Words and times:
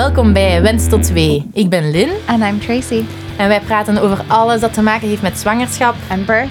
Welkom 0.00 0.32
bij 0.32 0.62
Wens 0.62 0.88
tot 0.88 1.02
2. 1.02 1.46
Ik 1.52 1.68
ben 1.68 1.90
Lynn 1.90 2.10
And 2.26 2.42
I'm 2.42 2.60
Tracy. 2.60 3.02
en 3.36 3.48
wij 3.48 3.60
praten 3.60 3.98
over 3.98 4.24
alles 4.26 4.60
dat 4.60 4.74
te 4.74 4.82
maken 4.82 5.08
heeft 5.08 5.22
met 5.22 5.38
zwangerschap, 5.38 5.94
And 6.08 6.26
birth, 6.26 6.48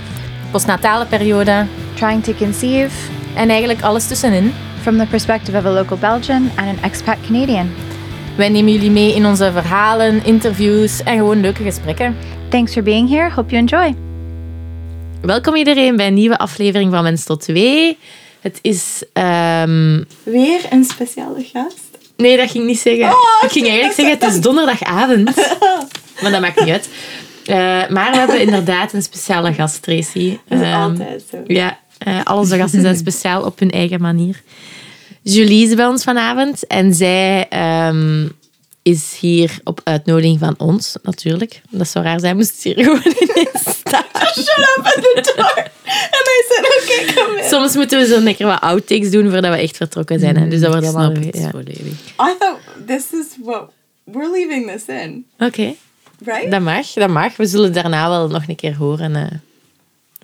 postnatale 0.51 1.05
periode 1.05 1.65
trying 1.93 2.23
to 2.23 2.33
conceive 2.33 3.11
en 3.35 3.49
eigenlijk 3.49 3.81
alles 3.81 4.07
tussenin. 4.07 4.53
from 4.81 4.97
the 4.97 5.05
perspective 5.05 5.57
of 5.57 5.65
a 5.65 5.69
local 5.71 5.97
Belgian 5.97 6.49
and 6.55 6.67
an 6.67 6.83
expat 6.83 7.17
Canadian. 7.27 7.69
Wij 8.37 8.49
nemen 8.49 8.71
jullie 8.73 8.91
mee 8.91 9.15
in 9.15 9.25
onze 9.25 9.51
verhalen, 9.51 10.25
interviews 10.25 11.03
en 11.03 11.17
gewoon 11.17 11.41
leuke 11.41 11.63
gesprekken. 11.63 12.15
Thanks 12.49 12.73
for 12.73 12.83
being 12.83 13.09
here. 13.09 13.31
Hope 13.31 13.49
you 13.55 13.61
enjoy. 13.61 13.95
Welkom 15.21 15.55
iedereen 15.55 15.95
bij 15.95 16.07
een 16.07 16.13
nieuwe 16.13 16.37
aflevering 16.37 16.91
van 16.91 17.03
Wens 17.03 17.23
tot 17.23 17.41
2. 17.41 17.97
Het 18.39 18.59
is... 18.61 19.03
ehm, 19.13 20.03
Weer 20.23 20.59
een 20.69 20.83
speciale 20.83 21.43
gast. 21.53 21.88
Nee, 22.19 22.37
dat 22.37 22.51
ging 22.51 22.63
ik 22.63 22.69
niet 22.69 22.79
zeggen. 22.79 23.05
Oh, 23.05 23.43
ik 23.43 23.51
ging 23.51 23.65
eigenlijk 23.65 23.95
zeggen, 23.95 24.19
het 24.19 24.35
is 24.35 24.41
donderdagavond. 24.41 25.29
Maar 26.21 26.31
dat 26.31 26.41
maakt 26.41 26.59
niet 26.59 26.69
uit. 26.69 26.89
Eh, 27.45 27.55
maar 27.89 28.11
we 28.11 28.17
hebben 28.17 28.41
inderdaad 28.41 28.93
een 28.93 29.01
speciale 29.01 29.53
gast, 29.53 29.81
Tracy. 29.81 30.37
Dat 30.47 30.59
is 30.59 30.65
Ehm, 30.65 30.79
altijd 30.81 31.23
zo. 31.31 31.37
Ja, 31.47 31.79
al 32.23 32.37
onze 32.37 32.57
gasten 32.57 32.81
zijn 32.81 32.95
speciaal 32.97 33.43
op 33.43 33.59
hun 33.59 33.69
eigen 33.71 34.01
manier. 34.01 34.41
Julie 35.21 35.67
is 35.67 35.75
bij 35.75 35.85
ons 35.85 36.03
vanavond 36.03 36.67
en 36.67 36.93
zij 36.93 37.45
ehm, 37.49 38.27
is 38.89 39.17
hier 39.19 39.59
op 39.63 39.81
uitnodiging 39.83 40.39
van 40.39 40.55
ons, 40.57 40.95
natuurlijk. 41.03 41.61
Dat 41.69 41.87
zou 41.87 42.05
raar 42.05 42.19
zijn, 42.19 42.35
moest 42.35 42.63
hier 42.63 42.73
gewoon 42.83 43.01
ineens 43.03 43.61
staan. 43.77 44.03
Shut 44.33 44.75
up 44.77 44.85
at 44.85 44.93
the 44.93 45.33
door. 45.35 45.57
En 45.85 46.23
hij 46.29 46.45
zei, 46.49 47.03
oké, 47.05 47.13
kom 47.21 47.37
in. 47.37 47.43
Soms 47.49 47.75
moeten 47.75 47.99
we 47.99 48.05
zo 48.05 48.19
lekker 48.19 48.45
wat 48.47 48.61
outtakes 48.61 49.11
doen 49.11 49.29
voordat 49.31 49.51
we 49.53 49.57
echt 49.61 49.77
vertrokken 49.77 50.19
zijn. 50.19 50.37
hè. 50.37 50.47
Dus 50.47 50.59
dat 50.61 50.69
wordt 50.71 50.85
Ik 50.85 50.93
allemaal... 50.95 51.11
snap 51.15 51.23
het 51.33 51.41
ja. 51.43 51.49
volledig. 51.49 51.85
I 52.21 52.35
thought 52.39 52.59
this 52.87 53.11
is 53.11 53.25
what 53.43 53.71
we're 54.03 54.31
leaving 54.31 54.71
this 54.71 54.85
in, 54.85 55.25
Oké, 55.39 55.73
right? 56.25 56.51
dat 56.51 56.61
mag, 56.61 56.93
dat 56.93 57.09
mag. 57.09 57.35
We 57.37 57.45
zullen 57.45 57.73
daarna 57.73 58.09
wel 58.09 58.27
nog 58.27 58.47
een 58.47 58.55
keer 58.55 58.75
horen 58.75 59.15
eh, 59.15 59.23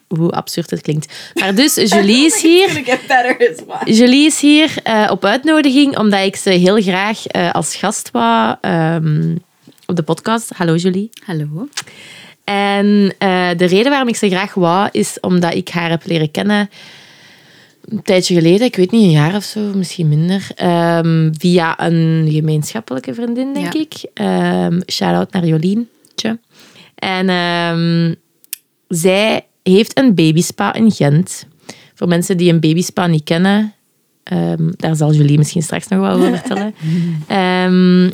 hoe 0.07 0.31
absurd 0.31 0.69
het 0.69 0.81
klinkt. 0.81 1.13
Maar 1.33 1.55
dus, 1.55 1.75
Julie 1.93 2.25
is 2.25 2.41
hier. 2.41 2.63
It's 2.63 2.73
gonna 2.73 2.85
get 2.97 3.07
better 3.07 3.49
as 3.49 3.65
well. 3.85 3.93
Julie 3.93 4.25
is 4.25 4.39
hier 4.39 4.73
eh, 4.83 5.07
op 5.11 5.25
uitnodiging, 5.25 5.97
omdat 5.97 6.25
ik 6.25 6.35
ze 6.35 6.49
heel 6.49 6.81
graag 6.81 7.27
eh, 7.27 7.51
als 7.51 7.75
gast 7.75 8.11
wou 8.11 8.55
ehm, 8.61 9.35
op 9.85 9.95
de 9.95 10.03
podcast. 10.03 10.49
Hallo 10.55 10.75
Julie. 10.75 11.09
Hallo. 11.25 11.67
En 12.43 13.13
eh, 13.17 13.49
de 13.57 13.65
reden 13.65 13.89
waarom 13.89 14.07
ik 14.07 14.15
ze 14.15 14.29
graag 14.29 14.53
wou, 14.53 14.89
is 14.91 15.17
omdat 15.19 15.53
ik 15.53 15.69
haar 15.69 15.89
heb 15.89 16.01
leren 16.05 16.31
kennen 16.31 16.69
een 17.89 18.01
tijdje 18.01 18.33
geleden, 18.35 18.67
ik 18.67 18.75
weet 18.75 18.91
niet, 18.91 19.03
een 19.03 19.11
jaar 19.11 19.35
of 19.35 19.43
zo, 19.43 19.59
misschien 19.59 20.09
minder, 20.09 20.47
ehm, 20.55 21.33
via 21.37 21.79
een 21.79 22.27
gemeenschappelijke 22.31 23.13
vriendin, 23.13 23.53
denk 23.53 23.73
Ja. 23.73 23.79
ik. 23.79 23.93
Ehm 24.13 24.79
Shout-out 24.91 25.31
naar 25.31 25.45
Jolientje. 25.45 26.39
En 26.95 27.29
ehm, 27.29 28.13
zij 28.87 29.45
heeft 29.73 29.97
een 29.97 30.15
babyspa 30.15 30.73
in 30.73 30.91
Gent. 30.91 31.45
Voor 31.93 32.07
mensen 32.07 32.37
die 32.37 32.51
een 32.51 32.59
babyspa 32.59 33.07
niet 33.07 33.23
kennen, 33.23 33.73
ehm, 34.23 34.71
daar 34.77 34.95
zal 34.95 35.13
Julie 35.13 35.37
misschien 35.37 35.63
straks 35.63 35.87
nog 35.87 35.99
wel 35.99 36.11
over 36.11 36.37
vertellen. 36.39 36.75
Ehm, 37.27 38.11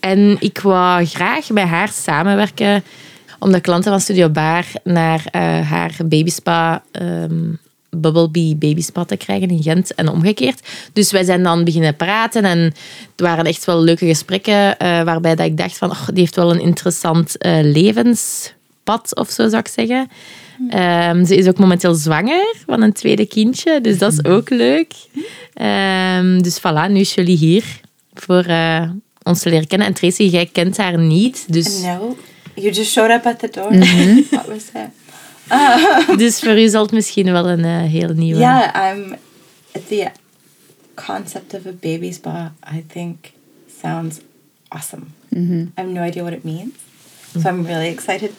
en 0.00 0.36
ik 0.40 0.60
wou 0.60 1.04
graag 1.04 1.46
bij 1.46 1.66
haar 1.66 1.88
samenwerken 1.88 2.82
om 3.38 3.52
de 3.52 3.60
klanten 3.60 3.90
van 3.90 4.00
Studio 4.00 4.28
Bar 4.28 4.64
naar 4.84 5.24
eh, 5.30 5.70
haar 5.70 5.94
babyspa, 6.04 6.82
ehm 6.90 7.52
Bubble 7.96 8.30
Bee 8.30 8.56
babyspa 8.56 9.04
te 9.04 9.16
krijgen 9.16 9.48
in 9.48 9.62
Gent 9.62 9.94
en 9.94 10.08
omgekeerd. 10.08 10.68
Dus 10.92 11.12
wij 11.12 11.24
zijn 11.24 11.42
dan 11.42 11.64
beginnen 11.64 11.96
praten 11.96 12.44
en 12.44 12.58
het 12.58 12.74
waren 13.16 13.44
echt 13.44 13.64
wel 13.64 13.82
leuke 13.82 14.06
gesprekken 14.06 14.78
eh, 14.78 15.02
waarbij 15.02 15.34
dat 15.34 15.46
ik 15.46 15.56
dacht 15.56 15.78
van, 15.78 15.90
oh, 15.90 16.06
die 16.06 16.20
heeft 16.20 16.36
wel 16.36 16.50
een 16.50 16.60
interessant 16.60 17.38
eh, 17.38 17.58
levenspad 17.62 19.16
of 19.16 19.30
zo 19.30 19.48
zou 19.48 19.58
ik 19.58 19.68
zeggen. 19.68 20.08
Ehm, 20.68 21.24
ze 21.24 21.36
is 21.36 21.48
ook 21.48 21.58
momenteel 21.58 21.94
zwanger 21.94 22.54
van 22.66 22.82
een 22.82 22.92
tweede 22.92 23.26
kindje, 23.26 23.80
dus 23.80 23.98
dat 23.98 24.12
is 24.12 24.24
ook 24.24 24.50
leuk. 24.50 24.92
Ehm, 25.54 26.38
dus 26.38 26.58
voilà, 26.58 26.90
nu 26.90 27.00
is 27.00 27.14
jullie 27.14 27.36
hier 27.36 27.64
voor 28.14 28.44
eh, 28.44 28.90
ons 29.22 29.40
te 29.40 29.50
leren 29.50 29.66
kennen. 29.66 29.86
En 29.86 29.94
Tracy, 29.94 30.22
jij 30.22 30.46
kent 30.46 30.76
haar 30.76 30.98
niet, 30.98 31.44
dus... 31.48 31.82
No, 31.82 32.16
you 32.54 32.70
just 32.72 32.90
showed 32.90 33.10
up 33.10 33.26
at 33.26 33.38
the 33.38 33.48
door. 33.50 33.72
What 34.30 34.46
was 34.46 34.64
that? 34.72 34.90
Dus 36.18 36.40
voor 36.40 36.58
u 36.58 36.68
zal 36.68 36.82
het 36.82 36.92
misschien 36.92 37.32
wel 37.32 37.48
een 37.48 37.64
eh, 37.64 37.82
heel 37.82 38.12
nieuwe... 38.12 38.40
Yeah, 38.40 38.94
I'm. 38.94 39.16
The 39.88 40.10
concept 40.94 41.54
of 41.54 41.66
a 41.66 41.72
baby 41.80 42.12
spa, 42.12 42.52
I 42.74 42.84
think, 42.92 43.16
sounds 43.80 44.16
awesome. 44.68 45.02
I 45.32 45.68
have 45.74 45.90
no 45.90 46.02
idea 46.02 46.22
what 46.22 46.32
it 46.32 46.44
means, 46.44 46.74
so 47.32 47.48
I'm 47.48 47.66
really 47.66 47.88
excited 47.88 48.30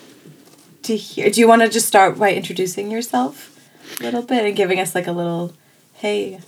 to 0.86 0.96
hear. 0.96 1.32
Do 1.32 1.40
you 1.40 1.48
want 1.48 1.62
to 1.62 1.68
just 1.70 1.86
start 1.86 2.18
by 2.18 2.34
introducing 2.36 2.92
yourself 2.92 3.50
a 4.00 4.04
little 4.04 4.22
bit 4.24 4.44
and 4.46 4.56
giving 4.56 4.80
us 4.80 4.94
like 4.96 5.08
a 5.10 5.14
little, 5.14 5.52
hey, 6.02 6.40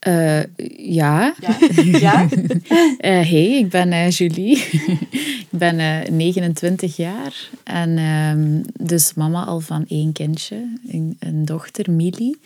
Eh, 0.00 0.42
ja. 0.76 1.34
yeah? 1.76 2.28
Eh, 2.98 3.28
hey, 3.28 3.58
ik 3.58 3.68
ben 3.68 3.92
eh, 3.92 4.10
Julie. 4.10 4.56
ik 5.50 5.58
ben 5.58 5.78
eh, 5.78 6.08
29 6.10 6.96
jaar 6.96 7.48
en 7.64 7.98
ehm, 7.98 8.62
dus 8.88 9.14
mama 9.14 9.44
al 9.44 9.60
van 9.60 9.84
één 9.88 10.12
kindje, 10.12 10.56
een, 10.88 11.16
een 11.20 11.44
dochter, 11.44 11.90
Millie. 11.90 12.38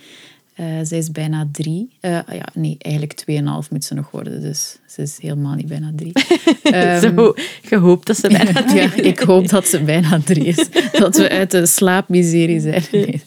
Eh, 0.55 0.67
zij 0.83 0.99
is 0.99 1.11
bijna 1.11 1.49
drie. 1.53 1.89
Eh, 2.01 2.11
ja, 2.11 2.49
nee, 2.55 2.77
eigenlijk 2.79 3.17
tweeënhalf 3.17 3.71
moet 3.71 3.85
ze 3.85 3.95
nog 3.95 4.11
worden, 4.11 4.41
dus 4.41 4.79
ze 4.87 5.03
is 5.03 5.19
helemaal 5.21 5.55
niet 5.55 5.67
bijna 5.67 5.93
drie. 5.97 6.13
Ehm, 6.63 7.01
Zo 7.17 7.35
gehoopt 7.63 8.07
dat 8.07 8.17
ze 8.17 8.29
bijna... 8.43 8.75
ja, 8.75 8.95
ik 8.95 9.19
hoop 9.19 9.49
dat 9.49 9.67
ze 9.67 9.83
bijna 9.83 10.21
drie 10.21 10.45
is. 10.45 10.69
Dat 10.93 11.17
we 11.17 11.29
uit 11.29 11.51
de 11.51 11.67
slaapmiserie 11.67 12.61
zijn. 12.61 12.83
Nee. 12.93 13.23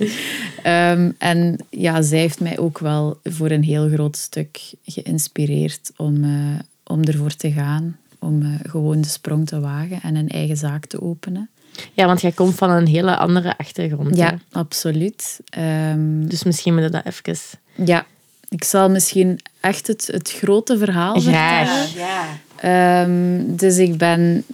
Ehm, 0.64 1.12
en 1.18 1.58
ja, 1.70 2.02
zij 2.02 2.20
heeft 2.20 2.40
mij 2.40 2.58
ook 2.58 2.80
wel 2.80 3.20
voor 3.24 3.50
een 3.50 3.64
heel 3.64 3.90
groot 3.90 4.18
stuk 4.18 4.60
geïnspireerd 4.86 5.92
om, 5.96 6.24
eh, 6.24 6.60
om 6.84 7.04
ervoor 7.04 7.36
te 7.36 7.52
gaan. 7.52 7.98
Om 8.20 8.60
gewoon 8.64 9.02
de 9.02 9.08
sprong 9.08 9.48
te 9.48 9.60
wagen 9.60 10.02
en 10.02 10.16
een 10.16 10.30
eigen 10.30 10.58
zaak 10.58 10.86
te 10.86 11.02
openen. 11.02 11.50
Ja, 11.94 12.06
want 12.06 12.22
jij 12.22 12.32
komt 12.32 12.56
van 12.56 12.70
een 12.70 12.88
hele 12.88 13.16
andere 13.16 13.58
achtergrond. 13.58 14.16
Ja, 14.16 14.30
hè? 14.30 14.36
absoluut. 14.60 15.40
Ehm, 15.50 16.28
Dus 16.28 16.44
misschien 16.44 16.74
moeten 16.74 16.92
we 16.92 17.02
dat 17.04 17.14
even... 17.14 17.60
ja, 17.86 18.06
ik 18.50 18.64
zal 18.64 18.90
misschien 18.90 19.40
echt 19.60 19.88
het, 19.88 20.08
het 20.12 20.32
grote 20.32 20.78
verhaal 20.78 21.22
vertellen. 21.22 21.88
Yeah. 21.96 23.02
Ehm, 23.02 23.56
dus 23.56 23.78
ik 23.78 23.98
ben 23.98 24.46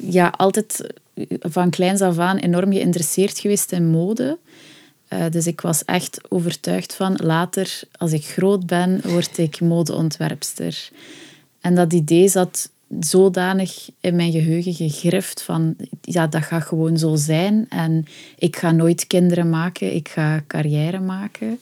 ja, 0.00 0.34
altijd 0.36 0.86
van 1.40 1.70
kleins 1.70 2.00
af 2.00 2.18
aan 2.18 2.36
enorm 2.36 2.72
geïnteresseerd 2.72 3.38
geweest 3.38 3.72
in 3.72 3.86
mode. 3.90 4.38
Eh, 5.08 5.24
dus 5.30 5.46
ik 5.46 5.60
was 5.60 5.84
echt 5.84 6.20
overtuigd 6.28 6.94
van 6.94 7.18
later, 7.22 7.80
als 7.98 8.12
ik 8.12 8.24
groot 8.24 8.66
ben, 8.66 9.00
word 9.04 9.38
ik 9.38 9.60
modeontwerpster. 9.60 10.90
En 11.60 11.74
dat 11.74 11.92
idee 11.92 12.28
zat 12.28 12.70
zodanig 13.00 13.90
in 14.00 14.16
mijn 14.16 14.32
geheugen 14.32 14.74
gegrift 14.74 15.42
van 15.42 15.76
ja, 16.00 16.26
dat 16.26 16.42
gaat 16.42 16.62
gewoon 16.62 16.98
zo 16.98 17.14
zijn. 17.16 17.66
En 17.68 18.04
ik 18.38 18.56
ga 18.56 18.70
nooit 18.70 19.06
kinderen 19.06 19.50
maken, 19.50 19.94
ik 19.94 20.08
ga 20.08 20.42
carrière 20.46 21.00
maken. 21.00 21.58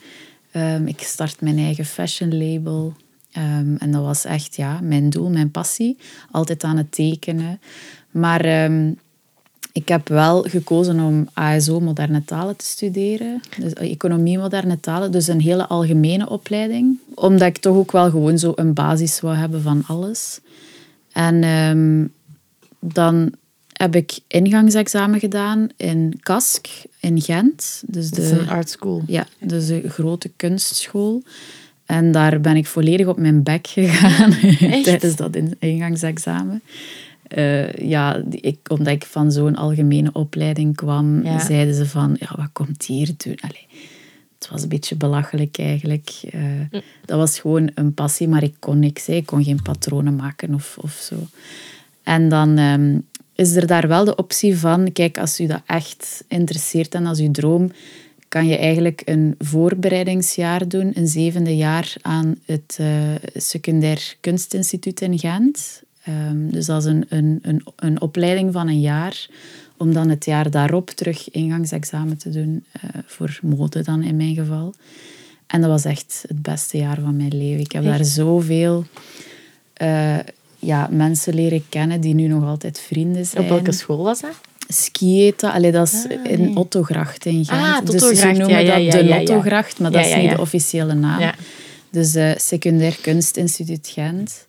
Ehm, 0.51 0.87
ik 0.87 1.01
start 1.01 1.41
mijn 1.41 1.59
eigen 1.59 1.85
fashion 1.85 2.39
label. 2.39 2.95
Ehm, 3.33 3.77
en 3.79 3.91
dat 3.91 4.03
was 4.03 4.25
echt 4.25 4.57
ja, 4.57 4.81
mijn 4.81 5.11
doel, 5.11 5.31
mijn 5.31 5.51
passie. 5.51 5.97
Altijd 6.31 6.65
aan 6.65 6.77
het 6.77 6.93
tekenen. 6.93 7.61
Maar 8.11 8.41
ehm, 8.41 8.93
ik 9.73 9.89
heb 9.89 10.09
wel 10.09 10.43
gekozen 10.43 11.01
om 11.01 11.29
ASO 11.33 11.81
moderne 11.81 12.25
talen 12.25 12.57
te 12.57 12.65
studeren. 12.65 13.41
Dus 13.59 13.73
economie 13.73 14.39
moderne 14.39 14.81
talen. 14.81 15.13
Dus 15.13 15.27
een 15.27 15.41
hele 15.41 15.67
algemene 15.67 16.29
opleiding. 16.29 16.99
Omdat 17.15 17.49
ik 17.49 17.59
toch 17.59 17.77
ook 17.77 17.93
wel 17.93 18.11
gewoon 18.11 18.39
zo 18.39 18.53
een 18.57 18.75
basis 18.75 19.21
wou 19.21 19.37
hebben 19.37 19.63
van 19.63 19.83
alles. 19.87 20.41
En 21.13 21.43
ehm, 21.43 22.07
dan 22.93 23.33
heb 23.73 23.95
ik 23.97 24.19
ingangsexamen 24.27 25.21
gedaan 25.21 25.69
in 25.77 26.19
KASK 26.23 26.67
in 27.01 27.21
Gent. 27.21 27.83
Dus 27.87 28.05
Het 28.07 28.19
is 28.19 28.29
de, 28.29 28.39
een 28.39 28.49
art 28.49 28.71
school. 28.71 29.03
ja, 29.07 29.27
dus 29.41 29.69
een 29.69 29.91
grote 29.91 30.31
kunstschool. 30.37 31.23
En 31.87 32.13
daar 32.13 32.41
ben 32.41 32.57
ik 32.57 32.67
volledig 32.67 33.07
op 33.07 33.19
mijn 33.19 33.43
bek 33.43 33.67
gegaan 33.67 34.35
tijdens 34.83 35.17
dat 35.17 35.37
in- 35.37 35.57
ingangsexamen. 35.59 36.63
Eh, 37.23 37.73
ja, 37.73 38.23
ik, 38.31 38.59
omdat 38.71 38.93
ik 38.93 39.05
van 39.05 39.33
zo'n 39.33 39.57
algemene 39.57 40.11
opleiding 40.13 40.77
kwam, 40.77 41.25
Ja. 41.25 41.39
zeiden 41.47 41.75
ze 41.75 41.87
van, 41.87 42.17
ja, 42.21 42.29
wat 42.37 42.49
komt 42.53 42.85
hier 42.85 43.11
doen? 43.17 43.37
Allee, 43.41 43.67
het 44.41 44.51
was 44.51 44.63
een 44.63 44.69
beetje 44.69 44.97
belachelijk 44.97 45.59
eigenlijk. 45.59 46.11
Eh, 46.31 46.43
Dat 47.05 47.19
was 47.19 47.39
gewoon 47.41 47.71
een 47.75 47.95
passie, 47.95 48.29
maar 48.29 48.43
ik 48.43 48.55
kon 48.59 48.79
niks. 48.79 49.07
hè. 49.07 49.13
Ik 49.15 49.27
kon 49.27 49.45
geen 49.45 49.63
patronen 49.63 50.17
maken 50.17 50.55
of, 50.55 50.77
of 50.81 50.93
zo. 50.93 51.17
En 52.03 52.29
dan 52.29 52.59
ehm, 52.59 52.99
is 53.35 53.57
er 53.57 53.67
daar 53.67 53.89
wel 53.89 54.05
de 54.05 54.17
optie 54.17 54.57
van, 54.59 54.93
kijk, 54.93 55.19
als 55.19 55.41
u 55.41 55.47
dat 55.47 55.63
echt 55.67 56.25
interesseert 56.29 56.95
en 56.95 57.07
als 57.07 57.21
u 57.21 57.31
droom, 57.31 57.73
kan 58.29 58.47
je 58.47 58.57
eigenlijk 58.57 59.03
een 59.05 59.35
voorbereidingsjaar 59.39 60.69
doen, 60.69 60.91
een 60.95 61.09
zevende 61.09 61.57
jaar 61.57 61.95
aan 62.03 62.37
het 62.45 62.77
eh, 62.81 62.89
Secundair 63.35 64.17
Kunstinstituut 64.21 65.01
in 65.01 65.19
Gent. 65.19 65.83
Ehm, 66.05 66.49
dus 66.51 66.67
dat 66.67 66.85
is 66.85 66.91
een, 66.91 67.07
een, 67.09 67.39
een, 67.43 67.63
een 67.77 68.01
opleiding 68.01 68.53
van 68.53 68.69
een 68.69 68.81
jaar, 68.81 69.27
om 69.81 69.93
dan 69.93 70.09
het 70.09 70.25
jaar 70.25 70.51
daarop 70.51 70.91
terug 70.91 71.31
ingangsexamen 71.31 72.17
te 72.17 72.31
doen, 72.31 72.65
eh, 72.73 72.83
voor 73.07 73.39
mode 73.43 73.83
dan 73.83 74.03
in 74.03 74.17
mijn 74.17 74.35
geval. 74.35 74.75
En 75.47 75.61
dat 75.61 75.71
was 75.71 75.85
echt 75.85 76.25
het 76.29 76.43
beste 76.43 76.79
jaar 76.79 77.01
van 77.01 77.17
mijn 77.17 77.37
leven. 77.37 77.61
Ik 77.61 77.73
heb 77.73 77.85
daar 77.85 78.05
zoveel 78.05 78.85
eh, 79.73 80.19
ja, 80.59 80.89
mensen 80.91 81.35
leren 81.35 81.63
kennen 81.69 82.01
die 82.01 82.15
nu 82.15 82.27
nog 82.27 82.45
altijd 82.45 82.81
vrienden 82.81 83.27
zijn. 83.27 83.43
Op 83.43 83.49
welke 83.49 83.73
school 83.73 84.03
was 84.03 84.21
dat? 84.21 84.41
Skieten, 84.69 85.53
allee, 85.53 85.73
dat 85.73 85.87
is 85.87 86.07
in 86.23 86.57
Ottogracht 86.57 87.27
in 87.27 87.45
Gent. 87.45 87.51
Ah, 87.51 87.85
dus 87.85 88.19
ze 88.19 88.27
noemen 88.27 88.65
ja, 88.65 88.77
ja, 88.77 88.91
dat 88.93 89.07
de. 89.07 89.19
Ottogracht, 89.21 89.79
maar 89.79 89.91
dat 89.91 90.07
is 90.07 90.15
niet 90.15 90.31
de 90.31 90.41
officiële 90.41 90.95
naam. 90.95 91.33
Dus 91.91 92.15
eh, 92.15 92.31
Secundair 92.37 92.99
Kunstinstituut 93.01 93.89
Gent. 93.89 94.47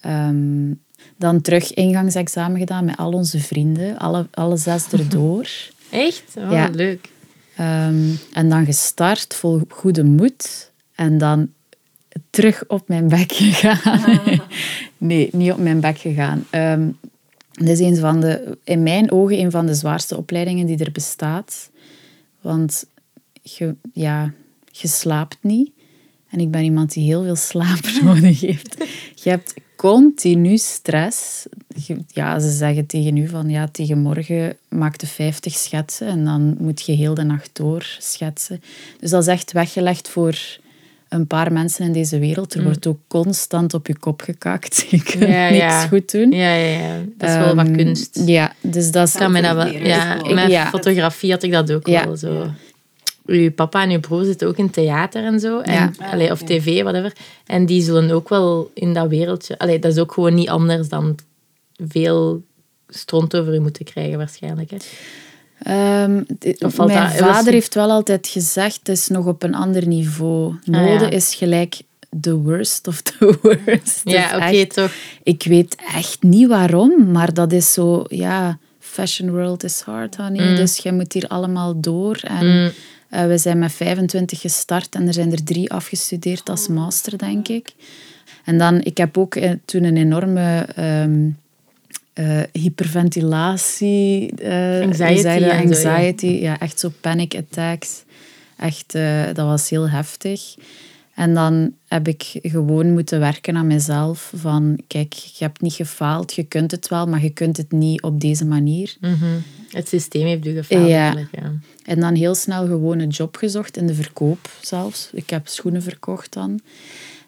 Ehm, 0.00 0.70
dan 1.16 1.40
terug 1.40 1.74
ingangsexamen 1.74 2.58
gedaan 2.58 2.84
met 2.84 2.96
al 2.96 3.12
onze 3.12 3.40
vrienden, 3.40 3.98
alle, 3.98 4.26
alle 4.30 4.56
zes 4.56 4.92
erdoor. 4.92 5.48
Echt? 5.90 6.22
Oh, 6.38 6.50
Ja. 6.50 6.68
leuk. 6.72 7.08
Ehm, 7.56 8.08
en 8.32 8.48
dan 8.48 8.64
gestart 8.64 9.34
vol 9.34 9.60
goede 9.68 10.04
moed. 10.04 10.70
En 10.94 11.18
dan 11.18 11.48
terug 12.30 12.64
op 12.66 12.88
mijn 12.88 13.08
bek 13.08 13.32
gegaan. 13.42 14.20
nee, 14.98 15.28
niet 15.32 15.52
op 15.52 15.58
mijn 15.58 15.80
bek 15.80 15.98
gegaan. 15.98 16.46
Dat 17.52 17.68
is 17.68 17.78
een 17.78 17.96
van 17.96 18.20
de, 18.20 18.58
in 18.64 18.82
mijn 18.82 19.10
ogen 19.12 19.38
een 19.38 19.50
van 19.50 19.66
de 19.66 19.74
zwaarste 19.74 20.16
opleidingen 20.16 20.66
die 20.66 20.78
er 20.78 20.92
bestaat. 20.92 21.70
Want 22.40 22.84
je, 23.42 23.74
ja, 23.92 24.32
je 24.70 24.88
slaapt 24.88 25.36
niet. 25.40 25.70
En 26.30 26.40
ik 26.40 26.50
ben 26.50 26.62
iemand 26.62 26.92
die 26.92 27.04
heel 27.04 27.22
veel 27.22 27.36
slaap 27.36 27.80
nodig 28.02 28.40
heeft. 28.40 28.76
Je 29.14 29.30
hebt 29.30 29.54
continu 29.90 30.56
stress. 30.58 31.46
Ja, 32.06 32.38
ze 32.40 32.50
zeggen 32.50 32.86
tegen 32.86 33.16
u 33.16 33.28
van 33.28 33.48
ja, 33.50 33.68
tegen 33.72 33.98
morgen 33.98 34.56
maak 34.68 35.00
je 35.00 35.06
50 35.06 35.54
schetsen 35.54 36.06
en 36.06 36.24
dan 36.24 36.56
moet 36.58 36.82
je 36.86 36.92
heel 36.92 37.14
de 37.14 37.22
nacht 37.22 37.50
door 37.52 37.96
schetsen. 37.98 38.62
Dus 39.00 39.10
dat 39.10 39.22
is 39.22 39.28
echt 39.28 39.52
weggelegd 39.52 40.08
voor 40.08 40.38
een 41.08 41.26
paar 41.26 41.52
mensen 41.52 41.84
in 41.86 41.92
deze 41.92 42.18
wereld. 42.18 42.54
Er 42.54 42.62
wordt 42.62 42.86
ook 42.86 42.98
constant 43.06 43.74
op 43.74 43.86
je 43.86 43.98
kop 43.98 44.20
gekakt. 44.22 44.84
Je 44.90 45.02
kunt 45.02 45.22
Mm. 45.26 45.30
Ja, 45.32 45.48
niks 45.48 45.62
ja. 45.62 45.86
goed 45.86 46.10
doen. 46.12 46.30
Ja, 46.30 46.54
ja, 46.54 46.78
ja. 46.78 47.00
Dat 47.18 47.28
is 47.30 47.36
wel 47.36 47.54
wat 47.54 47.66
Ehm, 47.66 47.76
kunst. 47.76 48.20
Ja, 48.26 48.52
dus 48.60 48.90
dat 48.90 49.08
is... 49.08 49.14
Kan 49.14 49.32
me 49.32 49.42
dat 49.42 49.54
wel, 49.56 49.66
ja, 49.66 50.22
Ik- 50.24 50.34
met 50.34 50.52
fotografie 50.68 51.30
had 51.30 51.42
ik 51.42 51.52
dat 51.52 51.72
ook 51.72 51.86
Ja. 51.86 52.04
wel 52.04 52.16
zo. 52.16 52.46
Uw 53.26 53.52
papa 53.52 53.82
en 53.82 53.90
uw 53.90 54.00
broer 54.00 54.24
zitten 54.24 54.48
ook 54.48 54.56
in 54.56 54.70
theater 54.70 55.24
en 55.24 55.40
zo. 55.40 55.58
En, 55.60 55.72
Ja. 55.72 55.90
allee, 56.10 56.30
of 56.30 56.42
tv, 56.42 56.82
whatever. 56.82 57.12
En 57.46 57.66
die 57.66 57.82
zullen 57.82 58.10
ook 58.10 58.28
wel 58.28 58.70
in 58.74 58.94
dat 58.94 59.08
wereldje... 59.08 59.58
Allee, 59.58 59.78
dat 59.78 59.92
is 59.92 59.98
ook 59.98 60.12
gewoon 60.12 60.34
niet 60.34 60.48
anders 60.48 60.88
dan 60.88 61.14
veel 61.78 62.42
stront 62.88 63.36
over 63.36 63.54
u 63.54 63.58
moeten 63.60 63.84
krijgen, 63.84 64.18
waarschijnlijk. 64.18 64.70
Hè. 64.70 64.76
Ehm, 65.62 66.22
Of 66.58 66.74
valt 66.74 66.92
mijn 66.92 67.10
dat- 67.10 67.20
was- 67.20 67.28
vader 67.36 67.52
heeft 67.52 67.74
wel 67.74 67.90
altijd 67.90 68.26
gezegd, 68.26 68.76
het 68.78 68.88
is 68.88 69.08
nog 69.08 69.26
op 69.26 69.42
een 69.42 69.54
ander 69.54 69.86
niveau. 69.86 70.54
Mode 70.64 71.04
ja. 71.04 71.10
is 71.10 71.34
gelijk 71.34 71.80
the 72.20 72.36
worst 72.36 72.86
of 72.86 73.00
the 73.02 73.38
worst. 73.42 74.00
Ja, 74.04 74.36
oké, 74.36 74.66
toch. 74.66 74.92
Ik 75.22 75.42
weet 75.42 75.76
echt 75.94 76.22
niet 76.22 76.48
waarom, 76.48 77.10
maar 77.12 77.34
dat 77.34 77.52
is 77.52 77.72
zo, 77.72 78.04
ja, 78.08 78.58
fashion 78.78 79.30
world 79.30 79.64
is 79.64 79.80
hard, 79.80 80.16
honey. 80.16 80.48
Mm. 80.50 80.56
Dus 80.56 80.76
je 80.76 80.92
moet 80.92 81.12
hier 81.12 81.26
allemaal 81.28 81.80
door. 81.80 82.16
En 82.22 82.72
eh, 83.14 83.26
we 83.26 83.38
zijn 83.38 83.58
met 83.58 83.72
25 83.72 84.40
gestart 84.40 84.94
en 84.94 85.06
er 85.06 85.12
zijn 85.12 85.32
er 85.32 85.44
drie 85.44 85.72
afgestudeerd 85.72 86.48
als 86.48 86.68
master, 86.68 87.18
denk 87.18 87.48
ik. 87.48 87.74
En 88.44 88.58
dan, 88.58 88.80
ik 88.82 88.96
heb 88.96 89.18
ook 89.18 89.34
eh, 89.34 89.50
toen 89.64 89.84
een 89.84 89.96
enorme 89.96 90.66
ehm, 90.74 91.28
eh, 92.12 92.42
hyperventilatie, 92.52 94.34
eh, 94.34 94.80
Anxiety 94.80 95.28
ja. 95.28 95.58
anxiety, 95.58 96.26
ja, 96.26 96.60
echt 96.60 96.80
zo 96.80 96.92
panic 97.00 97.34
attacks. 97.34 98.02
Echt, 98.56 98.92
dat 99.34 99.46
was 99.46 99.70
heel 99.70 99.88
heftig. 99.88 100.54
En 101.14 101.34
dan 101.34 101.72
heb 101.88 102.08
ik 102.08 102.38
gewoon 102.42 102.92
moeten 102.92 103.20
werken 103.20 103.56
aan 103.56 103.66
mezelf. 103.66 104.32
Van, 104.36 104.78
kijk, 104.86 105.12
je 105.12 105.44
hebt 105.44 105.60
niet 105.60 105.72
gefaald, 105.72 106.34
je 106.34 106.42
kunt 106.42 106.70
het 106.70 106.88
wel, 106.88 107.06
maar 107.06 107.22
je 107.22 107.30
kunt 107.30 107.56
het 107.56 107.72
niet 107.72 108.02
op 108.02 108.20
deze 108.20 108.44
manier. 108.44 108.96
Mhm. 109.00 109.24
Het 109.70 109.88
systeem 109.88 110.26
heeft 110.26 110.46
u 110.46 110.54
gefaald. 110.54 110.88
Ja. 110.88 110.96
eigenlijk, 110.96 111.28
ja. 111.32 111.52
En 111.84 112.00
dan 112.00 112.14
heel 112.14 112.34
snel 112.34 112.66
gewoon 112.66 112.98
een 112.98 113.08
job 113.08 113.36
gezocht, 113.36 113.76
in 113.76 113.86
de 113.86 113.94
verkoop 113.94 114.50
zelfs. 114.60 115.10
Ik 115.12 115.30
heb 115.30 115.48
schoenen 115.48 115.82
verkocht 115.82 116.32
dan. 116.32 116.60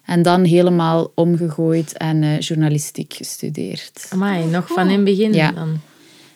En 0.05 0.21
dan 0.21 0.43
helemaal 0.43 1.11
omgegooid 1.15 1.97
en 1.97 2.23
eh, 2.23 2.39
journalistiek 2.39 3.13
gestudeerd. 3.13 4.07
Amai, 4.09 4.45
nog 4.45 4.67
van 4.67 4.87
in 4.89 4.95
het 4.95 5.03
begin 5.03 5.33
Ja. 5.33 5.51
dan. 5.51 5.79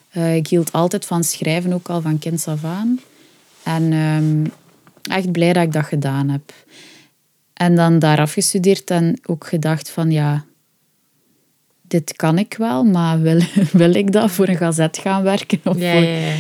Eh, 0.10 0.36
ik 0.36 0.48
hield 0.48 0.72
altijd 0.72 1.06
van 1.06 1.24
schrijven, 1.24 1.74
ook 1.74 1.90
al 1.90 2.02
van 2.02 2.20
kinds 2.20 2.48
af 2.48 2.64
aan. 2.64 3.00
En 3.64 3.94
ehm, 3.94 4.46
echt 5.16 5.32
blij 5.32 5.54
dat 5.54 5.64
ik 5.64 5.74
dat 5.74 5.86
gedaan 5.86 6.30
heb. 6.30 6.54
En 7.62 7.76
dan 7.76 8.00
daar 8.00 8.20
afgestudeerd 8.20 8.90
en 8.90 9.20
ook 9.26 9.48
gedacht 9.48 9.90
van 9.90 10.12
ja, 10.12 10.46
dit 11.82 12.16
kan 12.16 12.38
ik 12.38 12.56
wel, 12.58 12.84
maar 12.84 13.22
wil, 13.22 13.42
wil 13.72 13.94
ik 13.94 14.12
dat 14.12 14.32
voor 14.32 14.48
een 14.48 14.58
gazet 14.58 14.98
gaan 14.98 15.24
werken? 15.24 15.60
Of 15.64 15.78
Ja, 15.78 15.92
voor, 15.94 16.02
ja, 16.02 16.18
ja. 16.18 16.36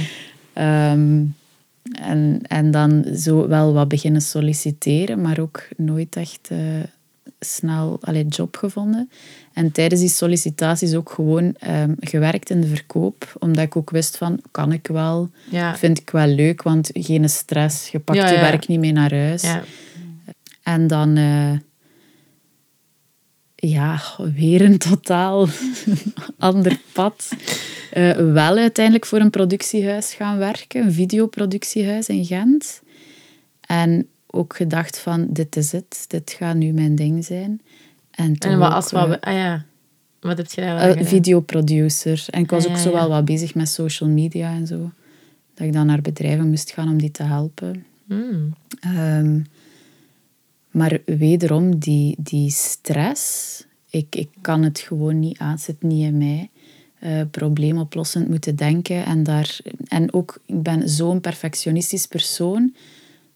Ehm, 0.53 1.23
en, 1.91 2.41
en 2.47 2.71
dan 2.71 3.05
zo 3.15 3.47
wel 3.47 3.73
wat 3.73 3.87
beginnen 3.87 4.21
solliciteren, 4.21 5.21
maar 5.21 5.39
ook 5.39 5.67
nooit 5.77 6.15
echt 6.15 6.47
eh, 6.47 6.57
snel 7.39 7.97
allee, 8.01 8.25
job 8.25 8.57
gevonden. 8.57 9.09
En 9.53 9.71
tijdens 9.71 10.01
die 10.01 10.09
sollicitaties 10.09 10.95
ook 10.95 11.11
gewoon 11.11 11.55
ehm, 11.59 11.93
gewerkt 11.99 12.49
in 12.49 12.61
de 12.61 12.67
verkoop, 12.67 13.35
omdat 13.39 13.63
ik 13.63 13.75
ook 13.75 13.89
wist 13.89 14.17
van, 14.17 14.39
kan 14.51 14.71
ik 14.71 14.87
wel, 14.87 15.29
vind 15.75 15.99
ik 15.99 16.09
wel 16.09 16.27
leuk, 16.27 16.61
want 16.61 16.89
geen 16.93 17.29
stress, 17.29 17.89
je 17.89 17.99
pakt 17.99 18.29
je 18.29 18.39
werk 18.39 18.67
niet 18.67 18.79
mee 18.79 18.91
naar 18.91 19.13
huis. 19.13 19.43
En 20.63 20.87
dan, 20.87 21.17
eh, 21.17 21.51
ja, 23.55 24.01
weer 24.35 24.61
een 24.61 24.77
totaal 24.77 25.47
ander 26.37 26.79
pad. 26.93 27.29
Eh, 27.91 28.15
wel 28.15 28.57
uiteindelijk 28.57 29.05
voor 29.05 29.19
een 29.19 29.29
productiehuis 29.29 30.13
gaan 30.13 30.37
werken, 30.37 30.83
een 30.85 30.91
videoproductiehuis 30.93 32.07
in 32.09 32.25
Gent. 32.25 32.81
En 33.61 34.07
ook 34.27 34.55
gedacht 34.55 34.99
van, 34.99 35.27
dit 35.29 35.55
is 35.55 35.71
het, 35.71 36.05
dit 36.07 36.31
gaat 36.37 36.55
nu 36.55 36.71
mijn 36.71 36.95
ding 36.95 37.25
zijn. 37.25 37.61
En, 38.11 38.37
toen 38.37 38.51
En 38.51 38.57
wat 38.59 38.67
ook, 38.69 38.73
als 38.75 38.91
wat... 38.91 39.03
eh, 39.03 39.09
we- 39.09 39.21
Ah 39.21 39.33
ja. 39.33 39.65
Wat 40.19 40.37
heb 40.37 40.51
je 40.51 40.61
daar 40.61 41.03
videoproducer. 41.05 42.25
En 42.29 42.41
ik 42.41 42.49
was 42.49 42.65
Ah, 42.65 42.71
ook 42.71 42.77
zo 42.77 42.89
ja. 42.89 42.95
wel 42.95 43.09
wat 43.09 43.25
bezig 43.25 43.55
met 43.55 43.69
social 43.69 44.09
media 44.09 44.51
en 44.51 44.67
zo. 44.67 44.91
Dat 45.53 45.67
ik 45.67 45.73
dan 45.73 45.85
naar 45.85 46.01
bedrijven 46.01 46.49
moest 46.49 46.71
gaan 46.71 46.89
om 46.89 46.97
die 46.97 47.11
te 47.11 47.23
helpen. 47.23 47.85
Hmm. 48.07 48.53
Ehm, 48.79 49.39
maar 50.71 50.99
wederom, 51.05 51.79
die, 51.79 52.15
die 52.19 52.49
stress, 52.49 53.65
ik, 53.89 54.15
ik 54.15 54.29
kan 54.41 54.63
het 54.63 54.79
gewoon 54.79 55.19
niet 55.19 55.37
aan, 55.37 55.51
het 55.51 55.61
zit 55.61 55.81
niet 55.81 56.05
in 56.05 56.17
mij. 56.17 56.49
Eh, 56.99 57.21
probleemoplossend 57.31 58.27
moeten 58.29 58.55
denken. 58.55 59.05
En, 59.05 59.23
daar, 59.23 59.59
en 59.87 60.13
ook, 60.13 60.41
ik 60.45 60.61
ben 60.61 60.89
zo'n 60.89 61.21
perfectionistisch 61.21 62.05
persoon, 62.05 62.75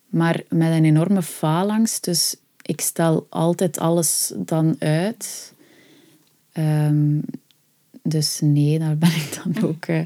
maar 0.07 0.43
met 0.49 0.71
een 0.71 0.85
enorme 0.85 1.21
faalangst. 1.21 2.03
Dus 2.03 2.35
ik 2.61 2.81
stel 2.81 3.27
altijd 3.29 3.79
alles 3.79 4.33
dan 4.35 4.75
uit. 4.79 5.53
Ehm, 6.51 7.19
dus 8.03 8.39
nee, 8.41 8.79
daar 8.79 8.97
ben 8.97 9.09
ik 9.09 9.39
dan 9.43 9.63
ook 9.69 9.85
eh, 9.85 10.01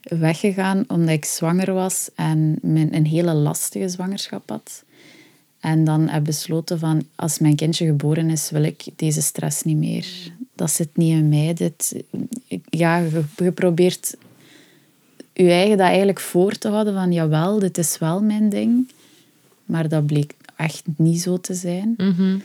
weggegaan 0.00 0.84
omdat 0.88 1.14
ik 1.14 1.24
zwanger 1.24 1.72
was 1.72 2.10
en 2.14 2.58
mijn, 2.62 2.94
een 2.94 3.06
hele 3.06 3.34
lastige 3.34 3.88
zwangerschap 3.88 4.48
had. 4.48 4.84
En 5.60 5.84
dan 5.84 6.08
heb 6.08 6.24
besloten 6.24 6.78
van, 6.78 7.06
als 7.14 7.38
mijn 7.38 7.56
kindje 7.56 7.86
geboren 7.86 8.30
is, 8.30 8.50
wil 8.50 8.62
ik 8.62 8.84
deze 8.96 9.22
stress 9.22 9.62
niet 9.62 9.76
meer. 9.76 10.06
Dat 10.54 10.70
zit 10.70 10.96
niet 10.96 11.12
in 11.12 11.28
mij. 11.28 11.54
Dit, 11.54 12.02
ja, 12.70 12.96
je, 13.36 13.52
probeert 13.52 14.16
je 15.32 15.50
eigen 15.50 15.76
dat 15.76 15.86
eigenlijk 15.86 16.20
voor 16.20 16.52
te 16.52 16.68
houden 16.68 16.94
van, 16.94 17.12
jawel, 17.12 17.58
dit 17.58 17.78
is 17.78 17.98
wel 17.98 18.22
mijn 18.22 18.48
ding. 18.48 18.90
Maar 19.64 19.88
dat 19.88 20.06
bleek 20.06 20.34
echt 20.56 20.82
niet 20.96 21.20
zo 21.20 21.40
te 21.40 21.54
zijn. 21.54 21.94
Mhm. 21.96 22.38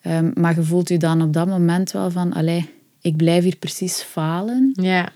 Ehm, 0.00 0.30
maar 0.34 0.54
je 0.54 0.62
voelt 0.62 0.88
je 0.88 0.98
dan 0.98 1.22
op 1.22 1.32
dat 1.32 1.46
moment 1.46 1.90
wel 1.90 2.10
van, 2.10 2.32
allee, 2.32 2.68
ik 3.00 3.16
blijf 3.16 3.44
hier 3.44 3.56
precies 3.56 4.02
falen. 4.02 4.70
Ja. 4.72 5.12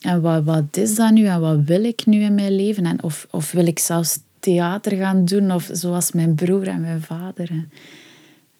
En 0.00 0.20
wat, 0.20 0.44
wat 0.44 0.76
is 0.76 0.94
dat 0.94 1.12
nu 1.12 1.26
en 1.26 1.40
wat 1.40 1.58
wil 1.64 1.84
ik 1.84 2.06
nu 2.06 2.20
in 2.20 2.34
mijn 2.34 2.56
leven? 2.56 2.86
En 2.86 3.02
of, 3.02 3.26
of 3.30 3.52
wil 3.52 3.66
ik 3.66 3.78
zelfs 3.78 4.18
theater 4.40 4.96
gaan 4.96 5.24
doen, 5.24 5.52
of 5.52 5.68
zoals 5.72 6.12
mijn 6.12 6.34
broer 6.34 6.68
en 6.68 6.80
mijn 6.80 7.02
vader. 7.02 7.66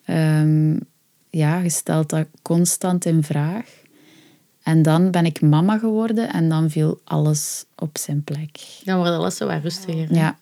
Ehm, 0.05 0.77
ja, 1.31 1.59
je 1.59 1.71
stelt 1.71 2.09
dat 2.09 2.27
constant 2.43 3.05
in 3.05 3.23
vraag. 3.23 3.65
En 4.63 4.83
dan 4.83 5.11
ben 5.11 5.25
ik 5.25 5.41
mama 5.41 5.79
geworden 5.79 6.33
en 6.33 6.49
dan 6.49 6.71
viel 6.71 7.01
alles 7.05 7.65
op 7.77 7.99
zijn 7.99 8.25
plek. 8.25 8.59
Dan 8.85 8.97
wordt 8.97 9.13
alles 9.13 9.37
zo 9.37 9.47
wat 9.47 9.63
rustiger. 9.63 10.09
hè? 10.09 10.15
Ja. 10.15 10.39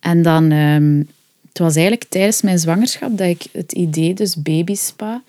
En 0.00 0.22
dan, 0.22 0.50
ehm, 0.50 1.02
het 1.48 1.58
was 1.58 1.74
eigenlijk 1.74 2.04
tijdens 2.08 2.42
mijn 2.42 2.58
zwangerschap 2.58 3.18
dat 3.18 3.26
ik 3.26 3.44
het 3.52 3.72
idee, 3.72 4.14
dus 4.14 4.42
babyspa, 4.42 5.22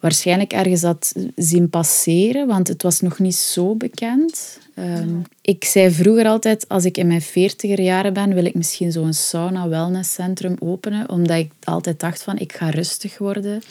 waarschijnlijk 0.00 0.52
ergens 0.52 0.82
had 0.82 1.14
zien 1.36 1.70
passeren, 1.70 2.46
want 2.46 2.68
het 2.68 2.82
was 2.82 3.00
nog 3.00 3.18
niet 3.18 3.34
zo 3.34 3.74
bekend. 3.74 4.58
Ehm, 4.76 5.18
ik 5.40 5.64
zei 5.64 5.90
vroeger 5.90 6.26
altijd, 6.26 6.68
als 6.68 6.84
ik 6.84 6.96
in 6.96 7.06
mijn 7.06 7.22
veertiger 7.22 7.80
jaren 7.80 8.12
ben, 8.12 8.34
wil 8.34 8.44
ik 8.44 8.54
misschien 8.54 8.92
zo'n 8.92 9.12
sauna-wellnesscentrum 9.12 10.56
openen, 10.58 11.10
omdat 11.10 11.36
ik 11.36 11.50
altijd 11.64 12.00
dacht 12.00 12.22
van, 12.22 12.38
ik 12.38 12.52
ga 12.52 12.70
rustig 12.70 13.18
worden 13.18 13.62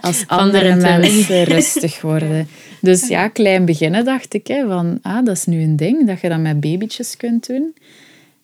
als 0.00 0.24
andere 0.26 0.74
mensen 0.74 1.44
rustig 1.54 2.00
worden. 2.00 2.48
Dus 2.80 3.08
ja, 3.08 3.28
klein 3.28 3.64
beginnen 3.64 4.04
dacht 4.04 4.34
ik, 4.34 4.46
hè, 4.46 4.66
van, 4.66 4.98
ah, 5.02 5.24
dat 5.24 5.36
is 5.36 5.44
nu 5.44 5.62
een 5.62 5.76
ding, 5.76 6.06
dat 6.06 6.20
je 6.20 6.28
dat 6.28 6.40
met 6.40 6.60
babytjes 6.60 7.16
kunt 7.16 7.46
doen. 7.46 7.74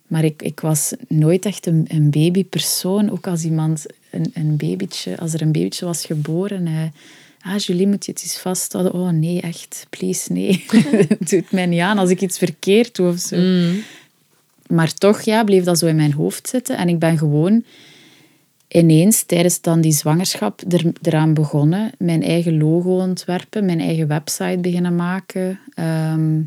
Maar 0.07 0.25
ik, 0.25 0.43
ik 0.43 0.61
was 0.61 0.93
nooit 1.09 1.45
echt 1.45 1.67
een, 1.67 1.85
een 1.89 2.11
babypersoon. 2.11 3.11
Ook 3.11 3.27
als 3.27 3.45
iemand 3.45 3.87
een, 4.11 4.31
een 4.35 4.57
babytje, 4.57 5.19
als 5.19 5.35
er 5.35 5.43
een 5.43 5.53
babytje 5.53 5.85
was 5.85 6.05
geboren. 6.05 6.67
Hij, 6.67 6.93
ah, 7.41 7.59
Julie, 7.59 7.87
moet 7.87 8.05
je 8.05 8.13
het 8.13 8.23
eens 8.23 8.39
vasthouden? 8.39 8.95
Oh 8.95 9.09
nee, 9.09 9.41
echt, 9.41 9.87
please, 9.91 10.33
nee. 10.33 10.65
Het 11.19 11.53
mij 11.53 11.67
niet 11.67 11.81
aan 11.81 11.99
als 11.99 12.11
ik 12.11 12.21
iets 12.21 12.39
verkeerd 12.39 12.97
doe 12.97 13.09
of 13.09 13.19
zo. 13.19 13.37
Maar 14.67 14.95
toch 14.95 15.21
ja, 15.21 15.45
bleef 15.45 15.65
dat 15.65 15.79
zo 15.79 15.87
in 15.87 15.97
mijn 15.97 16.13
hoofd 16.13 16.49
zitten. 16.49 16.77
En 16.77 16.89
ik 16.89 16.99
ben 16.99 17.19
gewoon 17.19 17.65
ineens 18.69 19.23
tijdens 19.23 19.61
dan 19.61 19.81
die 19.81 19.93
zwangerschap 19.93 20.63
er, 20.69 20.93
eraan 21.03 21.35
begonnen. 21.35 21.91
Mijn 21.99 22.23
eigen 22.23 22.59
logo 22.59 22.97
ontwerpen, 22.97 23.65
mijn 23.65 23.81
eigen 23.81 24.09
website 24.09 24.59
beginnen 24.61 24.97
maken. 24.97 25.61
Ehm, 25.75 26.41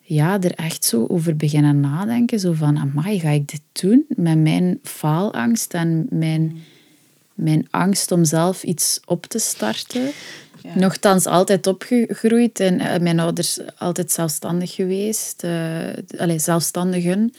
ja, 0.00 0.40
er 0.40 0.54
echt 0.54 0.84
zo 0.84 1.06
over 1.06 1.36
beginnen 1.36 1.80
nadenken. 1.80 2.40
Zo 2.40 2.52
van, 2.52 2.78
amai, 2.78 3.20
ga 3.20 3.28
ik 3.28 3.48
dit 3.48 3.62
doen? 3.72 4.04
Met 4.08 4.38
mijn 4.38 4.78
faalangst 4.82 5.74
en 5.74 6.06
mijn, 6.10 6.56
mijn 7.40 7.66
angst 7.70 8.12
om 8.12 8.24
zelf 8.24 8.62
iets 8.62 9.00
op 9.04 9.26
te 9.26 9.38
starten. 9.38 10.10
Nochtans 10.74 11.26
altijd 11.26 11.66
opgegroeid 11.66 12.60
en 12.60 12.80
eh, 12.80 13.00
mijn 13.00 13.20
ouders 13.20 13.58
altijd 13.78 14.12
zelfstandig 14.12 14.74
geweest. 14.74 15.44
eh 15.44 15.88
allee, 16.18 16.38
zelfstandigen. 16.38 17.32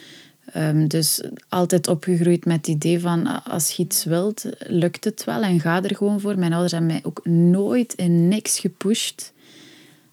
Ehm, 0.53 0.87
dus 0.87 1.21
altijd 1.49 1.87
opgegroeid 1.87 2.45
met 2.45 2.57
het 2.57 2.67
idee 2.67 2.99
van 2.99 3.43
als 3.43 3.71
je 3.71 3.83
iets 3.83 4.03
wilt, 4.03 4.45
lukt 4.59 5.03
het 5.03 5.23
wel 5.23 5.41
en 5.41 5.59
ga 5.59 5.83
er 5.83 5.95
gewoon 5.95 6.19
voor. 6.19 6.39
Mijn 6.39 6.51
ouders 6.51 6.71
hebben 6.71 6.91
mij 6.91 7.01
ook 7.03 7.25
nooit 7.25 7.93
in 7.93 8.27
niks 8.27 8.59
gepusht. 8.59 9.33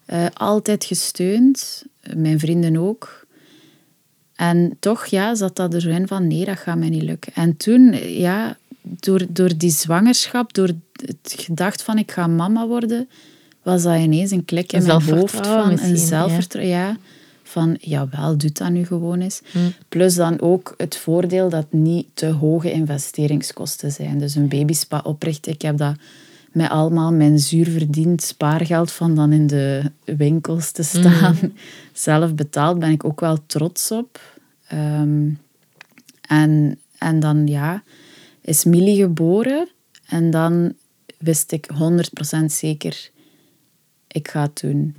Eh, 0.05 0.25
altijd 0.33 0.85
gesteund. 0.85 1.85
Mijn 2.15 2.39
vrienden 2.39 2.77
ook. 2.77 3.25
En 4.35 4.77
toch 4.79 5.05
ja, 5.05 5.35
zat 5.35 5.55
dat 5.55 5.73
er 5.73 5.81
zo 5.81 5.89
in 5.89 6.07
van 6.07 6.27
nee, 6.27 6.45
dat 6.45 6.57
gaat 6.57 6.77
mij 6.77 6.89
niet 6.89 7.03
lukken. 7.03 7.33
En 7.33 7.57
toen, 7.57 7.93
ja, 8.07 8.57
door, 8.99 9.25
door 9.29 9.57
die 9.57 9.71
zwangerschap, 9.71 10.53
door 10.53 10.71
het 11.05 11.35
gedacht 11.37 11.83
van 11.83 11.97
ik 11.97 12.11
ga 12.11 12.27
mama 12.27 12.67
worden, 12.67 13.09
was 13.63 13.83
dat 13.83 13.99
ineens 13.99 14.31
een 14.31 14.45
klik 14.45 14.73
in 14.73 14.85
mijn 14.85 15.01
hoofd 15.01 15.47
van 15.47 15.71
een 15.79 15.89
ja. 15.89 15.95
zelfvertrouwen. 15.95 16.75
Ja. 16.75 16.97
Van 17.43 17.77
jawel, 17.79 18.37
doe 18.37 18.51
dat 18.51 18.69
nu 18.69 18.85
gewoon 18.85 19.19
eens. 19.19 19.41
Plus 19.87 20.15
dan 20.15 20.41
ook 20.41 20.73
het 20.77 20.97
voordeel 20.97 21.49
dat 21.49 21.65
niet 21.69 22.07
te 22.13 22.25
hoge 22.25 22.71
investeringskosten 22.71 23.91
zijn. 23.91 24.19
Dus 24.19 24.35
een 24.35 24.47
babyspa 24.47 25.01
oprichten, 25.03 25.51
ik 25.51 25.61
heb 25.61 25.77
dat 25.77 25.95
met 26.51 26.69
allemaal 26.69 27.13
mijn 27.13 27.39
zuur 27.39 27.67
verdiend 27.67 28.21
spaargeld 28.23 28.91
van 28.91 29.15
dan 29.15 29.31
in 29.31 29.47
de 29.47 29.91
winkels 30.03 30.71
te 30.71 30.83
staan. 30.83 31.37
Zelf 31.93 32.35
betaald 32.35 32.79
ben 32.79 32.91
ik 32.91 33.03
ook 33.05 33.19
wel 33.19 33.37
trots 33.45 33.91
op. 33.91 34.19
Ehm, 34.67 35.29
en, 36.21 36.79
en 36.97 37.19
dan 37.19 37.47
ja, 37.47 37.83
is 38.49 38.63
Millie 38.63 39.01
geboren. 39.01 39.69
En 40.05 40.31
dan 40.31 40.73
wist 41.17 41.51
ik 41.51 41.69
100% 42.41 42.45
zeker, 42.45 43.09
ik 44.07 44.27
ga 44.27 44.41
het 44.41 44.59
doen. 44.61 44.95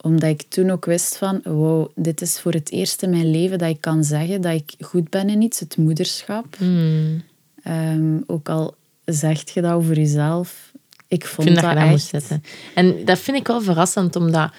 Omdat 0.00 0.28
ik 0.28 0.42
toen 0.42 0.70
ook 0.70 0.84
wist 0.84 1.16
van, 1.16 1.40
wow, 1.44 1.90
dit 1.94 2.20
is 2.20 2.40
voor 2.40 2.52
het 2.52 2.70
eerst 2.70 3.02
in 3.02 3.10
mijn 3.10 3.30
leven 3.30 3.58
dat 3.58 3.68
ik 3.68 3.80
kan 3.80 4.04
zeggen 4.04 4.40
dat 4.40 4.52
ik 4.52 4.74
goed 4.80 5.10
ben 5.10 5.28
in 5.28 5.42
iets, 5.42 5.60
het 5.60 5.76
moederschap. 5.76 6.56
Hmm. 6.56 7.22
Ehm, 7.62 8.20
ook 8.26 8.48
al 8.48 8.74
zegt 9.04 9.50
je 9.50 9.60
dat 9.60 9.72
over 9.72 9.96
jezelf, 9.96 10.72
ik 11.08 11.26
vond 11.26 11.48
dat 11.48 11.64
dat, 11.64 11.76
echt... 11.76 12.02
zetten. 12.02 12.42
En 12.74 13.04
dat 13.04 13.18
vind 13.18 13.36
ik 13.36 13.46
wel 13.46 13.60
verrassend, 13.60 14.16
omdat 14.16 14.52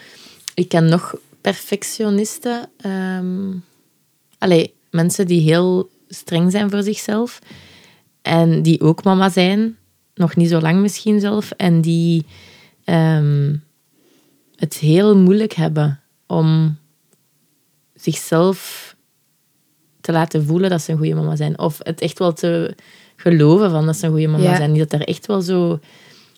ik 0.53 0.69
ken 0.69 0.85
nog 0.85 1.15
perfectionisten. 1.41 2.69
ehm 2.77 3.51
allee, 4.37 4.73
mensen 4.89 5.27
die 5.27 5.41
heel 5.41 5.89
streng 6.07 6.51
zijn 6.51 6.69
voor 6.69 6.83
zichzelf. 6.83 7.39
En 8.23 8.61
die 8.61 8.81
ook 8.81 9.03
mama 9.03 9.29
zijn. 9.29 9.77
Nog 10.15 10.35
niet 10.35 10.49
zo 10.49 10.59
lang 10.61 10.81
misschien 10.81 11.19
zelf. 11.19 11.51
En 11.51 11.81
die 11.81 12.25
ehm, 12.83 13.55
het 14.55 14.73
heel 14.75 15.17
moeilijk 15.17 15.53
hebben 15.53 15.99
om 16.27 16.77
zichzelf 17.95 18.95
te 20.01 20.11
laten 20.11 20.45
voelen 20.45 20.69
dat 20.69 20.81
ze 20.81 20.91
een 20.91 20.97
goede 20.97 21.13
mama 21.15 21.35
zijn. 21.35 21.59
Of 21.59 21.77
het 21.83 22.01
echt 22.01 22.19
wel 22.19 22.33
te 22.33 22.75
geloven 23.15 23.71
van 23.71 23.85
dat 23.85 23.95
ze 23.97 24.05
een 24.05 24.11
goede 24.11 24.27
mama 24.27 24.43
Ja. 24.43 24.55
zijn. 24.55 24.73
Die 24.73 24.85
dat 24.85 24.99
er 25.01 25.07
echt 25.07 25.25
wel 25.25 25.41
zo 25.41 25.79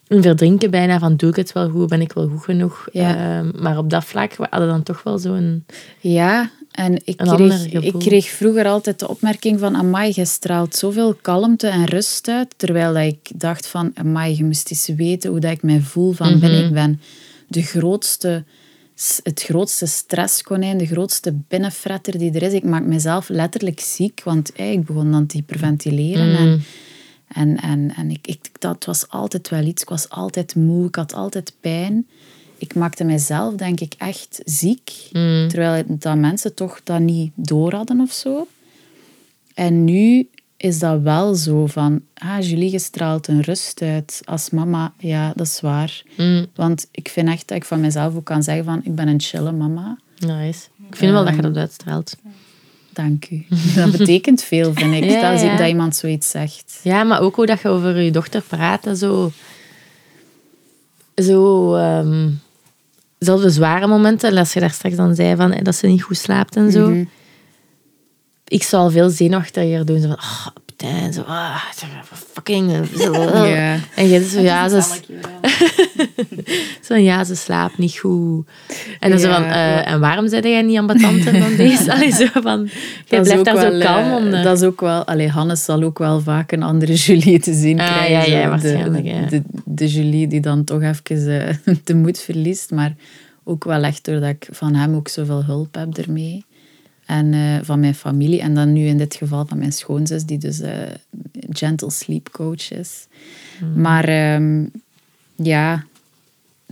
verdrinken 0.08 0.72
bijna 0.72 1.00
van 1.00 1.16
doe 1.16 1.30
ik 1.30 1.36
het 1.36 1.52
wel 1.52 1.70
goed, 1.70 1.90
ben 1.90 2.02
ik 2.02 2.14
wel 2.14 2.28
goed 2.28 2.44
genoeg. 2.44 2.88
Ja. 2.92 3.16
Ehm, 3.16 3.52
maar 3.62 3.78
op 3.78 3.90
dat 3.90 4.06
vlak 4.06 4.36
hadden 4.50 4.70
dan 4.70 4.84
toch 4.84 5.04
wel 5.04 5.18
zo'n... 5.18 5.66
Ja, 6.00 6.52
en 6.76 7.02
ik 7.04 7.18
kreeg, 7.18 7.72
ik 7.72 7.94
kreeg 8.00 8.28
vroeger 8.28 8.66
altijd 8.66 9.00
de 9.00 9.08
opmerking 9.08 9.60
van 9.60 9.76
amai, 9.76 10.12
je 10.16 10.26
straalt 10.26 10.76
zoveel 10.76 11.14
kalmte 11.22 11.68
en 11.68 11.86
rust 11.86 12.28
uit. 12.28 12.54
Terwijl 12.58 12.94
dat 12.94 13.04
ik 13.04 13.40
dacht 13.40 13.68
van 13.68 13.92
amai, 13.94 14.38
je 14.38 14.44
moest 14.44 14.72
eens 14.72 14.88
weten 14.96 15.30
hoe 15.30 15.40
dat 15.40 15.52
ik 15.52 15.64
mij 15.64 15.80
voel 15.80 16.12
van 16.12 16.40
binnen. 16.40 16.66
Ik 16.66 16.74
ben 16.74 17.02
de 17.48 17.62
grootste, 17.62 18.44
het 19.24 19.42
grootste 19.42 19.86
stresskonijn, 19.86 20.78
de 20.78 20.86
grootste 20.86 21.34
binnenfretter 21.48 22.18
die 22.18 22.32
er 22.32 22.42
is. 22.42 22.54
Ik 22.54 22.64
maak 22.64 22.84
mezelf 22.84 23.30
letterlijk 23.30 23.80
ziek, 23.80 24.22
want 24.24 24.60
ik 24.60 24.86
begon 24.86 25.12
dan 25.12 25.26
te 25.26 25.38
hyperventileren. 25.38 26.36
En, 26.36 26.64
en, 27.36 27.62
en, 27.62 27.94
en 27.96 28.12
ik, 28.12 28.27
ik, 28.27 28.50
dat 28.60 28.86
was 28.86 29.10
altijd 29.10 29.50
wel 29.50 29.63
iets. 29.63 29.82
Ik 29.82 29.89
was 29.89 30.10
altijd 30.10 30.56
moe, 30.56 30.88
ik 30.88 30.96
had 30.96 31.13
altijd 31.13 31.54
pijn. 31.60 32.08
Ik 32.58 32.75
maakte 32.75 33.04
mezelf, 33.04 33.56
denk 33.56 33.80
ik, 33.80 33.94
echt 33.98 34.42
ziek. 34.46 34.92
Terwijl 35.48 35.84
dat 35.88 36.18
mensen 36.18 36.54
toch 36.54 36.82
dat 36.84 37.00
niet 37.00 37.32
door 37.36 37.74
hadden 37.74 38.00
of 38.00 38.12
zo. 38.12 38.48
En 39.54 39.84
nu 39.84 40.30
is 40.58 40.80
dat 40.80 41.01
wel 41.01 41.36
zo 41.36 41.68
van... 41.68 42.01
Ah, 42.13 42.42
Julie, 42.42 42.72
je 42.72 42.80
straalt 42.80 43.27
een 43.27 43.42
rust 43.42 43.82
uit 43.82 44.22
als 44.25 44.50
mama. 44.50 44.94
Ja, 44.98 45.34
dat 45.36 45.48
is 45.48 45.62
waar. 45.62 46.04
Want 46.56 46.88
ik 46.92 47.10
vind 47.10 47.27
echt 47.27 47.48
dat 47.48 47.58
ik 47.58 47.65
van 47.65 47.80
mezelf 47.80 48.15
ook 48.15 48.25
kan 48.25 48.44
zeggen 48.44 48.65
van... 48.65 48.82
Ik 48.84 48.96
ben 48.96 49.08
een 49.08 49.22
chille 49.22 49.51
mama. 49.51 49.98
Nice. 50.20 50.68
Ik 50.89 50.96
vind 50.96 51.12
wel 51.12 51.25
dat 51.25 51.36
je 51.36 51.42
dat 51.42 51.58
uitstraalt. 51.58 52.18
Dank 52.96 53.30
u. 53.30 53.46
Dat 53.75 53.92
betekent 53.92 54.44
veel, 54.44 54.74
vind 54.74 54.94
ik. 54.94 55.04
Ja, 55.04 55.32
als 55.32 55.42
ja. 55.42 55.52
ik 55.52 55.58
dat 55.58 55.68
iemand 55.68 55.96
zoiets 55.96 56.30
zegt. 56.30 56.80
Ja, 56.84 57.04
maar 57.04 57.22
ook 57.22 57.36
hoe 57.36 57.46
dat 57.46 57.62
je 57.62 57.68
over 57.68 58.02
je 58.02 58.12
dochter 58.12 58.42
praat. 58.42 58.86
en 58.86 58.98
Zo, 58.98 59.32
zo 61.16 61.74
ehm, 61.75 62.30
zelfs 63.20 63.44
de 63.44 63.50
zware 63.50 63.88
momenten. 63.88 64.38
Als 64.38 64.54
je 64.54 64.60
daar 64.60 64.72
straks 64.72 64.96
dan 64.96 65.16
zei 65.16 65.36
van, 65.36 65.52
eh, 65.52 65.64
dat 65.64 65.75
ze 65.75 65.88
niet 65.88 66.04
goed 66.04 66.18
slaapt 66.18 66.56
en 66.56 66.72
zo. 66.72 67.06
Ik 68.48 68.64
zou 68.64 68.84
al 68.84 68.92
veel 68.92 69.10
zenuwachtiger 69.10 69.86
doen. 69.86 70.02
Zo 70.02 70.08
van, 70.08 70.18
oh, 70.18 70.48
Ptijn, 70.75 71.13
zo, 71.13 71.22
ah, 71.22 71.62
fucking... 72.34 72.72
Zo, 72.98 73.13
Ja. 73.48 73.77
En 73.96 74.08
jij 74.08 74.24
zo, 74.24 74.39
ja, 74.39 74.70
ze, 74.70 74.82
zo, 76.88 76.96
ja, 76.96 77.24
ze 77.24 77.36
slaapt 77.36 77.77
niet 77.77 77.98
goed. 77.98 78.48
En 79.00 79.10
dan 79.10 79.20
zo 79.20 79.32
van, 79.32 79.44
eh, 79.44 79.91
en 79.91 80.00
waarom 80.00 80.27
zei 80.27 80.50
jij 80.50 80.62
niet 80.62 80.77
ambetanter 80.77 81.39
dan 81.39 81.55
deze? 81.58 81.94
Allee, 81.94 82.12
zo 82.12 82.25
van, 82.34 82.70
jij 83.05 83.22
blijft 83.22 83.46
daar 83.46 83.72
zo 83.72 83.79
kalm 83.79 84.10
eh, 84.10 84.15
onder. 84.15 84.44
Dat 84.44 84.62
is 84.62 84.67
ook 84.67 84.82
wel... 84.82 85.03
Allee, 85.05 85.29
Hannes 85.29 85.63
zal 85.63 85.84
ook 85.84 85.98
wel 85.98 86.22
vaak 86.22 86.51
een 86.51 86.63
andere 86.63 86.94
Julie 86.94 87.39
te 87.39 87.53
zien 87.53 87.79
Ah, 87.79 87.88
krijgen. 87.88 88.32
ja, 88.32 88.39
ja, 88.39 88.50
waarschijnlijk, 88.50 89.03
de, 89.03 89.10
ja. 89.10 89.22
De, 89.29 89.41
de 89.65 89.88
Julie 89.88 90.27
die 90.27 90.41
dan 90.41 90.63
toch 90.63 90.82
even 90.82 91.48
eh, 91.48 91.55
de 91.84 91.96
moed 91.96 92.20
verliest. 92.20 92.72
Maar 92.72 92.96
ook 93.44 93.63
wel 93.63 93.84
echt 93.84 94.05
doordat 94.05 94.29
ik 94.29 94.48
van 94.51 94.75
hem 94.75 94.96
ook 94.96 95.08
zoveel 95.08 95.44
hulp 95.44 95.75
heb 95.75 95.98
ermee. 95.98 96.46
En 97.06 97.34
eh, 97.34 97.40
van 97.62 97.80
mijn 97.80 97.96
familie. 97.96 98.42
En 98.42 98.54
dan 98.56 98.74
nu 98.74 98.86
in 98.86 98.98
dit 98.98 99.16
geval 99.16 99.46
van 99.46 99.58
mijn 99.58 99.74
schoonzus, 99.74 100.24
die 100.26 100.38
dus 100.38 100.60
eh, 100.60 100.72
gentle 101.50 101.92
sleep 101.92 102.30
coach 102.32 102.72
is. 102.72 103.08
Hmm. 103.60 103.82
Maar 103.82 104.04
ehm, 104.04 104.66
ja, 105.36 105.84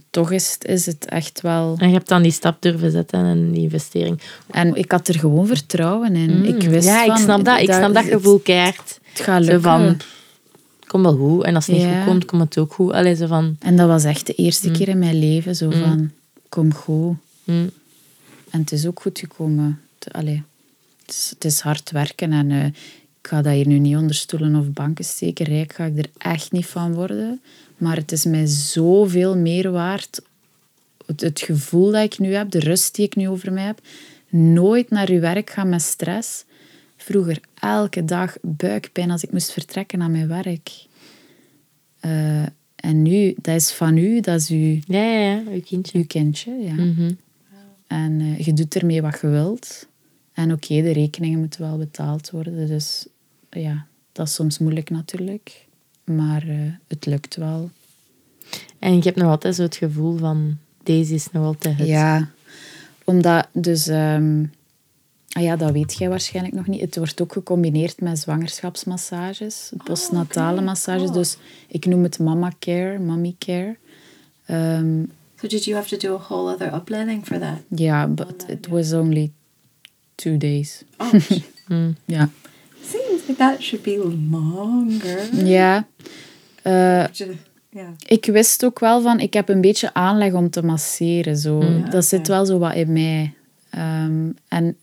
toch 0.10 0.32
is, 0.32 0.54
het- 0.54 0.66
is 0.66 0.86
het 0.86 1.06
echt 1.06 1.42
wel... 1.42 1.76
En 1.80 1.88
je 1.88 1.94
hebt 1.94 2.08
dan 2.08 2.22
die 2.22 2.32
stap 2.32 2.62
durven 2.62 2.92
zetten 2.92 3.26
en 3.26 3.52
die 3.52 3.62
investering. 3.62 4.22
En 4.52 4.76
ik 4.76 4.92
had 4.92 5.08
er 5.08 5.20
gewoon 5.20 5.48
vertrouwen 5.48 6.16
in. 6.16 6.46
Ik 6.46 6.62
wist 6.70 6.88
ja, 6.88 7.04
ik 7.06 7.16
snap 7.18 7.46
dat. 7.46 7.60
Ik 7.60 7.72
snap 7.74 7.94
dat 7.94 8.04
het- 8.04 8.14
gevoel 8.14 8.40
keihard. 8.40 9.00
Het 9.12 9.22
gaat 9.22 9.44
Zo 9.44 9.52
lukken. 9.52 9.62
van, 9.72 9.98
kom 10.88 11.02
wel 11.04 11.16
goed. 11.16 11.44
En 11.44 11.56
als 11.56 11.68
het 11.68 11.76
niet 11.76 11.86
Ja. 11.86 11.98
goed 11.98 12.06
komt, 12.12 12.26
komt 12.26 12.42
het 12.42 12.58
ook 12.58 12.74
goed. 12.74 12.92
Allee, 12.92 13.16
zo 13.16 13.28
van... 13.28 13.56
En 13.60 13.76
dat 13.76 13.88
was 13.88 14.04
echt 14.04 14.28
de 14.28 14.34
eerste 14.34 14.72
keer 14.72 14.88
in 14.88 15.00
mijn 15.00 15.20
leven 15.20 15.56
zo 15.56 15.70
van, 15.70 16.12
kom 16.50 16.74
goed. 16.74 17.16
En 17.46 17.72
het 18.60 18.72
is 18.72 18.86
ook 18.88 19.02
goed 19.02 19.20
gekomen. 19.20 19.80
Allee, 20.12 20.44
het, 21.06 21.16
is, 21.16 21.30
het 21.30 21.46
is 21.46 21.60
hard 21.60 21.92
werken 21.92 22.32
en 22.32 22.52
eh, 22.52 22.66
ik 22.66 23.30
ga 23.30 23.42
dat 23.42 23.54
hier 23.54 23.68
nu 23.68 23.80
niet 23.80 23.96
onder 23.96 24.16
stoelen 24.16 24.56
of 24.56 24.72
banken 24.72 25.06
steken. 25.06 25.46
Rijk 25.46 25.74
ga 25.74 25.86
ik 25.86 25.98
er 25.98 26.10
echt 26.18 26.52
niet 26.52 26.66
van 26.66 26.94
worden. 26.94 27.42
Maar 27.78 27.96
het 27.96 28.12
is 28.12 28.26
mij 28.26 28.46
zoveel 28.46 29.38
meer 29.38 29.72
waard. 29.72 30.22
Het, 31.06 31.22
het 31.22 31.42
gevoel 31.42 31.92
dat 31.92 32.04
ik 32.04 32.20
nu 32.20 32.34
heb, 32.34 32.52
de 32.52 32.60
rust 32.60 32.96
die 32.96 33.06
ik 33.06 33.16
nu 33.16 33.30
over 33.30 33.54
mij 33.54 33.64
heb. 33.66 33.80
Nooit 34.30 34.90
naar 34.90 35.10
uw 35.10 35.20
werk 35.20 35.50
gaan 35.50 35.70
met 35.70 35.82
stress. 35.82 36.44
Vroeger 36.98 37.40
elke 37.60 38.06
dag 38.06 38.36
buikpijn 38.42 39.12
als 39.12 39.24
ik 39.24 39.32
moest 39.32 39.52
vertrekken 39.52 40.00
naar 40.00 40.10
mijn 40.12 40.28
werk. 40.28 40.86
Eh, 42.00 42.44
en 42.76 43.02
nu, 43.02 43.34
dat 43.42 43.56
is 43.56 43.72
van 43.72 43.98
u, 43.98 44.20
dat 44.20 44.40
is 44.42 44.50
uw, 44.50 44.80
Ja, 44.88 45.04
ja, 45.04 45.20
ja, 45.20 45.44
uw 45.52 45.62
kindje. 45.62 45.98
uw 45.98 46.06
kindje. 46.06 46.52
Ja. 46.52 46.74
Mhm. 46.74 47.12
En 47.88 48.22
eh, 48.22 48.46
je 48.46 48.54
doet 48.54 48.76
ermee 48.76 49.02
wat 49.02 49.20
je 49.22 49.28
wilt. 49.28 49.88
En 50.34 50.52
oké, 50.52 50.82
de 50.82 50.92
rekeningen 50.92 51.40
moeten 51.40 51.62
wel 51.62 51.78
betaald 51.78 52.30
worden. 52.30 52.68
Dus 52.68 53.08
ja, 53.50 53.86
dat 54.12 54.28
is 54.28 54.34
soms 54.34 54.58
moeilijk 54.58 54.90
natuurlijk. 54.90 55.66
Maar 56.04 56.48
eh, 56.48 56.58
het 56.88 57.06
lukt 57.06 57.36
wel. 57.36 57.70
En 58.80 58.96
je 58.96 59.02
hebt 59.02 59.18
nog 59.18 59.30
altijd 59.30 59.56
zo 59.56 59.62
het 59.62 59.76
gevoel 59.76 60.18
van, 60.18 60.58
deze 60.84 61.14
is 61.14 61.32
nog 61.32 61.46
altijd 61.46 61.78
het. 61.78 61.88
Ja, 61.88 62.30
omdat 63.04 63.48
dus... 63.52 63.88
ehm, 63.88 64.44
ah 65.30 65.44
ja, 65.44 65.56
dat 65.56 65.72
weet 65.72 65.98
jij 65.98 66.10
waarschijnlijk 66.10 66.56
nog 66.56 66.68
niet. 66.68 66.82
Het 66.82 66.96
wordt 66.96 67.22
ook 67.22 67.34
gecombineerd 67.34 68.02
met 68.02 68.20
zwangerschapsmassages. 68.20 69.72
Postnatale 69.84 70.62
massages. 70.62 71.12
Dus 71.12 71.38
ik 71.68 71.86
noem 71.86 72.04
het 72.04 72.20
mama 72.20 72.52
care, 72.60 73.00
mommy 73.00 73.36
care. 73.40 73.78
Ehm, 74.46 75.04
So 75.40 75.50
did 75.50 75.66
you 75.66 75.76
have 75.76 75.90
to 75.90 75.98
do 76.08 76.16
a 76.16 76.20
whole 76.20 76.54
other 76.54 76.74
opleiding 76.74 77.26
for 77.26 77.40
that? 77.40 77.58
Ja, 77.68 78.08
but 78.08 78.46
it 78.48 78.68
was 78.68 78.94
only 78.94 79.32
two 80.16 80.38
days. 80.38 80.84
Oh, 80.98 81.14
Ja. 82.06 82.30
seems 82.84 83.22
like 83.28 83.36
that 83.38 83.62
should 83.62 83.84
be 83.84 83.98
longer. 84.30 85.46
Ja. 85.46 85.88
Eh, 86.62 87.06
Yeah. 87.70 87.88
ik 88.08 88.26
wist 88.26 88.66
ook 88.66 88.80
wel 88.80 89.02
van, 89.02 89.20
ik 89.20 89.34
heb 89.34 89.50
een 89.50 89.62
beetje 89.62 89.94
aanleg 89.94 90.34
om 90.34 90.50
te 90.50 90.64
masseren. 90.64 91.38
Zo. 91.38 91.64
dat 91.90 92.06
zit 92.06 92.28
wel 92.28 92.46
zo 92.46 92.58
wat 92.60 92.74
in 92.74 92.92
mij. 92.92 93.34
Ehm, 93.70 94.30
en 94.48 94.78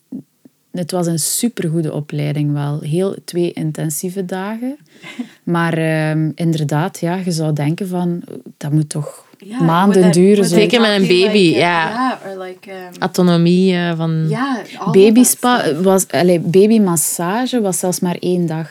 het 0.70 0.90
was 0.90 1.06
een 1.06 1.18
supergoede 1.18 1.92
opleiding 1.92 2.52
wel. 2.52 2.80
Heel 2.80 3.16
twee 3.24 3.52
intensieve 3.52 4.24
dagen. 4.24 4.76
Maar 5.42 5.72
ehm, 5.78 6.30
inderdaad, 6.34 7.00
ja, 7.00 7.14
je 7.16 7.30
zou 7.32 7.52
denken 7.52 7.88
van, 7.88 8.22
dat 8.56 8.72
moet 8.72 8.88
toch 8.88 9.26
Yeah, 9.44 9.60
maanden 9.60 10.12
duren. 10.12 10.44
Zeker 10.44 10.80
met 10.80 10.90
een 10.90 11.06
baby, 11.06 11.38
like, 11.38 11.58
ja. 11.58 11.88
Yeah, 11.88 12.12
or 12.26 12.44
like... 12.44 12.70
Um, 12.70 12.98
Autonomie 12.98 13.74
eh, 13.74 13.96
van... 13.96 14.28
yeah, 14.28 14.56
all 14.78 14.86
of 14.86 14.92
Baby 14.92 15.12
that 15.12 15.26
spa 15.26 15.58
stuff. 15.62 15.82
was, 15.82 16.08
allee, 16.08 16.40
babymassage 16.40 17.60
was 17.60 17.78
zelfs 17.78 18.00
maar 18.00 18.16
één 18.20 18.46
dag. 18.46 18.70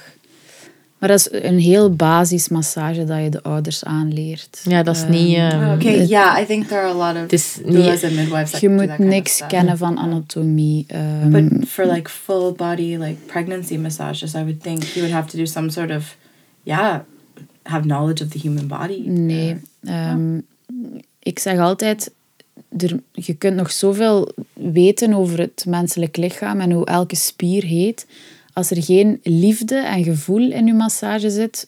Maar 0.97 1.09
dat 1.09 1.19
is 1.19 1.27
een 1.31 1.59
heel 1.59 1.95
basismassage 1.95 3.03
dat 3.05 3.23
je 3.23 3.29
de 3.29 3.43
ouders 3.43 3.83
aanleert. 3.83 4.61
Ja, 4.63 4.83
dat 4.83 4.95
is 4.95 5.03
niet... 5.07 5.35
ehm, 5.35 5.63
Oh, 5.63 5.73
okay, 5.73 6.05
yeah, 6.05 6.41
I 6.41 6.45
think 6.45 6.67
there 6.67 6.81
are 6.81 6.89
a 6.89 7.13
lot 7.13 7.23
of 7.23 7.31
is 7.31 7.57
niet... 7.63 8.03
and 8.03 8.15
midwives 8.15 8.51
that 8.51 8.61
Je 8.61 8.69
moet 8.69 8.97
niks 8.97 9.41
kennen 9.47 9.77
van 9.77 9.97
anatomie. 9.97 10.85
ehm, 10.87 11.29
But 11.31 11.67
for 11.69 11.85
like 11.85 12.09
full 12.09 12.53
body 12.53 12.97
like 12.97 13.15
pregnancy 13.25 13.77
massages, 13.77 14.33
I 14.33 14.37
would 14.37 14.61
think 14.61 14.83
you 14.83 15.05
would 15.05 15.11
have 15.15 15.27
to 15.31 15.37
do 15.37 15.45
some 15.45 15.69
sort 15.69 15.91
of, 15.91 16.15
yeah, 16.63 16.99
have 17.63 17.81
knowledge 17.83 18.23
of 18.23 18.29
the 18.29 18.39
human 18.39 18.67
body. 18.67 19.01
Nee. 19.05 19.57
ehm, 19.83 20.37
ik 21.19 21.39
zeg 21.39 21.59
altijd, 21.59 22.11
er, 22.77 22.99
je 23.11 23.33
kunt 23.33 23.55
nog 23.55 23.71
zoveel 23.71 24.31
weten 24.53 25.13
over 25.13 25.39
het 25.39 25.65
menselijk 25.67 26.17
lichaam 26.17 26.59
en 26.59 26.71
hoe 26.71 26.85
elke 26.85 27.15
spier 27.15 27.63
heet. 27.63 28.07
Als 28.53 28.71
er 28.71 28.83
geen 28.83 29.19
liefde 29.23 29.75
en 29.75 30.03
gevoel 30.03 30.51
in 30.51 30.65
je 30.65 30.73
massage 30.73 31.29
zit, 31.29 31.67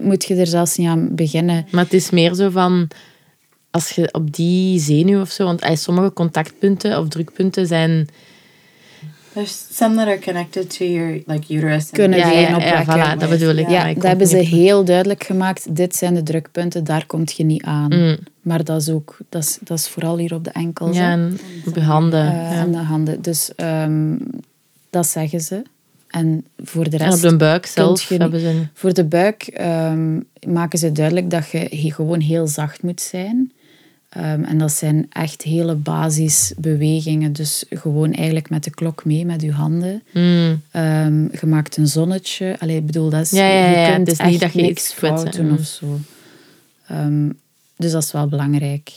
moet 0.00 0.24
je 0.24 0.34
er 0.34 0.46
zelfs 0.46 0.76
niet 0.76 0.88
aan 0.88 1.14
beginnen. 1.14 1.66
Maar 1.70 1.84
het 1.84 1.92
is 1.92 2.10
meer 2.10 2.34
zo 2.34 2.50
van... 2.50 2.88
Als 3.70 3.90
je 3.90 4.08
op 4.12 4.34
die 4.34 4.80
zenuw 4.80 5.20
of 5.20 5.30
zo... 5.30 5.44
Want 5.44 5.60
eh, 5.60 5.76
sommige 5.76 6.12
contactpunten 6.12 6.98
of 6.98 7.08
drukpunten 7.08 7.66
zijn... 7.66 8.08
There's 9.36 9.66
some 9.70 9.96
that 9.96 10.06
are 10.06 10.18
connected 10.18 10.70
to 10.76 10.84
your 10.84 11.22
like 11.26 11.54
uterus. 11.54 11.90
Kunnen 11.90 12.18
Ja, 12.18 12.28
die 12.30 12.40
ja, 12.40 12.58
ja, 12.58 12.84
voilà, 12.84 13.18
dat 13.18 13.28
bedoel 13.28 13.54
ik. 13.54 13.68
Ja, 13.68 13.72
Ja, 13.72 13.80
maar 13.80 13.88
ik 13.88 13.94
dat 13.94 14.02
kom 14.02 14.08
hebben 14.08 14.26
ze 14.26 14.36
heel 14.36 14.84
duidelijk 14.84 15.24
gemaakt. 15.24 15.76
Dit 15.76 15.96
zijn 15.96 16.14
de 16.14 16.22
drukpunten, 16.22 16.84
daar 16.84 17.06
komt 17.06 17.32
je 17.32 17.44
niet 17.44 17.62
aan. 17.62 17.94
Mm. 17.94 18.16
Maar 18.40 18.64
dat 18.64 18.80
is 18.80 18.90
ook, 18.90 19.16
dat 19.28 19.42
is, 19.42 19.58
dat 19.62 19.78
is 19.78 19.88
vooral 19.88 20.18
hier 20.18 20.34
op 20.34 20.44
de 20.44 20.50
enkels. 20.50 20.96
Ja, 20.96 21.10
en 21.10 21.38
op 21.66 21.74
je 21.74 21.80
handen. 21.80 22.24
Ja. 22.24 22.50
en 22.50 22.72
de 22.72 22.78
handen. 22.78 23.22
Dus 23.22 23.54
ehm, 23.56 24.16
dat 24.90 25.06
zeggen 25.06 25.40
ze. 25.40 25.62
En 26.06 26.44
voor 26.62 26.90
de 26.90 26.98
En 26.98 27.04
op 27.04 27.10
rest, 27.10 27.22
de 27.22 27.36
buik 27.36 27.66
zelf 27.66 28.08
je 28.08 28.16
hebben 28.16 28.40
ze... 28.40 28.66
voor 28.74 28.92
de 28.92 29.04
buik 29.04 29.42
ehm, 29.42 30.20
maken 30.46 30.78
ze 30.78 30.92
duidelijk 30.92 31.30
dat 31.30 31.48
je 31.50 31.92
gewoon 31.92 32.20
heel 32.20 32.46
zacht 32.46 32.82
moet 32.82 33.00
zijn. 33.00 33.52
Ehm, 34.16 34.42
en 34.42 34.58
dat 34.58 34.72
zijn 34.72 35.06
echt 35.12 35.42
hele 35.42 35.74
basisbewegingen. 35.74 37.32
Dus 37.32 37.64
gewoon 37.70 38.12
eigenlijk 38.12 38.50
met 38.50 38.64
de 38.64 38.70
klok 38.70 39.04
mee, 39.04 39.26
met 39.26 39.42
je 39.42 39.52
handen. 39.52 40.02
Mm. 40.12 40.62
Je 41.40 41.46
maakt 41.46 41.76
een 41.76 41.86
zonnetje. 41.86 42.56
Allee, 42.58 42.76
ik 42.76 42.86
bedoel, 42.86 43.10
dat 43.10 43.20
is, 43.20 43.30
Ja, 43.30 43.46
ja, 43.48 43.80
je 43.80 43.94
kunt 43.94 44.08
is 44.08 44.18
niet 44.18 44.40
dat 44.40 44.52
je 44.52 44.62
niks 44.62 44.92
fout 44.92 45.32
doen 45.32 45.52
of 45.52 45.64
zo. 45.66 45.98
Ehm, 46.86 47.28
dus 47.76 47.92
dat 47.92 48.02
is 48.02 48.12
wel 48.12 48.28
belangrijk. 48.28 48.92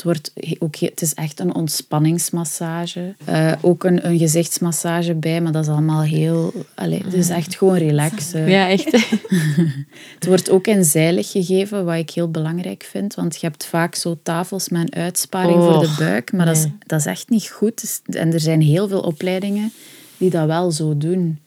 Het, 0.00 0.08
wordt 0.08 0.32
ook, 0.58 0.76
he- 0.76 0.86
het 0.86 1.02
is 1.02 1.14
echt 1.14 1.40
een 1.40 1.54
ontspanningsmassage. 1.54 3.14
Eh, 3.24 3.52
ook 3.60 3.84
een, 3.84 4.06
een 4.06 4.18
gezichtsmassage 4.18 5.14
bij, 5.14 5.40
maar 5.40 5.52
dat 5.52 5.62
is 5.62 5.68
allemaal 5.70 6.02
heel... 6.02 6.52
Allee, 6.74 7.02
het 7.04 7.12
is 7.14 7.28
echt 7.28 7.56
gewoon 7.56 7.76
relaxen. 7.76 8.48
Ja, 8.48 8.68
echt. 8.68 8.90
Het 10.14 10.26
wordt 10.26 10.50
ook 10.50 10.66
in 10.66 10.84
zeilig 10.84 11.30
gegeven, 11.30 11.84
wat 11.84 11.94
ik 11.96 12.10
heel 12.10 12.30
belangrijk 12.30 12.82
vind. 12.90 13.14
Want 13.14 13.40
je 13.40 13.46
hebt 13.46 13.64
vaak 13.66 13.94
zo 13.94 14.18
tafels 14.22 14.68
met 14.68 14.80
een 14.82 15.00
uitsparing 15.02 15.62
voor 15.62 15.80
de 15.80 15.94
buik. 15.98 16.32
Maar 16.32 16.46
dat, 16.46 16.56
is, 16.56 16.66
dat 16.86 16.98
is 16.98 17.06
echt 17.06 17.28
niet 17.28 17.48
goed. 17.48 18.00
En 18.06 18.32
er 18.32 18.40
zijn 18.40 18.60
heel 18.60 18.88
veel 18.88 19.00
opleidingen 19.00 19.72
die 20.16 20.30
dat 20.30 20.46
wel 20.46 20.70
zo 20.70 20.96
doen. 20.96 21.38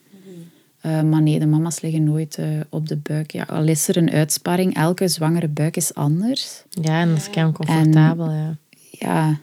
Eh, 0.84 1.02
maar 1.02 1.22
nee, 1.22 1.40
de 1.40 1.46
mama's 1.46 1.82
liggen 1.82 2.04
nooit 2.04 2.36
eh, 2.38 2.46
op 2.70 2.88
de 2.88 2.98
buik. 2.98 3.32
Ja, 3.32 3.44
al 3.44 3.68
is 3.68 3.88
er 3.88 3.98
een 3.98 4.12
uitsparing, 4.12 4.76
elke 4.76 5.08
zwangere 5.08 5.48
buik 5.48 5.76
is 5.78 5.94
anders. 5.94 6.64
Ja, 6.70 7.00
en 7.02 7.10
dat 7.10 7.18
is 7.18 7.30
kei 7.30 7.52
comfortabel. 7.52 8.32
Ja. 8.32 8.56
Ja, 8.92 9.38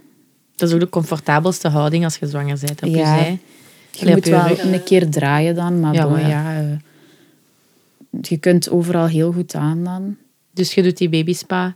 Dat 0.57 0.69
is 0.69 0.75
ook 0.75 0.81
de 0.81 0.89
comfortabelste 0.89 1.69
houding 1.69 2.05
als 2.05 2.17
je 2.17 2.27
zwanger 2.27 2.59
bent 2.61 2.83
op 2.83 2.89
Ja. 2.89 2.97
je 3.17 3.23
zij. 3.23 3.39
je 4.07 4.15
moet 4.15 4.25
je 4.25 4.31
wel 4.31 4.47
rug. 4.47 4.63
een 4.65 4.83
keer 4.83 5.09
draaien 5.11 5.55
dan. 5.55 5.81
Maar 5.81 5.95
Ja, 5.95 6.03
bon, 6.03 6.13
maar 6.13 6.21
ja. 6.21 6.29
ja, 6.53 6.61
eh, 6.61 6.77
je 8.23 8.37
kunt 8.37 8.71
overal 8.71 9.07
heel 9.07 9.33
goed 9.33 9.55
aan 9.55 9.85
dan. 9.85 10.17
Dus 10.53 10.75
je 10.75 10.83
doet 10.83 10.97
die 10.97 11.09
babyspa, 11.09 11.75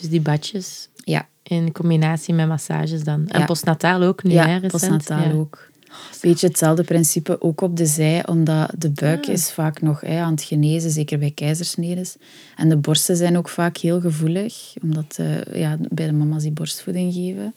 dus 0.00 0.08
die 0.10 0.20
badjes, 0.20 0.88
Ja, 1.04 1.28
in 1.42 1.72
combinatie 1.72 2.34
met 2.34 2.48
massages 2.48 3.04
dan. 3.04 3.28
En 3.28 3.40
Ja. 3.40 3.46
postnataal 3.46 4.02
ook 4.02 4.22
nu, 4.22 4.30
hè, 4.34 4.36
Ja, 4.36 4.44
recent. 4.52 4.70
postnataal 4.72 5.22
Ja. 5.28 5.32
ook. 5.32 5.70
Beetje 6.20 6.46
hetzelfde 6.46 6.84
principe, 6.84 7.40
ook 7.42 7.60
op 7.60 7.76
de 7.76 7.86
zij, 7.86 8.26
omdat 8.26 8.72
de 8.78 8.90
buik 8.90 9.26
Ah. 9.26 9.32
is 9.32 9.50
vaak 9.52 9.82
nog 9.82 10.00
hè, 10.00 10.20
aan 10.20 10.32
het 10.32 10.42
genezen, 10.42 10.90
zeker 10.90 11.18
bij 11.18 11.30
keizersnedes. 11.30 12.16
En 12.56 12.68
de 12.68 12.76
borsten 12.76 13.16
zijn 13.16 13.36
ook 13.36 13.48
vaak 13.48 13.76
heel 13.76 14.00
gevoelig, 14.00 14.74
omdat 14.82 15.16
eh, 15.18 15.60
ja, 15.60 15.76
bij 15.90 16.06
de 16.06 16.12
mama's 16.12 16.42
die 16.42 16.52
borstvoeding 16.52 17.14
geven. 17.14 17.54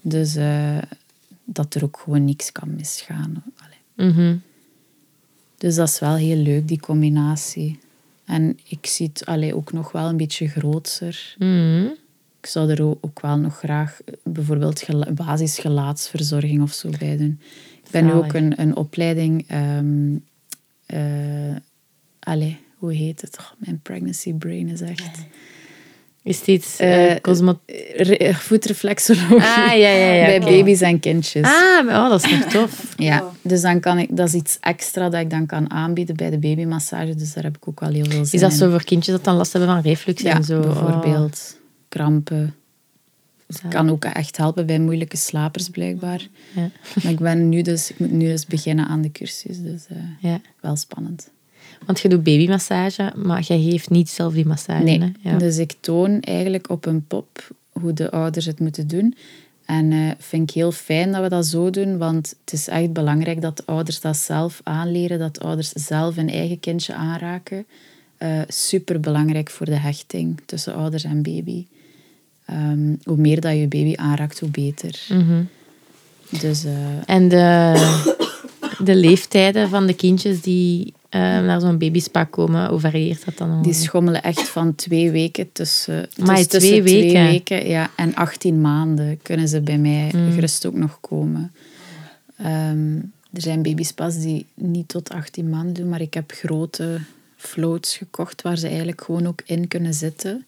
Dus 0.00 0.36
eh, 0.36 0.78
dat 1.44 1.74
er 1.74 1.84
ook 1.84 2.00
gewoon 2.04 2.24
niks 2.24 2.52
kan 2.52 2.74
misgaan. 2.74 3.42
Mhm. 3.96 4.36
Dus 5.58 5.74
dat 5.74 5.88
is 5.88 5.98
wel 5.98 6.14
heel 6.14 6.36
leuk, 6.36 6.68
die 6.68 6.80
combinatie. 6.80 7.78
En 8.24 8.58
ik 8.64 8.86
zie 8.86 9.10
het 9.12 9.26
allee, 9.26 9.54
ook 9.54 9.72
nog 9.72 9.92
wel 9.92 10.08
een 10.08 10.16
beetje 10.16 10.48
groter. 10.48 11.34
Mhm. 11.38 11.86
Ik 12.40 12.46
zou 12.46 12.70
er 12.70 12.82
ook- 12.82 13.20
wel 13.20 13.36
nog 13.38 13.58
graag 13.58 14.00
eh, 14.04 14.14
bijvoorbeeld 14.24 14.80
gela- 14.80 15.12
basisgelaatsverzorging 15.12 16.62
of 16.62 16.72
zo 16.72 16.88
bij 16.98 17.16
doen. 17.16 17.40
Ik 17.84 17.90
ben 17.90 18.04
nu 18.04 18.12
ook 18.12 18.32
een, 18.32 18.60
een 18.60 18.76
opleiding... 18.76 19.44
ehm 19.48 20.14
eh, 20.86 21.56
allee, 22.20 22.58
hoe 22.76 22.92
heet 22.92 23.20
het? 23.20 23.36
Oh, 23.40 23.46
mijn 23.58 23.80
pregnancy 23.82 24.32
brain 24.32 24.68
is 24.68 24.80
echt... 24.80 25.18
Is 26.22 26.42
dit 26.44 26.80
cosmo... 27.22 27.60
Re- 27.96 28.34
voetreflexologie. 28.34 29.36
Ah, 29.36 29.66
ja, 29.66 29.74
ja, 29.74 30.12
ja. 30.12 30.24
Bij 30.38 30.40
baby's 30.40 30.80
en 30.80 31.00
kindjes. 31.00 31.46
Ah, 31.46 31.86
oh, 31.86 32.08
dat 32.08 32.24
is 32.24 32.30
nog 32.30 32.42
tof. 32.44 32.94
Ja, 32.96 33.30
dus 33.42 33.60
dan 33.60 33.80
kan 33.80 33.98
ik, 33.98 34.16
dat 34.16 34.28
is 34.28 34.34
iets 34.34 34.58
extra 34.60 35.08
dat 35.08 35.20
ik 35.20 35.30
dan 35.30 35.46
kan 35.46 35.70
aanbieden 35.70 36.16
bij 36.16 36.30
de 36.30 36.38
babymassage. 36.38 37.14
Dus 37.14 37.32
daar 37.32 37.44
heb 37.44 37.56
ik 37.56 37.68
ook 37.68 37.80
wel 37.80 37.90
heel 37.92 38.04
veel 38.04 38.24
zin 38.24 38.34
Is 38.34 38.40
dat 38.40 38.50
in. 38.50 38.56
zo 38.56 38.70
voor 38.70 38.84
kindjes 38.84 39.14
dat 39.14 39.24
dan 39.24 39.36
last 39.36 39.52
hebben 39.52 39.70
van 39.70 39.80
reflux 39.82 40.22
en 40.22 40.44
zo? 40.44 40.60
Oh. 40.60 41.24
Krampen. 41.90 42.54
Zalig. 43.48 43.70
kan 43.70 43.90
ook 43.90 44.04
echt 44.04 44.36
helpen 44.36 44.66
bij 44.66 44.78
moeilijke 44.80 45.16
slapers, 45.16 45.68
blijkbaar. 45.68 46.28
Ja. 46.54 46.70
Maar 47.02 47.12
ik, 47.12 47.18
ben 47.18 47.48
nu 47.48 47.62
dus, 47.62 47.90
ik 47.90 47.98
moet 47.98 48.10
nu 48.12 48.26
dus 48.26 48.46
beginnen 48.46 48.86
aan 48.86 49.02
de 49.02 49.12
cursus, 49.12 49.58
dus 49.62 49.86
eh, 49.88 49.96
Ja. 50.20 50.40
wel 50.60 50.76
spannend. 50.76 51.30
Want 51.86 52.00
je 52.00 52.08
doet 52.08 52.22
babymassage, 52.22 53.12
maar 53.16 53.42
jij 53.42 53.60
geeft 53.62 53.90
niet 53.90 54.08
zelf 54.08 54.32
die 54.34 54.46
massage. 54.46 54.82
Nee, 54.84 54.98
Hè? 55.00 55.30
Ja. 55.30 55.38
dus 55.38 55.58
ik 55.58 55.74
toon 55.80 56.20
eigenlijk 56.20 56.70
op 56.70 56.86
een 56.86 57.06
pop 57.06 57.48
hoe 57.72 57.92
de 57.92 58.10
ouders 58.10 58.46
het 58.46 58.60
moeten 58.60 58.88
doen. 58.88 59.14
En 59.64 59.92
eh 59.92 60.10
vind 60.18 60.48
ik 60.48 60.54
heel 60.54 60.72
fijn 60.72 61.12
dat 61.12 61.22
we 61.22 61.28
dat 61.28 61.46
zo 61.46 61.70
doen, 61.70 61.98
want 61.98 62.34
het 62.44 62.52
is 62.52 62.68
echt 62.68 62.92
belangrijk 62.92 63.40
dat 63.40 63.66
ouders 63.66 64.00
dat 64.00 64.16
zelf 64.16 64.60
aanleren, 64.64 65.18
dat 65.18 65.40
ouders 65.40 65.68
zelf 65.72 66.14
hun 66.16 66.28
eigen 66.30 66.60
kindje 66.60 66.94
aanraken. 66.94 67.66
Eh 68.16 68.40
Super 68.48 69.00
belangrijk 69.00 69.50
voor 69.50 69.66
de 69.66 69.76
hechting 69.78 70.40
tussen 70.46 70.74
ouders 70.74 71.04
en 71.04 71.22
baby. 71.22 71.66
Ehm, 72.50 72.94
hoe 73.04 73.16
meer 73.16 73.40
dat 73.40 73.52
je 73.52 73.66
baby 73.68 73.92
aanraakt, 73.96 74.40
hoe 74.40 74.48
beter. 74.48 75.06
Dus 76.40 76.64
eh, 76.64 76.72
En 77.06 77.28
de, 77.28 77.74
de 78.84 78.94
leeftijden 78.94 79.68
van 79.68 79.86
de 79.86 79.94
kindjes 79.94 80.40
die 80.40 80.92
eh, 81.08 81.20
naar 81.20 81.60
zo'n 81.60 81.78
babyspa 81.78 82.24
komen, 82.24 82.68
hoe 82.68 82.80
varieert 82.80 83.24
dat 83.24 83.38
dan? 83.38 83.62
die 83.62 83.72
schommelen 83.72 84.22
echt 84.22 84.48
van 84.48 84.74
twee 84.74 85.10
weken 85.10 85.52
tussen, 85.52 86.08
tussen 86.14 86.48
twee 86.48 86.82
weken? 86.82 87.24
weken 87.24 87.68
ja, 87.68 87.90
en 87.96 88.14
18 88.14 88.60
maanden 88.60 89.18
kunnen 89.22 89.48
ze 89.48 89.60
bij 89.60 89.78
mij 89.78 90.10
Mm. 90.14 90.32
gerust 90.32 90.66
ook 90.66 90.74
nog 90.74 90.98
komen. 91.00 91.52
Ehm, 92.36 92.96
er 93.32 93.40
zijn 93.42 93.62
babyspas 93.62 94.18
die 94.18 94.46
niet 94.54 94.88
tot 94.88 95.10
18 95.10 95.48
maanden 95.50 95.74
doen, 95.74 95.88
maar 95.88 96.00
ik 96.00 96.14
heb 96.14 96.32
grote 96.32 96.98
floats 97.36 97.96
gekocht 97.96 98.42
waar 98.42 98.56
ze 98.58 98.66
eigenlijk 98.66 99.02
gewoon 99.04 99.26
ook 99.26 99.40
in 99.44 99.68
kunnen 99.68 99.94
zitten. 99.94 100.44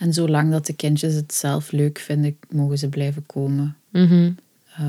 En 0.00 0.12
zolang 0.12 0.50
dat 0.50 0.66
de 0.66 0.72
kindjes 0.72 1.14
het 1.14 1.34
zelf 1.34 1.72
leuk 1.72 1.98
vinden, 1.98 2.36
mogen 2.50 2.78
ze 2.78 2.88
blijven 2.88 3.26
komen. 3.26 3.76
Mhm. 3.90 4.30
Eh, 4.76 4.84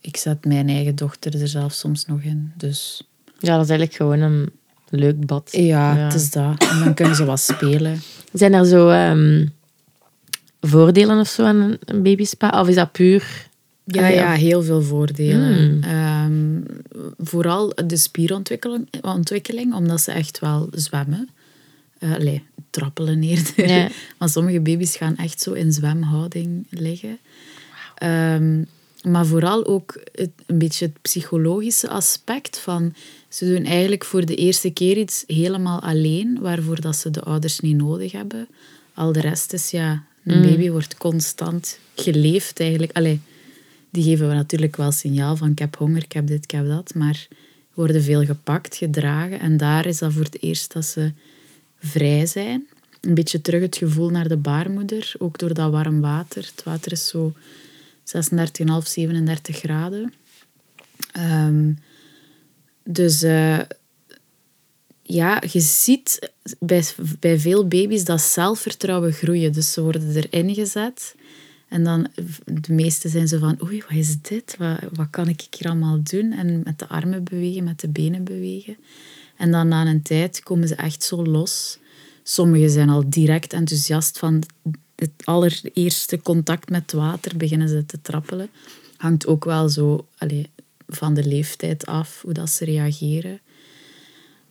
ik 0.00 0.16
zet 0.16 0.44
mijn 0.44 0.68
eigen 0.68 0.94
dochter 0.94 1.40
er 1.40 1.48
zelf 1.48 1.72
soms 1.72 2.06
nog 2.06 2.20
in. 2.20 2.52
Dus 2.56 3.08
Ja, 3.38 3.56
dat 3.56 3.64
is 3.64 3.70
eigenlijk 3.70 3.94
gewoon 3.94 4.20
een 4.20 4.50
leuk 4.88 5.26
bad. 5.26 5.48
ja, 5.52 5.96
het 5.96 6.14
is 6.14 6.30
dat. 6.30 6.68
En 6.70 6.78
dan 6.78 6.94
kunnen 6.94 7.16
ze 7.16 7.24
wat 7.24 7.40
spelen. 7.40 8.00
Zijn 8.32 8.52
er 8.52 8.66
zo 8.66 8.88
ehm, 8.88 9.46
voordelen 10.60 11.18
of 11.18 11.28
zo 11.28 11.44
aan 11.44 11.76
een, 11.84 12.02
babyspa? 12.02 12.60
Of 12.60 12.68
is 12.68 12.74
dat 12.74 12.92
puur... 12.92 13.48
Ja, 13.84 14.02
Allee, 14.02 14.14
ja, 14.14 14.32
heel 14.32 14.62
veel 14.62 14.82
voordelen. 14.82 15.74
Mm. 15.74 15.82
Ehm, 15.82 16.60
vooral 17.18 17.72
de 17.86 17.96
spierontwikkeling, 17.96 18.88
ontwikkeling, 19.02 19.74
omdat 19.74 20.00
ze 20.00 20.12
echt 20.12 20.38
wel 20.38 20.68
zwemmen. 20.72 21.28
Allee, 22.00 22.42
trappelen 22.70 23.22
eerder. 23.22 23.68
Ja. 23.68 23.88
Maar 24.18 24.28
sommige 24.28 24.60
baby's 24.60 24.96
gaan 24.96 25.16
echt 25.16 25.40
zo 25.40 25.52
in 25.52 25.72
zwemhouding 25.72 26.66
liggen. 26.70 27.18
Ehm, 27.94 28.64
maar 29.02 29.26
vooral 29.26 29.66
ook 29.66 30.00
het, 30.12 30.30
een 30.46 30.58
beetje 30.58 30.86
het 30.86 31.02
psychologische 31.02 31.88
aspect 31.88 32.58
van... 32.58 32.94
Ze 33.28 33.54
doen 33.54 33.64
eigenlijk 33.64 34.04
voor 34.04 34.26
de 34.26 34.34
eerste 34.34 34.70
keer 34.70 34.96
iets 34.96 35.24
helemaal 35.26 35.80
alleen, 35.82 36.38
waarvoor 36.40 36.80
dat 36.80 36.96
ze 36.96 37.10
de 37.10 37.22
ouders 37.22 37.60
niet 37.60 37.76
nodig 37.76 38.12
hebben. 38.12 38.48
Al 38.94 39.12
de 39.12 39.20
rest 39.20 39.52
is, 39.52 39.70
ja... 39.70 40.08
Een 40.24 40.42
baby 40.42 40.70
wordt 40.70 40.96
constant 40.96 41.78
geleefd 41.94 42.60
eigenlijk. 42.60 42.96
Allee, 42.96 43.20
die 43.90 44.02
geven 44.02 44.28
we 44.28 44.34
natuurlijk 44.34 44.76
wel 44.76 44.92
signaal 44.92 45.36
van 45.36 45.50
ik 45.50 45.58
heb 45.58 45.76
honger, 45.76 46.02
ik 46.02 46.12
heb 46.12 46.26
dit, 46.26 46.44
ik 46.44 46.50
heb 46.50 46.66
dat. 46.66 46.94
Maar 46.94 47.28
worden 47.74 48.02
veel 48.02 48.24
gepakt, 48.24 48.76
gedragen. 48.76 49.40
En 49.40 49.56
daar 49.56 49.86
is 49.86 49.98
dat 49.98 50.12
voor 50.12 50.24
het 50.24 50.42
eerst 50.42 50.72
dat 50.72 50.84
ze 50.84 51.12
vrij 51.80 52.26
zijn. 52.26 52.68
Een 53.00 53.14
beetje 53.14 53.40
terug 53.40 53.62
het 53.62 53.76
gevoel 53.76 54.08
naar 54.08 54.28
de 54.28 54.36
baarmoeder. 54.36 55.12
Ook 55.18 55.38
door 55.38 55.54
dat 55.54 55.70
warm 55.70 56.00
water. 56.00 56.50
Het 56.54 56.62
water 56.64 56.92
is 56.92 57.08
zo 57.08 57.32
36,5, 58.04 58.16
37 58.82 59.58
graden. 59.58 60.12
Ehm, 61.12 61.72
dus 62.84 63.22
eh, 63.22 63.60
ja, 65.02 65.42
je 65.50 65.60
ziet 65.60 66.30
bij, 66.58 66.84
bij 67.20 67.38
veel 67.38 67.68
baby's 67.68 68.04
dat 68.04 68.20
zelfvertrouwen 68.20 69.12
groeien. 69.12 69.52
Dus 69.52 69.72
ze 69.72 69.82
worden 69.82 70.16
erin 70.16 70.54
gezet. 70.54 71.14
En 71.68 71.84
dan, 71.84 72.08
de 72.44 72.72
meeste 72.72 73.08
zijn 73.08 73.28
zo 73.28 73.38
van, 73.38 73.58
oei, 73.62 73.82
wat 73.88 73.98
is 73.98 74.20
dit? 74.22 74.54
Wat, 74.58 74.78
wat 74.92 75.10
kan 75.10 75.28
ik 75.28 75.46
hier 75.50 75.68
allemaal 75.68 76.02
doen? 76.02 76.32
En 76.32 76.60
met 76.64 76.78
de 76.78 76.88
armen 76.88 77.24
bewegen, 77.24 77.64
met 77.64 77.80
de 77.80 77.88
benen 77.88 78.24
bewegen. 78.24 78.76
En 79.40 79.50
dan 79.50 79.68
na 79.68 79.86
een 79.86 80.02
tijd 80.02 80.42
komen 80.42 80.68
ze 80.68 80.74
echt 80.74 81.02
zo 81.02 81.24
los. 81.24 81.78
Sommigen 82.22 82.70
zijn 82.70 82.88
al 82.88 83.10
direct 83.10 83.52
enthousiast 83.52 84.18
van 84.18 84.42
het 84.96 85.10
allereerste 85.24 86.22
contact 86.22 86.70
met 86.70 86.92
water, 86.92 87.36
beginnen 87.36 87.68
ze 87.68 87.86
te 87.86 88.00
trappelen. 88.02 88.50
Hangt 88.96 89.26
ook 89.26 89.44
wel 89.44 89.68
zo 89.68 90.06
allee, 90.18 90.50
van 90.88 91.14
de 91.14 91.24
leeftijd 91.24 91.86
af, 91.86 92.22
hoe 92.22 92.32
dat 92.32 92.50
ze 92.50 92.64
reageren. 92.64 93.40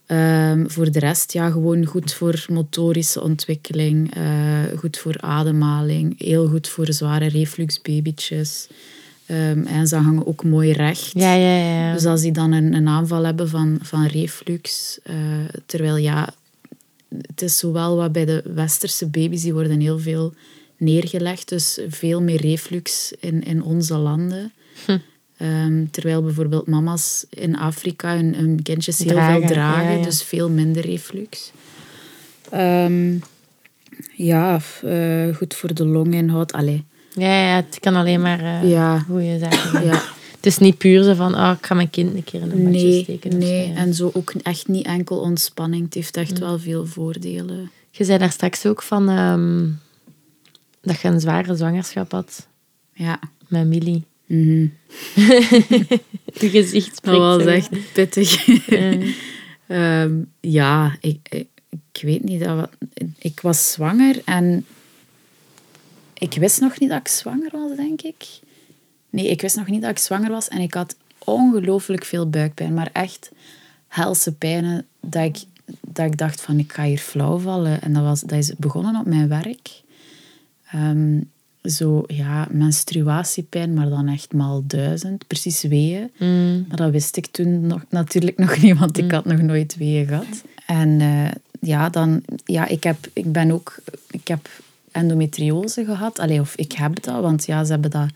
Ehm, 0.06 0.68
voor 0.68 0.92
de 0.92 1.00
rest, 1.00 1.34
ja, 1.34 1.50
gewoon 1.50 1.86
goed 1.86 2.14
voor 2.14 2.46
motorische 2.48 3.22
ontwikkeling, 3.22 4.16
eh, 4.16 4.64
goed 4.78 4.98
voor 4.98 5.22
ademhaling, 5.22 6.20
heel 6.20 6.48
goed 6.48 6.68
voor 6.68 6.94
zware 6.94 7.28
refluxbabytjes. 7.28 8.68
Ehm, 9.30 9.66
en 9.66 9.88
ze 9.88 9.96
hangen 9.96 10.28
ook 10.28 10.44
mooi 10.44 10.72
recht. 10.72 11.12
Ja, 11.14 11.34
ja, 11.34 11.56
ja. 11.56 11.94
Dus 11.94 12.06
als 12.06 12.22
die 12.22 12.32
dan 12.32 12.52
een, 12.52 12.74
een 12.74 12.88
aanval 12.88 13.26
hebben 13.26 13.50
van, 13.50 13.80
van 13.82 14.06
reflux, 14.06 15.00
eh, 15.04 15.16
terwijl 15.66 15.98
ja, 15.98 16.30
het 17.22 17.42
is 17.42 17.58
zowel 17.58 17.96
wat 17.96 18.12
bij 18.12 18.26
de 18.26 18.44
westerse 18.54 19.08
baby's, 19.08 19.42
die 19.42 19.54
worden 19.54 19.80
heel 19.80 20.00
veel 20.00 20.34
neergelegd, 20.78 21.50
dus 21.50 21.80
veel 21.88 22.22
meer 22.22 22.42
reflux 22.42 23.14
in, 23.20 23.44
in 23.44 23.64
onze 23.64 23.98
landen. 23.98 24.52
Ehm, 25.38 25.86
terwijl 25.92 26.24
bijvoorbeeld 26.24 26.68
mama's 26.68 27.26
in 27.30 27.58
Afrika 27.58 28.16
hun, 28.16 28.36
hun 28.36 28.62
kindjes 28.64 28.98
heel 28.98 29.08
Dragen, 29.08 29.40
veel 29.40 29.50
dragen, 29.50 29.92
ja, 29.92 29.98
ja. 29.98 30.04
dus 30.04 30.24
veel 30.24 30.50
minder 30.50 30.86
reflux. 30.86 31.52
Ehm, 32.50 33.18
ja, 34.16 34.60
eh, 34.84 35.36
goed 35.36 35.54
voor 35.54 35.74
de 35.74 35.86
longinhoud. 35.86 36.52
Allee, 36.52 36.86
ja, 37.20 37.48
ja, 37.50 37.56
het 37.56 37.80
kan 37.80 37.96
alleen 37.96 38.22
maar 38.22 38.40
eh 38.40 38.70
Ja. 38.70 39.00
goede 39.00 39.38
zaken 39.40 39.86
ja. 39.86 40.02
Het 40.36 40.46
is 40.48 40.58
niet 40.58 40.78
puur 40.78 41.04
zo 41.04 41.14
van, 41.14 41.36
oh, 41.36 41.54
ik 41.60 41.66
ga 41.66 41.74
mijn 41.76 41.90
kind 41.90 42.16
een 42.16 42.24
keer 42.24 42.42
in 42.42 42.52
een 42.52 42.72
Nee, 42.72 43.04
steken. 43.04 43.38
nee. 43.38 43.66
zo, 43.66 43.72
ja. 43.72 43.76
en 43.78 43.94
zo 43.94 44.10
ook 44.14 44.34
echt 44.44 44.68
niet 44.68 44.86
enkel 44.86 45.18
ontspanning. 45.20 45.84
Het 45.86 45.94
heeft 45.94 46.18
echt 46.18 46.40
wel 46.40 46.60
veel 46.60 46.86
voordelen. 46.86 47.72
Je 47.92 48.04
zei 48.04 48.18
daar 48.18 48.32
straks 48.32 48.66
ook 48.66 48.82
van 48.82 49.10
ehm, 49.10 49.66
dat 50.82 51.00
je 51.02 51.08
een 51.08 51.20
zware 51.20 51.56
zwangerschap 51.56 52.12
had 52.12 52.48
Ja. 52.94 53.20
met 53.48 53.68
Millie. 53.68 54.04
Mhm. 54.26 54.68
Je 56.42 56.50
gezicht 56.50 56.96
spreekt. 56.96 57.18
Dat 57.20 57.44
was 57.44 57.54
echt 57.54 57.70
pittig. 57.94 58.46
Ja. 58.66 58.94
Ehm, 59.68 60.14
ja, 60.40 60.98
ik, 61.02 61.18
ik, 61.30 61.48
ik 61.94 62.02
weet 62.02 62.24
niet. 62.24 62.44
Dat 62.44 62.70
ik 63.18 63.40
was 63.42 63.72
zwanger 63.72 64.22
en 64.26 64.66
ik 66.20 66.34
wist 66.34 66.62
nog 66.62 66.80
niet 66.80 66.90
dat 66.90 67.00
ik 67.00 67.08
zwanger 67.08 67.50
was, 67.52 67.76
denk 67.76 68.02
ik. 68.02 68.26
Nee, 69.10 69.28
ik 69.28 69.42
wist 69.42 69.56
nog 69.56 69.68
niet 69.68 69.82
dat 69.82 69.92
ik 69.92 69.98
zwanger 69.98 70.30
was 70.30 70.48
en 70.48 70.60
ik 70.60 70.74
had 70.74 70.96
ongelooflijk 71.18 72.06
veel 72.06 72.30
buikpijn. 72.30 72.74
Maar 72.74 72.90
echt 72.94 73.32
helse 73.88 74.34
pijnen 74.34 74.86
dat 75.02 75.24
ik, 75.24 75.38
dat 75.82 76.06
ik 76.06 76.18
dacht 76.18 76.42
van 76.42 76.60
ik 76.60 76.74
ga 76.74 76.84
hier 76.84 76.98
flauw 76.98 77.38
vallen. 77.38 77.82
En 77.82 77.94
dat, 77.94 78.04
was, 78.04 78.22
dat 78.22 78.38
is 78.38 78.56
begonnen 78.56 79.00
op 79.00 79.06
mijn 79.06 79.28
werk. 79.28 79.82
Ehm, 80.72 81.20
zo, 81.64 82.04
ja, 82.08 82.48
menstruatiepijn, 82.52 83.74
maar 83.74 83.90
dan 83.90 84.08
echt 84.08 84.34
maal 84.34 84.64
duizend. 84.66 85.28
Precies 85.28 85.62
weeën. 85.62 86.12
Mm. 86.18 86.66
Maar 86.68 86.78
dat 86.78 86.92
wist 86.92 87.18
ik 87.18 87.28
toen 87.28 87.68
nog, 87.68 87.86
natuurlijk 87.90 88.38
nog 88.38 88.62
niet, 88.62 88.78
want 88.78 88.98
ik 88.98 89.12
had 89.12 89.26
nog 89.26 89.42
nooit 89.42 89.78
weeën 89.78 90.08
gehad. 90.08 90.44
En 90.66 91.02
eh, 91.02 91.32
ja, 91.60 91.90
dan, 91.90 92.22
ja, 92.44 92.68
ik, 92.68 92.84
heb, 92.84 92.98
ik 93.14 93.32
ben 93.32 93.52
ook, 93.52 93.76
ik 94.10 94.28
heb 94.28 94.50
endometriose 95.00 95.86
gehad. 95.86 96.20
Allee, 96.20 96.40
of 96.40 96.56
ik 96.56 96.72
heb 96.72 97.04
dat, 97.04 97.22
want 97.22 97.46
ja, 97.46 97.64
ze 97.64 97.72
hebben 97.72 97.92
dat 97.92 98.10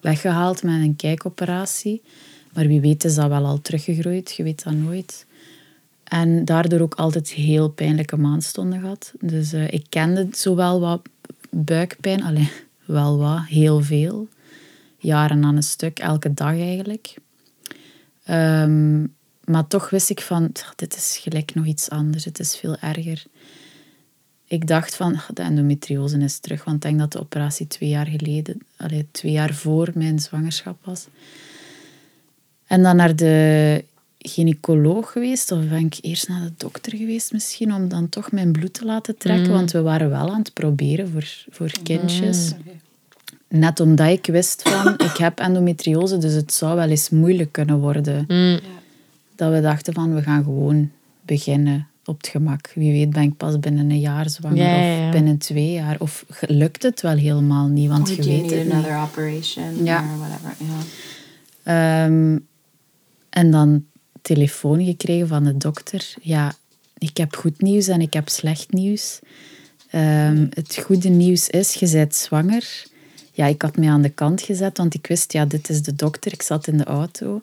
weggehaald 0.00 0.62
met 0.62 0.80
een 0.80 0.96
kijkoperatie. 0.96 2.02
Maar 2.52 2.66
wie 2.66 2.80
weet 2.80 3.04
is 3.04 3.14
dat 3.14 3.28
wel 3.28 3.44
al 3.44 3.60
teruggegroeid, 3.60 4.34
je 4.36 4.42
weet 4.42 4.64
dat 4.64 4.72
nooit. 4.72 5.26
En 6.04 6.44
daardoor 6.44 6.80
ook 6.80 6.94
altijd 6.94 7.30
heel 7.30 7.68
pijnlijke 7.68 8.16
maandstonden 8.16 8.80
gehad. 8.80 9.12
Dus 9.20 9.52
eh, 9.52 9.72
ik 9.72 9.86
kende 9.88 10.28
zowel 10.30 10.80
wat 10.80 11.08
buikpijn, 11.50 12.22
allee, 12.22 12.50
wel 12.84 13.18
wat, 13.18 13.44
heel 13.46 13.80
veel. 13.80 14.28
Jaren 14.98 15.44
aan 15.44 15.56
een 15.56 15.62
stuk, 15.62 15.98
elke 15.98 16.34
dag 16.34 16.52
eigenlijk. 16.52 17.14
Ehm, 18.24 19.06
maar 19.44 19.66
toch 19.66 19.90
wist 19.90 20.10
ik 20.10 20.20
van, 20.20 20.52
"Tch, 20.52 20.72
dit 20.76 20.96
is 20.96 21.18
gelijk 21.22 21.54
nog 21.54 21.66
iets 21.66 21.90
anders, 21.90 22.24
het 22.24 22.38
is 22.38 22.56
veel 22.56 22.76
erger. 22.76 23.24
Ik 24.48 24.66
dacht 24.66 24.96
van, 24.96 25.14
"Ach, 25.14 25.30
de 25.34 25.42
endometriose 25.42 26.18
is 26.18 26.38
terug, 26.38 26.64
want 26.64 26.76
ik 26.76 26.82
denk 26.82 26.98
dat 26.98 27.12
de 27.12 27.20
operatie 27.20 27.66
twee 27.66 27.88
jaar 27.88 28.06
geleden, 28.06 28.60
allee, 28.76 29.06
twee 29.10 29.32
jaar 29.32 29.54
voor 29.54 29.90
mijn 29.94 30.18
zwangerschap 30.18 30.76
was. 30.84 31.06
En 32.66 32.82
dan 32.82 32.96
naar 32.96 33.16
de 33.16 33.84
gynaecoloog 34.18 35.12
geweest, 35.12 35.52
of 35.52 35.68
ben 35.68 35.84
ik 35.84 35.98
eerst 36.00 36.28
naar 36.28 36.42
de 36.42 36.52
dokter 36.56 36.96
geweest 36.96 37.32
misschien, 37.32 37.74
om 37.74 37.88
dan 37.88 38.08
toch 38.08 38.32
mijn 38.32 38.52
bloed 38.52 38.74
te 38.74 38.84
laten 38.84 39.16
trekken, 39.16 39.52
want 39.52 39.70
we 39.70 39.82
waren 39.82 40.10
wel 40.10 40.32
aan 40.32 40.38
het 40.38 40.52
proberen 40.52 41.10
voor, 41.10 41.44
voor 41.50 41.70
kindjes. 41.82 42.52
Net 43.48 43.80
omdat 43.80 44.08
ik 44.08 44.26
wist 44.26 44.68
van, 44.68 44.94
ik 45.10 45.16
heb 45.16 45.38
endometriose, 45.38 46.18
dus 46.18 46.32
het 46.32 46.52
zou 46.52 46.76
wel 46.76 46.88
eens 46.88 47.10
moeilijk 47.10 47.52
kunnen 47.52 47.78
worden. 47.78 48.24
Mm. 48.28 48.60
Dat 49.34 49.52
we 49.52 49.60
dachten 49.60 49.94
van, 49.94 50.14
we 50.14 50.22
gaan 50.22 50.44
gewoon 50.44 50.90
beginnen 51.22 51.86
op 52.08 52.16
het 52.16 52.26
gemak. 52.28 52.70
Wie 52.74 52.92
weet 52.92 53.10
ben 53.10 53.22
ik 53.22 53.36
pas 53.36 53.58
binnen 53.58 53.90
een 53.90 54.00
jaar 54.00 54.30
zwanger 54.30 54.56
Ja, 54.56 54.76
ja, 54.76 54.92
ja. 54.98 55.06
of 55.06 55.12
binnen 55.12 55.38
twee 55.38 55.72
jaar. 55.72 55.96
Of 55.98 56.24
lukt 56.40 56.82
het 56.82 57.00
wel 57.00 57.16
helemaal 57.16 57.66
niet, 57.66 57.88
want 57.88 58.08
je 58.08 58.22
weet 58.22 58.50
het 58.50 58.64
niet. 58.64 58.72
another 58.72 58.98
operation 59.02 59.84
Ja. 59.84 60.02
or 60.02 60.18
whatever? 60.18 60.54
Yeah. 60.58 62.04
Ehm, 62.04 62.38
en 63.30 63.50
dan 63.50 63.84
telefoon 64.22 64.84
gekregen 64.84 65.28
van 65.28 65.44
de 65.44 65.56
dokter. 65.56 66.14
Ja, 66.22 66.52
ik 66.98 67.16
heb 67.16 67.36
goed 67.36 67.60
nieuws 67.62 67.88
en 67.88 68.00
ik 68.00 68.12
heb 68.12 68.28
slecht 68.28 68.72
nieuws. 68.72 69.18
Ehm, 69.90 70.46
het 70.50 70.76
goede 70.84 71.08
nieuws 71.08 71.48
is, 71.48 71.74
je 71.74 71.90
bent 71.90 72.14
zwanger. 72.14 72.84
Ja, 73.32 73.46
ik 73.46 73.62
had 73.62 73.76
mij 73.76 73.88
aan 73.88 74.02
de 74.02 74.08
kant 74.08 74.42
gezet, 74.42 74.76
want 74.78 74.94
ik 74.94 75.06
wist, 75.06 75.32
ja, 75.32 75.44
dit 75.44 75.68
is 75.68 75.82
de 75.82 75.94
dokter. 75.94 76.32
Ik 76.32 76.42
zat 76.42 76.66
in 76.66 76.76
de 76.76 76.84
auto. 76.84 77.42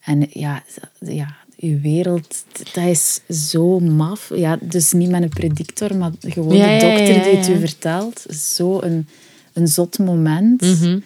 En 0.00 0.26
ja, 0.30 0.62
ja 0.98 1.36
uw 1.60 1.80
wereld, 1.80 2.44
dat 2.72 2.84
is 2.84 3.20
zo 3.52 3.80
maf. 3.80 4.30
Ja, 4.34 4.58
dus 4.60 4.92
niet 4.92 5.10
met 5.10 5.22
een 5.22 5.28
predictor, 5.28 5.96
maar 5.96 6.10
gewoon 6.20 6.56
Ja, 6.56 6.66
de 6.66 6.72
ja, 6.72 6.78
dokter 6.80 7.14
ja, 7.16 7.22
die 7.22 7.36
het 7.36 7.46
ja. 7.46 7.52
u 7.52 7.58
vertelt. 7.58 8.24
Zo 8.28 8.80
een, 8.82 9.08
een 9.52 9.68
zot 9.68 9.98
moment. 9.98 10.60
Mhm. 10.60 10.98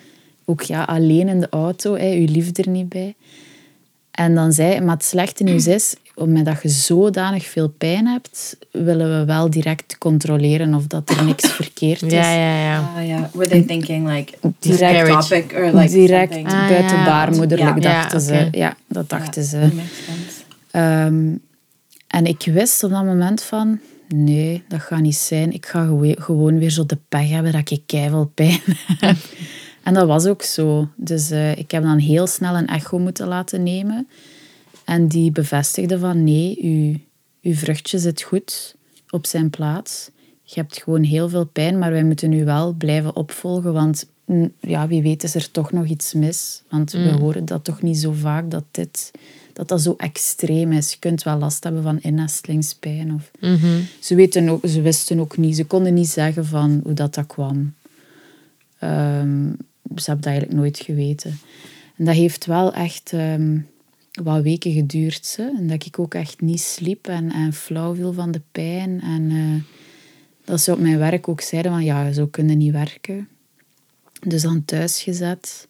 Ook 0.44 0.62
ja, 0.62 0.82
alleen 0.84 1.28
in 1.28 1.40
de 1.40 1.48
auto, 1.50 1.94
hè, 1.96 2.14
uw 2.14 2.26
liefde 2.26 2.62
er 2.62 2.68
niet 2.68 2.88
bij. 2.88 3.14
En 4.10 4.34
dan 4.34 4.52
zei 4.52 4.68
hij, 4.68 4.80
maar 4.80 4.94
het 4.96 5.04
slechte 5.04 5.42
nieuws 5.42 5.66
is, 5.66 5.94
omdat 6.14 6.62
je 6.62 6.68
zodanig 6.68 7.44
veel 7.46 7.68
pijn 7.68 8.06
hebt, 8.06 8.56
willen 8.72 9.18
we 9.18 9.24
wel 9.24 9.50
direct 9.50 9.98
controleren 9.98 10.74
of 10.74 10.86
dat 10.86 11.10
er 11.10 11.24
niks 11.24 11.48
verkeerd 11.52 12.02
is. 12.02 12.12
Ja, 12.12 12.32
ja, 12.32 12.62
ja. 12.62 12.92
Oh 12.96 13.06
yeah. 13.06 13.24
Were 13.32 13.48
they 13.48 13.62
thinking 13.62 14.08
like 14.08 14.32
Direct- 14.58 15.08
topic 15.28 15.52
or 15.52 15.64
like 15.74 15.92
direct 15.92 16.32
something? 16.32 16.52
Ah, 16.60 16.68
buiten 16.68 16.96
ja. 16.96 17.04
baarmoederlijk, 17.04 17.82
Ja. 17.82 17.92
dachten 18.00 18.20
Ja, 18.20 18.26
ze. 18.50 18.58
Ja, 18.58 18.76
dat 18.88 19.08
dachten 19.08 19.44
ze. 19.44 19.68
Ehm, 20.70 21.36
en 22.06 22.26
ik 22.26 22.42
wist 22.44 22.84
op 22.84 22.90
dat 22.90 23.04
moment 23.04 23.42
van, 23.42 23.80
nee, 24.08 24.62
dat 24.68 24.80
gaat 24.80 25.00
niet 25.00 25.16
zijn. 25.16 25.52
Ik 25.52 25.66
ga 25.66 25.84
gewoon 26.18 26.58
weer 26.58 26.70
zo 26.70 26.86
de 26.86 26.98
pech 27.08 27.28
hebben 27.28 27.52
dat 27.52 27.70
ik 27.70 27.82
keiveel 27.86 28.30
pijn 28.34 28.60
heb. 29.00 29.16
En 29.82 29.94
dat 29.94 30.06
was 30.06 30.26
ook 30.26 30.42
zo. 30.42 30.88
Dus 30.96 31.30
eh, 31.30 31.56
ik 31.56 31.70
heb 31.70 31.82
dan 31.82 31.98
heel 31.98 32.26
snel 32.26 32.56
een 32.56 32.66
echo 32.66 32.98
moeten 32.98 33.26
laten 33.26 33.62
nemen. 33.62 34.08
En 34.84 35.08
die 35.08 35.32
bevestigde 35.32 35.98
van, 35.98 36.24
nee, 36.24 36.58
uw, 36.62 36.96
uw 37.42 37.54
vruchtje 37.54 37.98
zit 37.98 38.22
goed 38.22 38.76
op 39.10 39.26
zijn 39.26 39.50
plaats. 39.50 40.10
Je 40.42 40.60
hebt 40.60 40.82
gewoon 40.82 41.02
heel 41.02 41.28
veel 41.28 41.44
pijn, 41.44 41.78
maar 41.78 41.90
wij 41.90 42.04
moeten 42.04 42.32
u 42.32 42.44
wel 42.44 42.72
blijven 42.72 43.16
opvolgen, 43.16 43.72
want 43.72 44.06
mm, 44.24 44.52
ja, 44.60 44.88
wie 44.88 45.02
weet 45.02 45.22
is 45.22 45.34
er 45.34 45.50
toch 45.50 45.72
nog 45.72 45.86
iets 45.86 46.14
mis. 46.14 46.62
Want 46.70 46.92
we 46.92 47.10
horen 47.10 47.44
dat 47.44 47.64
toch 47.64 47.82
niet 47.82 47.98
zo 47.98 48.12
vaak, 48.12 48.50
dat 48.50 48.64
dit, 48.70 49.10
dat, 49.60 49.68
dat 49.68 49.82
zo 49.82 49.94
extreem 49.96 50.72
is. 50.72 50.92
Je 50.92 50.98
kunt 50.98 51.22
wel 51.22 51.38
last 51.38 51.64
hebben 51.64 51.82
van 51.82 52.00
innestelingspijn. 52.00 53.14
Of... 53.14 53.30
ze, 54.00 54.14
weten 54.14 54.48
ook, 54.48 54.66
ze 54.66 54.80
wisten 54.80 55.20
ook 55.20 55.36
niet, 55.36 55.56
ze 55.56 55.64
konden 55.64 55.94
niet 55.94 56.08
zeggen 56.08 56.46
van 56.46 56.80
hoe 56.84 56.92
dat, 56.92 57.14
dat 57.14 57.26
kwam. 57.26 57.74
Ehm, 58.78 59.52
ze 59.96 60.04
hebben 60.04 60.16
dat 60.16 60.26
eigenlijk 60.26 60.52
nooit 60.56 60.78
geweten. 60.78 61.38
En 61.96 62.04
dat 62.04 62.14
heeft 62.14 62.46
wel 62.46 62.72
echt 62.72 63.12
ehm, 63.12 63.58
wat 64.22 64.42
weken 64.42 64.72
geduurd. 64.72 65.26
Ze. 65.26 65.54
En 65.58 65.66
dat 65.66 65.86
ik 65.86 65.98
ook 65.98 66.14
echt 66.14 66.40
niet 66.40 66.60
sliep 66.60 67.06
en, 67.06 67.32
en 67.32 67.52
flauw 67.52 67.94
viel 67.94 68.12
van 68.12 68.30
de 68.30 68.40
pijn. 68.52 69.00
En 69.00 69.30
eh, 69.30 69.76
dat 70.44 70.60
ze 70.60 70.72
op 70.72 70.78
mijn 70.78 70.98
werk 70.98 71.28
ook 71.28 71.40
zeiden 71.40 71.72
van 71.72 71.84
ja, 71.84 72.12
zo 72.12 72.26
kunnen 72.26 72.58
niet 72.58 72.72
werken. 72.72 73.28
Dus 74.26 74.42
dan 74.42 74.64
thuis 74.64 75.02
gezet. 75.02 75.68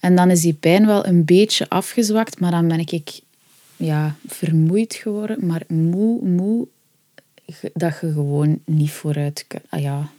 En 0.00 0.16
dan 0.16 0.30
is 0.30 0.40
die 0.40 0.54
pijn 0.54 0.86
wel 0.86 1.06
een 1.06 1.24
beetje 1.24 1.68
afgezwakt, 1.68 2.40
maar 2.40 2.50
dan 2.50 2.68
ben 2.68 2.78
ik 2.78 3.20
ja, 3.76 4.16
vermoeid 4.26 4.94
geworden, 4.94 5.46
maar 5.46 5.62
moe, 5.68 6.22
moe, 6.22 6.66
dat 7.74 7.98
je 8.00 8.12
gewoon 8.12 8.60
niet 8.64 8.90
vooruit 8.90 9.44
kunt. 9.46 9.64
Ah 9.68 9.80
ja, 9.80 10.10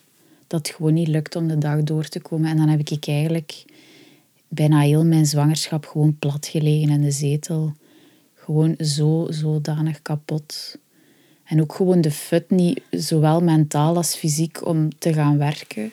dat 0.47 0.67
het 0.67 0.75
gewoon 0.75 0.93
niet 0.93 1.07
lukt 1.07 1.35
om 1.35 1.47
de 1.47 1.57
dag 1.57 1.83
door 1.83 2.07
te 2.07 2.19
komen. 2.19 2.49
En 2.49 2.57
dan 2.57 2.67
heb 2.67 2.79
ik 2.79 3.07
eigenlijk 3.07 3.65
bijna 4.47 4.79
heel 4.79 5.05
mijn 5.05 5.25
zwangerschap 5.25 5.85
gewoon 5.85 6.17
plat 6.19 6.47
gelegen 6.47 6.89
in 6.89 7.01
de 7.01 7.11
zetel. 7.11 7.73
Gewoon 8.35 8.75
zo, 8.79 9.27
zodanig 9.29 10.01
kapot. 10.01 10.77
En 11.43 11.61
ook 11.61 11.75
gewoon 11.75 12.01
de 12.01 12.11
fut 12.11 12.49
niet, 12.49 12.81
zowel 12.89 13.41
mentaal 13.41 13.95
als 13.95 14.15
fysiek, 14.15 14.65
om 14.65 14.97
te 14.97 15.13
gaan 15.13 15.37
werken. 15.37 15.91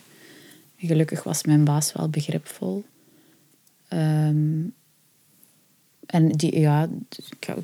Gelukkig 0.77 1.23
was 1.23 1.45
mijn 1.45 1.65
baas 1.65 1.93
wel 1.93 2.09
begripvol. 2.09 2.85
Ehm, 3.89 4.63
en 6.07 6.29
die, 6.29 6.61
ja, 6.61 6.89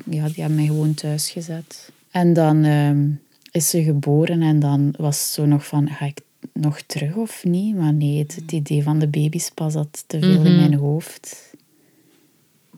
ja, 0.09 0.27
die 0.27 0.41
hebben 0.41 0.55
mij 0.55 0.65
gewoon 0.65 0.93
thuis 0.93 1.29
gezet. 1.29 1.91
En 2.11 2.33
dan 2.33 2.63
ehm, 2.63 3.09
is 3.51 3.69
ze 3.69 3.83
geboren 3.83 4.41
en 4.41 4.59
dan 4.59 4.93
was 4.97 5.33
zo 5.33 5.45
nog 5.45 5.67
van, 5.67 5.89
ga 5.89 6.05
ik 6.05 6.21
nog 6.53 6.81
terug 6.81 7.15
of 7.15 7.43
niet? 7.43 7.75
Maar 7.75 7.93
nee, 7.93 8.19
het, 8.19 8.35
het 8.35 8.51
idee 8.51 8.83
van 8.83 8.99
de 8.99 9.07
babyspas 9.07 9.73
zat 9.73 10.03
te 10.07 10.19
veel 10.19 10.45
in 10.45 10.55
mijn 10.55 10.73
hoofd. 10.73 11.53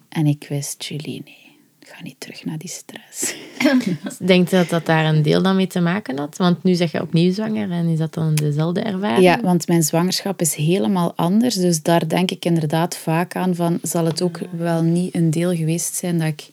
En 0.09 0.25
ik 0.25 0.45
wist, 0.49 0.83
Julie, 0.83 1.21
nee, 1.25 1.46
ik 1.87 1.93
ga 1.93 2.03
niet 2.03 2.19
terug 2.19 2.45
naar 2.45 2.57
die 2.57 2.69
stress. 2.69 3.35
Denk 4.25 4.49
je 4.49 4.55
dat 4.55 4.69
dat 4.69 4.85
daar 4.85 5.05
een 5.05 5.21
deel 5.21 5.41
dan 5.41 5.55
mee 5.55 5.67
te 5.67 5.79
maken 5.79 6.17
had? 6.17 6.37
Want 6.37 6.63
nu 6.63 6.73
zeg 6.73 6.91
je 6.91 7.01
opnieuw 7.01 7.33
zwanger 7.33 7.71
en 7.71 7.87
is 7.87 7.97
dat 7.97 8.13
dan 8.13 8.35
dezelfde 8.35 8.81
ervaring? 8.81 9.23
Ja, 9.23 9.41
want 9.41 9.67
mijn 9.67 9.83
zwangerschap 9.83 10.41
is 10.41 10.55
helemaal 10.55 11.13
anders. 11.15 11.55
Dus 11.55 11.81
daar 11.81 12.07
denk 12.07 12.31
ik 12.31 12.45
inderdaad 12.45 12.97
vaak 12.97 13.35
aan 13.35 13.55
van... 13.55 13.79
Zal 13.81 14.05
het 14.05 14.21
ook 14.21 14.39
wel 14.51 14.81
niet 14.81 15.15
een 15.15 15.29
deel 15.29 15.55
geweest 15.55 15.95
zijn 15.95 16.17
dat 16.17 16.27
ik, 16.27 16.49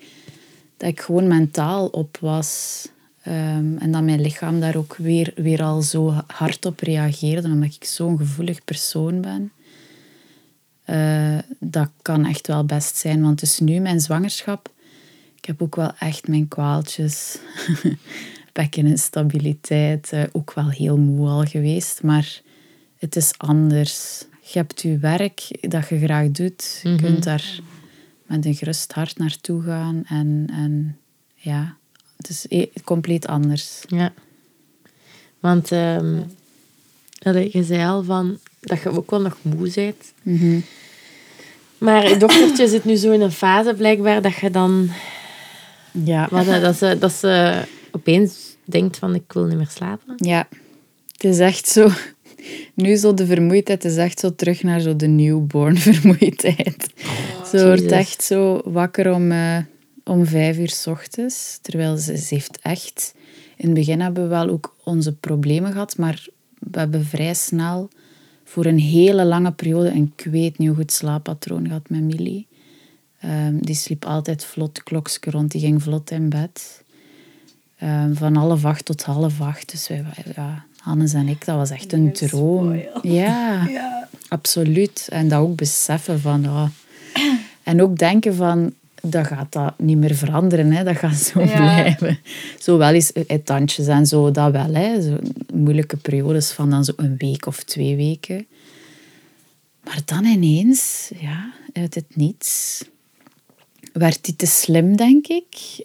dat 0.77 0.89
ik 0.89 1.01
gewoon 1.01 1.29
mentaal 1.29 1.87
op 1.87 2.19
was. 2.21 2.83
Ehm, 3.23 3.77
en 3.77 3.93
dat 3.93 4.03
mijn 4.03 4.21
lichaam 4.21 4.61
daar 4.61 4.77
ook 4.77 4.97
weer, 4.97 5.33
weer 5.37 5.63
al 5.63 5.83
zo 5.83 6.15
hard 6.27 6.67
op 6.67 6.81
reageerde. 6.81 7.49
Omdat 7.49 7.75
ik 7.75 7.85
zo'n 7.85 8.19
gevoelig 8.19 8.65
persoon 8.65 9.21
ben. 9.21 9.53
Eh, 10.85 11.39
dat 11.59 11.89
kan 12.03 12.27
echt 12.27 12.47
wel 12.47 12.65
best 12.65 12.97
zijn. 12.97 13.23
Want 13.23 13.41
dus 13.41 13.59
nu, 13.59 13.79
mijn 13.79 14.01
zwangerschap... 14.01 14.73
Ik 15.45 15.51
heb 15.51 15.63
ook 15.63 15.77
wel 15.77 15.93
echt 15.99 16.29
mijn 16.29 16.49
kwaaltjes. 16.49 17.39
Bekkeninstabiliteit. 18.53 20.13
eh, 20.13 20.23
ook 20.33 20.53
wel 20.53 20.71
heel 20.71 20.97
moe 20.97 21.29
al 21.29 21.43
geweest. 21.43 22.03
Maar 22.03 22.41
het 22.99 23.17
is 23.17 23.33
anders. 23.37 24.25
Je 24.41 24.59
hebt 24.59 24.83
je 24.83 24.99
werk 24.99 25.49
dat 25.61 25.89
je 25.89 25.99
graag 25.99 26.31
doet. 26.31 26.81
Je 26.83 26.97
kunt 26.97 27.25
daar 27.25 27.59
met 28.27 28.47
een 28.47 28.55
gerust 28.55 28.93
hart 28.93 29.19
naartoe 29.19 29.63
gaan. 29.63 30.03
En, 30.09 30.47
en 30.53 30.99
ja, 31.35 31.77
het 32.17 32.29
is 32.29 32.47
e- 32.49 32.71
compleet 32.85 33.27
anders. 33.27 33.83
Ja. 33.87 34.13
Want 35.41 35.73
ehm, 35.73 36.21
je 37.51 37.65
zei 37.65 37.85
al 37.85 38.03
van, 38.03 38.39
dat 38.61 38.83
je 38.83 38.89
ook 38.89 39.11
wel 39.11 39.21
nog 39.21 39.37
moe 39.43 39.73
bent. 39.75 40.13
Maar 41.79 42.09
je 42.09 42.17
dochtertje 42.17 42.69
zit 42.69 42.85
nu 42.85 42.95
zo 42.95 43.13
in 43.13 43.21
een 43.21 43.33
fase 43.33 43.75
blijkbaar 43.75 44.23
dat 44.23 44.35
je 44.35 44.51
dan... 44.51 44.91
Ja. 46.03 46.29
Wat, 46.31 46.47
eh, 46.47 46.61
dat, 46.61 46.77
ze, 46.77 46.97
dat 46.99 47.13
ze 47.13 47.63
opeens 47.91 48.57
denkt 48.65 48.97
van, 48.97 49.15
ik 49.15 49.33
wil 49.33 49.45
niet 49.45 49.57
meer 49.57 49.71
slapen. 49.71 50.15
Ja, 50.17 50.49
het 51.13 51.25
is 51.25 51.39
echt 51.39 51.69
zo. 51.69 51.89
Nu 52.75 52.97
zo 52.97 53.15
de 53.15 53.27
vermoeidheid 53.27 53.85
is 53.85 53.97
echt 53.97 54.19
zo 54.19 54.35
terug 54.35 54.63
naar 54.63 54.81
zo 54.81 54.97
de 54.97 55.07
newborn 55.07 55.79
vermoeidheid. 55.93 56.93
ze 57.51 57.67
wordt 57.67 57.91
echt 57.91 58.23
zo 58.23 58.61
wakker 58.65 59.13
om, 59.13 59.33
eh, 59.33 59.59
om 60.05 60.27
vijf 60.27 60.59
uur 60.59 60.71
s 60.71 60.87
ochtends. 60.87 61.59
Terwijl 61.63 61.97
ze, 61.97 62.17
ze 62.17 62.35
heeft 62.35 62.59
echt... 62.63 63.15
In 63.57 63.65
het 63.65 63.75
begin 63.75 64.01
hebben 64.01 64.23
we 64.23 64.29
wel 64.29 64.49
ook 64.49 64.77
onze 64.85 65.13
problemen 65.13 65.73
gehad, 65.73 65.97
maar 65.97 66.27
we 66.59 66.79
hebben 66.79 67.05
vrij 67.05 67.35
snel 67.35 67.89
voor 68.45 68.65
een 68.65 68.79
hele 68.79 69.25
lange 69.25 69.53
periode 69.53 69.91
een 69.91 70.13
kweet 70.17 70.59
nieuw 70.59 70.75
goed 70.75 70.93
slaappatroon 70.93 71.67
gehad 71.67 71.89
met 71.89 72.01
Millie. 72.01 72.47
Ehm, 73.25 73.57
die 73.61 73.75
sliep 73.75 74.05
altijd 74.05 74.45
vlot 74.45 74.83
klokske 74.83 75.31
rond, 75.31 75.51
die 75.51 75.61
ging 75.61 75.83
vlot 75.83 76.11
in 76.11 76.29
bed. 76.29 76.83
Ehm, 77.79 78.15
van 78.15 78.35
half 78.37 78.65
acht 78.65 78.85
tot 78.85 79.03
half 79.03 79.41
acht. 79.41 79.71
Dus 79.71 79.89
wij, 79.89 80.05
ja, 80.35 80.65
Hannes 80.79 81.13
en 81.13 81.29
ik, 81.29 81.45
dat 81.45 81.57
was 81.57 81.71
echt 81.71 81.93
een 81.93 82.13
droom. 82.13 82.83
Ja, 83.03 83.69
absoluut. 84.29 85.09
En 85.11 85.29
dat 85.29 85.41
ook 85.41 85.57
beseffen 85.57 86.21
van... 86.21 86.45
En 87.63 87.83
ook 87.83 87.99
denken 87.99 88.35
van, 88.35 88.73
dat 89.03 89.27
gaat 89.27 89.53
dat 89.53 89.79
niet 89.79 89.99
meer 89.99 90.15
veranderen. 90.15 90.73
Hè. 90.73 90.85
Dat 90.85 90.97
gaat 90.97 91.17
zo 91.17 91.41
blijven. 91.41 92.19
Zowel 92.59 92.93
eens 92.93 93.13
uit 93.29 93.47
tandjes 93.47 93.87
en 93.87 94.07
zo, 94.07 94.31
dat 94.31 94.53
wel. 94.53 94.75
Hè. 94.75 95.03
Zo 95.03 95.17
moeilijke 95.55 95.97
periodes 95.97 96.51
van 96.51 96.71
dan 96.71 96.85
zo 96.85 96.93
een 96.97 97.15
week 97.19 97.47
of 97.47 97.63
twee 97.63 97.97
weken. 97.97 98.47
Maar 99.85 100.01
dan 100.05 100.25
ineens, 100.25 101.11
ja, 101.21 101.53
uit 101.73 101.95
het 101.95 102.17
niets 102.17 102.83
werd 103.95 104.27
hij 104.27 104.35
te 104.37 104.47
slim, 104.47 104.97
denk 104.97 105.27
ik. 105.27 105.85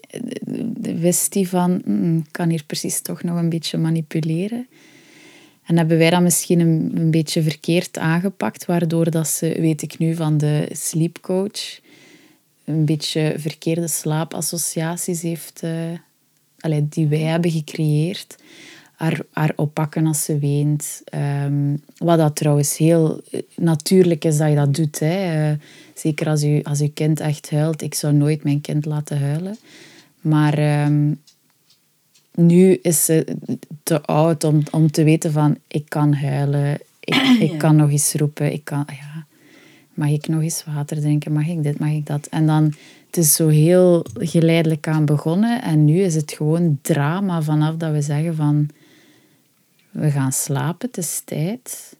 Wist 0.81 1.33
hij 1.33 1.45
van, 1.45 1.81
"Mm, 1.85 2.17
ik 2.17 2.31
kan 2.31 2.49
hier 2.49 2.63
precies 2.63 3.01
toch 3.01 3.23
nog 3.23 3.37
een 3.37 3.49
beetje 3.49 3.77
manipuleren. 3.77 4.67
En 5.65 5.77
hebben 5.77 5.97
wij 5.97 6.09
dat 6.09 6.21
misschien 6.21 6.59
een, 6.59 7.11
beetje 7.11 7.41
verkeerd 7.41 7.97
aangepakt, 7.97 8.65
waardoor 8.65 9.11
dat 9.11 9.27
ze, 9.27 9.55
weet 9.59 9.81
ik 9.81 9.97
nu 9.97 10.15
van 10.15 10.37
de 10.37 10.69
sleepcoach, 10.71 11.79
een 12.65 12.85
beetje 12.85 13.33
verkeerde 13.37 13.87
slaapassociaties 13.87 15.21
heeft, 15.21 15.63
allee, 16.59 16.87
die 16.89 17.07
wij 17.07 17.19
hebben 17.19 17.51
gecreëerd. 17.51 18.35
Haar, 18.99 19.19
haar 19.31 19.53
oppakken 19.55 20.05
als 20.05 20.23
ze 20.23 20.39
weent. 20.39 21.01
Ehm, 21.05 21.75
wat 21.97 22.17
dat 22.17 22.35
trouwens 22.35 22.77
heel 22.77 23.21
eh, 23.31 23.41
natuurlijk 23.55 24.25
is 24.25 24.37
dat 24.37 24.49
je 24.49 24.55
dat 24.55 24.75
doet. 24.75 24.99
Hè. 24.99 25.49
Eh, 25.49 25.57
zeker 25.99 26.27
als 26.27 26.41
je, 26.41 26.59
als 26.63 26.79
je 26.79 26.91
kind 26.91 27.19
echt 27.19 27.49
huilt. 27.49 27.81
Ik 27.81 27.93
zou 27.93 28.13
nooit 28.13 28.43
mijn 28.43 28.61
kind 28.61 28.85
laten 28.85 29.19
huilen. 29.19 29.57
Maar 30.21 30.53
ehm, 30.57 31.13
nu 32.35 32.79
is 32.81 33.05
ze 33.05 33.35
te 33.83 34.01
oud 34.01 34.43
om, 34.43 34.63
om 34.71 34.91
te 34.91 35.03
weten 35.03 35.31
van 35.31 35.57
ik 35.67 35.85
kan 35.87 36.13
huilen. 36.13 36.79
Ik, 36.99 37.15
ik 37.51 37.57
kan 37.57 37.75
nog 37.75 37.89
eens 37.89 38.13
roepen. 38.13 38.53
Ik 38.53 38.63
kan, 38.63 38.85
ja, 38.87 39.25
mag 39.93 40.09
ik 40.09 40.27
nog 40.27 40.41
eens 40.41 40.63
water 40.65 40.99
drinken? 40.99 41.31
Mag 41.31 41.47
ik 41.47 41.63
dit? 41.63 41.79
Mag 41.79 41.91
ik 41.91 42.05
dat? 42.05 42.27
En 42.27 42.45
dan 42.45 42.73
het 43.05 43.17
is 43.17 43.33
zo 43.33 43.47
heel 43.47 44.05
geleidelijk 44.13 44.87
aan 44.87 45.05
begonnen. 45.05 45.61
En 45.61 45.85
nu 45.85 45.99
is 45.99 46.15
het 46.15 46.31
gewoon 46.31 46.79
drama 46.81 47.41
vanaf 47.41 47.75
dat 47.75 47.91
we 47.91 48.01
zeggen 48.01 48.35
van... 48.35 48.69
We 49.91 50.11
gaan 50.11 50.31
slapen, 50.31 50.87
het 50.87 50.97
is 50.97 51.21
tijd. 51.25 51.95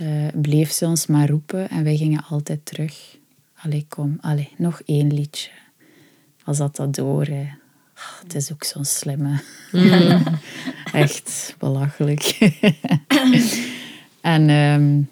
Uh, 0.00 0.26
bleef 0.34 0.70
ze 0.70 0.86
ons 0.86 1.06
maar 1.06 1.28
roepen 1.28 1.70
en 1.70 1.84
wij 1.84 1.96
gingen 1.96 2.24
altijd 2.28 2.66
terug. 2.66 3.16
Allee, 3.56 3.86
kom, 3.88 4.18
allee, 4.20 4.50
nog 4.56 4.80
één 4.84 5.14
liedje. 5.14 5.50
Was 6.44 6.58
dat 6.58 6.76
dat 6.76 6.94
door, 6.94 7.24
hè. 7.24 7.46
Oh, 7.94 8.20
het 8.22 8.34
is 8.34 8.52
ook 8.52 8.64
zo'n 8.64 8.84
slimme. 8.84 9.40
Mm. 9.72 10.22
Echt 10.92 11.54
belachelijk. 11.58 12.38
en 14.20 14.50
um, 14.50 15.08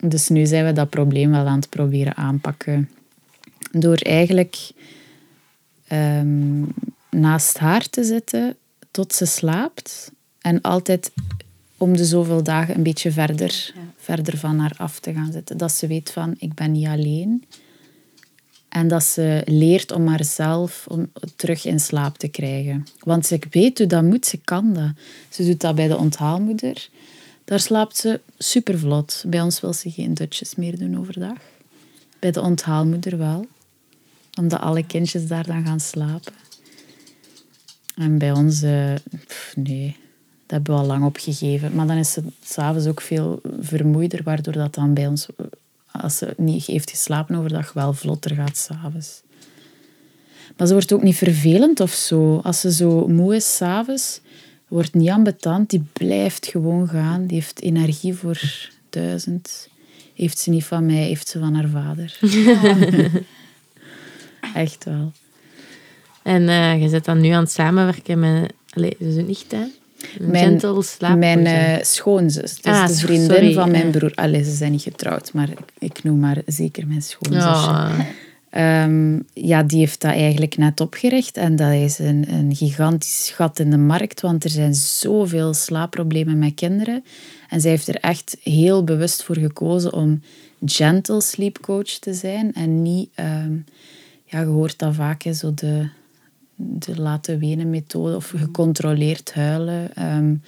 dus 0.00 0.28
nu 0.28 0.46
zijn 0.46 0.64
we 0.64 0.72
dat 0.72 0.90
probleem 0.90 1.30
wel 1.30 1.46
aan 1.46 1.58
het 1.58 1.68
proberen 1.68 2.16
aanpakken 2.16 2.90
door 3.70 3.96
eigenlijk 3.96 4.70
um, 5.92 6.74
naast 7.10 7.58
haar 7.58 7.88
te 7.88 8.04
zitten 8.04 8.56
tot 8.90 9.12
ze 9.12 9.26
slaapt. 9.26 10.12
En 10.40 10.60
altijd 10.60 11.12
om 11.78 11.96
de 11.96 12.04
zoveel 12.04 12.42
dagen 12.42 12.74
een 12.74 12.82
beetje 12.82 13.12
verder, 13.12 13.72
verder 13.96 14.38
van 14.38 14.58
haar 14.58 14.74
af 14.76 15.00
te 15.00 15.12
gaan 15.12 15.32
zitten. 15.32 15.56
Dat 15.56 15.72
ze 15.72 15.86
weet 15.86 16.10
van, 16.10 16.34
ik 16.38 16.54
ben 16.54 16.72
niet 16.72 16.86
alleen. 16.86 17.44
En 18.68 18.88
dat 18.88 19.04
ze 19.04 19.42
leert 19.44 19.92
om 19.92 20.06
haarzelf 20.06 20.86
om 20.88 21.10
terug 21.36 21.64
in 21.64 21.80
slaap 21.80 22.18
te 22.18 22.28
krijgen. 22.28 22.86
Want 22.98 23.26
ze 23.26 23.38
weet 23.50 23.78
hoe 23.78 23.86
dat 23.86 24.02
moet, 24.02 24.26
ze 24.26 24.38
kan 24.44 24.72
dat. 24.72 24.90
Ze 25.28 25.44
doet 25.44 25.60
dat 25.60 25.74
bij 25.74 25.88
de 25.88 25.96
onthaalmoeder. 25.96 26.88
Daar 27.44 27.60
slaapt 27.60 27.96
ze 27.96 28.20
super 28.38 28.78
vlot. 28.78 29.24
Bij 29.26 29.40
ons 29.40 29.60
wil 29.60 29.72
ze 29.72 29.90
geen 29.90 30.14
dutjes 30.14 30.54
meer 30.54 30.78
doen 30.78 30.98
overdag. 30.98 31.38
Bij 32.18 32.30
de 32.30 32.40
onthaalmoeder 32.40 33.18
wel 33.18 33.46
omdat 34.38 34.60
alle 34.60 34.86
kindjes 34.86 35.26
daar 35.26 35.46
dan 35.46 35.64
gaan 35.64 35.80
slapen. 35.80 36.32
En 37.96 38.18
bij 38.18 38.32
ons, 38.32 38.62
uh, 38.62 38.94
nee, 39.54 39.96
dat 40.48 40.56
hebben 40.56 40.74
we 40.74 40.80
al 40.80 40.86
lang 40.86 41.04
opgegeven. 41.04 41.74
Maar 41.74 41.86
dan 41.86 41.96
is 41.96 42.12
ze 42.12 42.22
s'avonds 42.44 42.86
ook 42.86 43.00
veel 43.00 43.40
vermoeider, 43.60 44.22
waardoor 44.22 44.52
dat 44.52 44.74
dan 44.74 44.94
bij 44.94 45.06
ons, 45.06 45.26
als 45.92 46.16
ze 46.16 46.34
niet 46.36 46.64
heeft 46.64 46.90
geslapen 46.90 47.36
overdag, 47.36 47.72
wel 47.72 47.92
vlotter 47.92 48.34
gaat 48.34 48.56
s'avonds. 48.56 49.22
Maar 50.56 50.66
ze 50.66 50.72
wordt 50.72 50.92
ook 50.92 51.02
niet 51.02 51.16
vervelend 51.16 51.80
of 51.80 51.92
zo. 51.92 52.40
Als 52.42 52.60
ze 52.60 52.72
zo 52.72 53.08
moe 53.08 53.34
is 53.34 53.56
s'avonds, 53.56 54.20
wordt 54.68 54.94
niet 54.94 55.08
ambetant. 55.08 55.70
Die 55.70 55.84
blijft 55.92 56.46
gewoon 56.46 56.88
gaan. 56.88 57.26
Die 57.26 57.36
heeft 57.36 57.62
energie 57.62 58.14
voor 58.14 58.40
duizend. 58.90 59.68
Heeft 60.14 60.38
ze 60.38 60.50
niet 60.50 60.64
van 60.64 60.86
mij, 60.86 61.02
heeft 61.02 61.28
ze 61.28 61.38
van 61.38 61.54
haar 61.54 61.68
vader. 61.68 62.18
Echt 64.54 64.84
wel. 64.84 65.12
En 66.22 66.42
uh, 66.42 66.82
je 66.82 66.88
zit 66.88 67.04
dan 67.04 67.20
nu 67.20 67.28
aan 67.28 67.42
het 67.42 67.52
samenwerken 67.52 68.18
met... 68.18 68.52
Allee, 68.70 68.96
is 68.98 69.16
het 69.16 69.26
niet, 69.26 69.44
hè? 69.48 69.64
Mijn, 70.20 70.60
Mijn 71.18 71.46
uh, 71.46 71.84
schoonzus. 71.84 72.60
Dus 72.60 72.72
ah, 72.72 72.86
de 72.86 72.94
vriendin 72.94 73.54
van 73.54 73.70
mijn 73.70 73.90
broer. 73.90 74.12
Allee, 74.14 74.44
ze 74.44 74.54
zijn 74.54 74.72
niet 74.72 74.82
getrouwd, 74.82 75.32
maar 75.32 75.48
ik 75.78 76.02
noem 76.02 76.18
maar 76.18 76.42
zeker 76.46 76.86
mijn 76.86 77.02
schoonzus. 77.02 77.44
Oh. 77.44 77.98
Um, 78.56 79.24
ja, 79.32 79.62
die 79.62 79.78
heeft 79.78 80.00
dat 80.00 80.10
eigenlijk 80.10 80.56
net 80.56 80.80
opgericht. 80.80 81.36
En 81.36 81.56
dat 81.56 81.72
is 81.72 81.98
een, 81.98 82.24
een 82.28 82.56
gigantisch 82.56 83.32
gat 83.34 83.58
in 83.58 83.70
de 83.70 83.78
markt, 83.78 84.20
want 84.20 84.44
er 84.44 84.50
zijn 84.50 84.74
zoveel 84.74 85.54
slaapproblemen 85.54 86.38
met 86.38 86.54
kinderen. 86.54 87.04
En 87.48 87.60
zij 87.60 87.70
heeft 87.70 87.88
er 87.88 87.96
echt 88.00 88.36
heel 88.42 88.84
bewust 88.84 89.22
voor 89.22 89.36
gekozen 89.36 89.92
om 89.92 90.22
gentle 90.64 91.20
sleep 91.20 91.58
coach 91.60 91.90
te 91.90 92.14
zijn 92.14 92.54
en 92.54 92.82
niet... 92.82 93.08
Um, 93.16 93.64
ja, 94.30 94.40
je 94.40 94.46
hoort 94.46 94.78
dat 94.78 94.94
vaak, 94.94 95.22
hè, 95.22 95.32
zo 95.32 95.54
de, 95.54 95.88
de 96.60 97.00
laten 97.00 97.38
wenen 97.38 97.70
methode 97.70 98.16
of 98.16 98.32
gecontroleerd 98.36 99.34
huilen. 99.34 99.90
Um, 100.14 100.42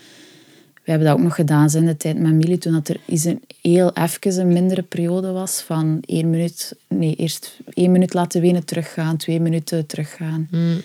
we 0.85 0.90
hebben 0.90 1.09
dat 1.09 1.16
ook 1.16 1.25
nog 1.25 1.35
gedaan 1.35 1.70
in 1.70 1.87
de 1.87 1.96
tijd 1.96 2.18
met 2.18 2.33
Millie, 2.33 2.59
toen 2.59 2.73
dat 2.73 2.88
er 2.88 3.01
is 3.05 3.25
een 3.25 3.42
heel 3.61 3.92
even 3.92 4.40
een 4.40 4.53
mindere 4.53 4.83
periode 4.83 5.31
was 5.31 5.61
van 5.61 6.03
één 6.07 6.31
minuut, 6.31 6.77
nee, 6.88 7.14
eerst 7.14 7.59
één 7.68 7.92
minuut 7.92 8.14
laten 8.14 8.40
wenen, 8.40 8.64
teruggaan, 8.64 9.16
twee 9.16 9.40
minuten 9.40 9.87
teruggaan. 9.87 10.49
Mm. 10.51 10.83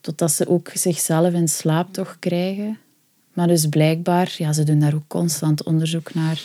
Totdat 0.00 0.32
ze 0.32 0.48
ook 0.48 0.70
zichzelf 0.74 1.32
in 1.32 1.48
slaap 1.48 1.92
toch 1.92 2.16
krijgen. 2.18 2.78
Maar 3.32 3.46
dus 3.46 3.66
blijkbaar, 3.66 4.34
ja, 4.38 4.52
ze 4.52 4.64
doen 4.64 4.78
daar 4.78 4.94
ook 4.94 5.08
constant 5.08 5.62
onderzoek 5.62 6.14
naar, 6.14 6.42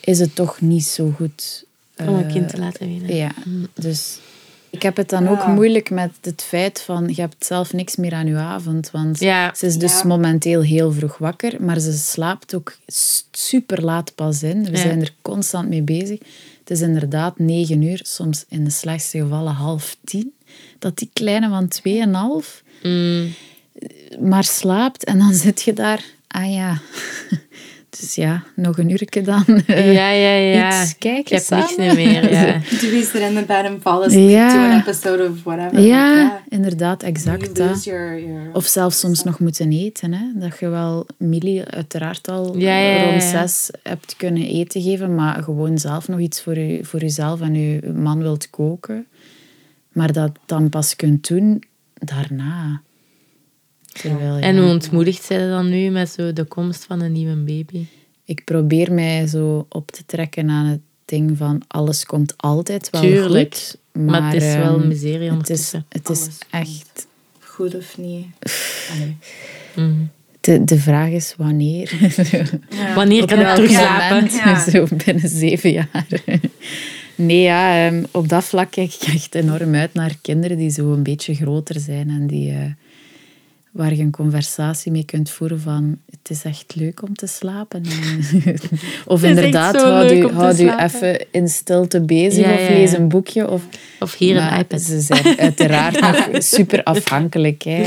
is 0.00 0.18
het 0.18 0.34
toch 0.34 0.60
niet 0.60 0.84
zo 0.84 1.10
goed. 1.10 1.64
Om 1.96 2.08
een 2.08 2.26
kind 2.26 2.48
te 2.48 2.58
laten 2.58 2.86
wenen. 2.86 3.16
Ja, 3.16 3.32
mm. 3.44 3.66
dus 3.74 4.18
ik 4.70 4.82
heb 4.82 4.96
het 4.96 5.08
dan 5.08 5.28
ook 5.28 5.46
moeilijk 5.46 5.90
met 5.90 6.10
het 6.20 6.42
feit 6.42 6.80
van 6.80 7.08
je 7.08 7.20
hebt 7.20 7.46
zelf 7.46 7.72
niks 7.72 7.96
meer 7.96 8.12
aan 8.12 8.26
je 8.26 8.36
avond. 8.36 8.90
Want 8.90 9.18
ze 9.18 9.66
is 9.66 9.76
dus 9.76 10.02
momenteel 10.02 10.62
heel 10.62 10.92
vroeg 10.92 11.18
wakker, 11.18 11.62
maar 11.62 11.78
ze 11.78 11.92
slaapt 11.92 12.54
ook 12.54 12.76
super 13.30 13.84
laat 13.84 14.14
pas 14.14 14.42
in. 14.42 14.70
We 14.70 14.76
zijn 14.76 15.00
er 15.00 15.14
constant 15.22 15.68
mee 15.68 15.82
bezig. 15.82 16.18
Het 16.58 16.70
is 16.70 16.80
inderdaad 16.80 17.38
negen 17.38 17.82
uur, 17.82 18.00
soms 18.02 18.44
in 18.48 18.64
de 18.64 18.70
slechtste 18.70 19.18
gevallen 19.18 19.52
half 19.52 19.96
tien. 20.04 20.32
Dat 20.78 20.98
die 20.98 21.10
kleine 21.12 21.48
van 21.48 21.68
tweeënhalf 21.68 22.62
mm. 22.82 23.34
maar 24.20 24.44
slaapt 24.44 25.04
en 25.04 25.18
dan 25.18 25.34
zit 25.34 25.62
je 25.62 25.72
daar. 25.72 26.04
Ah 26.28 26.52
ja, 26.52 26.80
dus 28.00 28.14
ja, 28.14 28.44
nog 28.54 28.78
een 28.78 28.90
uurtje 28.90 29.22
dan. 29.22 29.44
Uh, 29.48 29.92
ja, 29.98 30.10
ja, 30.10 30.34
ja. 30.34 30.82
Iets 30.82 30.98
kijken 30.98 31.36
Ik 31.36 31.42
heb 31.48 31.58
niks 31.58 31.76
meer. 31.76 32.32
Ja. 32.32 32.52
Do 32.52 32.88
we 32.88 33.08
sit 33.12 33.20
in 33.20 33.34
the 33.34 33.44
bed 33.46 33.64
and 33.64 33.80
fall 33.82 34.02
asleep 34.02 34.30
ja. 34.30 34.52
to 34.52 34.58
an 34.58 34.80
episode 34.80 35.28
of 35.28 35.42
whatever? 35.42 35.80
Ja, 35.80 36.42
inderdaad, 36.48 37.02
exact. 37.02 37.56
Your, 37.56 38.20
your 38.20 38.50
of 38.52 38.66
zelfs 38.66 38.98
soms 38.98 39.22
nog 39.22 39.38
moeten 39.38 39.72
eten. 39.72 40.12
Hè? 40.12 40.24
Dat 40.34 40.58
je 40.58 40.68
wel 40.68 41.06
Millie 41.16 41.64
uiteraard 41.64 42.28
al 42.28 42.44
rond 42.46 43.22
zes 43.22 43.70
hebt 43.82 44.16
kunnen 44.16 44.46
eten 44.46 44.82
geven, 44.82 45.14
maar 45.14 45.42
gewoon 45.42 45.78
zelf 45.78 46.08
nog 46.08 46.18
iets 46.18 46.42
voor, 46.42 46.58
je, 46.58 46.84
voor 46.84 47.00
jezelf 47.00 47.40
en 47.40 47.54
je 47.54 47.92
man 47.94 48.18
wilt 48.18 48.50
koken. 48.50 49.06
Maar 49.92 50.12
dat 50.12 50.30
dan 50.46 50.68
pas 50.68 50.96
kunt 50.96 51.28
doen 51.28 51.62
daarna 51.94 52.80
en 54.40 54.58
hoe 54.58 54.70
ontmoedigt 54.70 55.22
zij 55.22 55.48
dan 55.48 55.68
nu 55.68 55.90
met 55.90 56.10
zo 56.10 56.32
de 56.32 56.44
komst 56.44 56.84
van 56.84 57.00
een 57.00 57.12
nieuwe 57.12 57.36
baby? 57.36 57.86
Ik 58.24 58.44
probeer 58.44 58.92
mij 58.92 59.26
zo 59.26 59.66
op 59.68 59.90
te 59.90 60.02
trekken 60.06 60.50
aan 60.50 60.66
het 60.66 60.80
ding 61.04 61.36
van 61.36 61.62
alles 61.66 62.04
komt 62.04 62.34
altijd 62.36 62.90
wel 62.90 63.00
Tuurlijk, 63.00 63.54
goed. 63.54 63.78
Maar, 63.92 64.04
maar 64.04 64.32
het 64.32 64.42
is 64.42 64.54
wel 64.54 64.78
ehm, 64.78 64.88
miserie 64.88 65.30
ondertussen. 65.30 65.86
Het 65.88 66.08
is, 66.08 66.20
het 66.20 66.28
is 66.28 66.38
echt... 66.50 67.06
Goed 67.40 67.74
of 67.74 67.98
niet? 67.98 68.26
Mm. 69.74 70.10
De, 70.40 70.64
de 70.64 70.78
vraag 70.78 71.10
is 71.10 71.34
wanneer. 71.36 71.92
Wanneer 72.94 73.26
kan 73.26 73.40
ik 73.40 73.54
terug 73.54 73.70
slapen? 73.70 74.30
Zo 74.70 74.86
binnen 75.04 75.28
zeven 75.28 75.72
jaar. 75.72 76.06
Nee, 77.18 77.40
ja, 77.40 77.86
ehm, 77.86 78.04
op 78.10 78.28
dat 78.28 78.44
vlak 78.44 78.70
kijk 78.70 78.94
ik 78.94 79.08
echt 79.08 79.34
enorm 79.34 79.74
uit 79.74 79.94
naar 79.94 80.16
kinderen 80.22 80.56
die 80.56 80.70
zo 80.70 80.92
een 80.92 81.02
beetje 81.02 81.34
groter 81.34 81.80
zijn 81.80 82.10
en 82.10 82.26
die... 82.26 82.76
Waar 83.76 83.94
je 83.94 84.02
een 84.02 84.10
conversatie 84.10 84.92
mee 84.92 85.04
kunt 85.04 85.30
voeren 85.30 85.60
van 85.60 85.98
het 86.10 86.30
is 86.30 86.44
echt 86.44 86.74
leuk 86.74 87.02
om 87.02 87.14
te 87.14 87.26
slapen. 87.26 87.82
of 89.04 89.22
inderdaad, 89.22 89.76
houd 89.76 90.12
u, 90.12 90.28
houd 90.28 90.60
u 90.60 90.70
even 90.78 91.26
in 91.30 91.48
stilte 91.48 92.00
bezig 92.00 92.44
of 92.46 92.68
lees 92.68 92.92
een 92.92 93.08
boekje. 93.08 93.50
Of, 93.50 93.62
of 94.00 94.14
hier 94.14 94.36
een 94.36 94.58
iPad. 94.58 94.80
Ze 94.80 95.00
zijn 95.00 95.38
uiteraard 95.38 96.00
nog 96.30 96.42
super 96.42 96.82
afhankelijk. 96.82 97.62
Hè. 97.62 97.84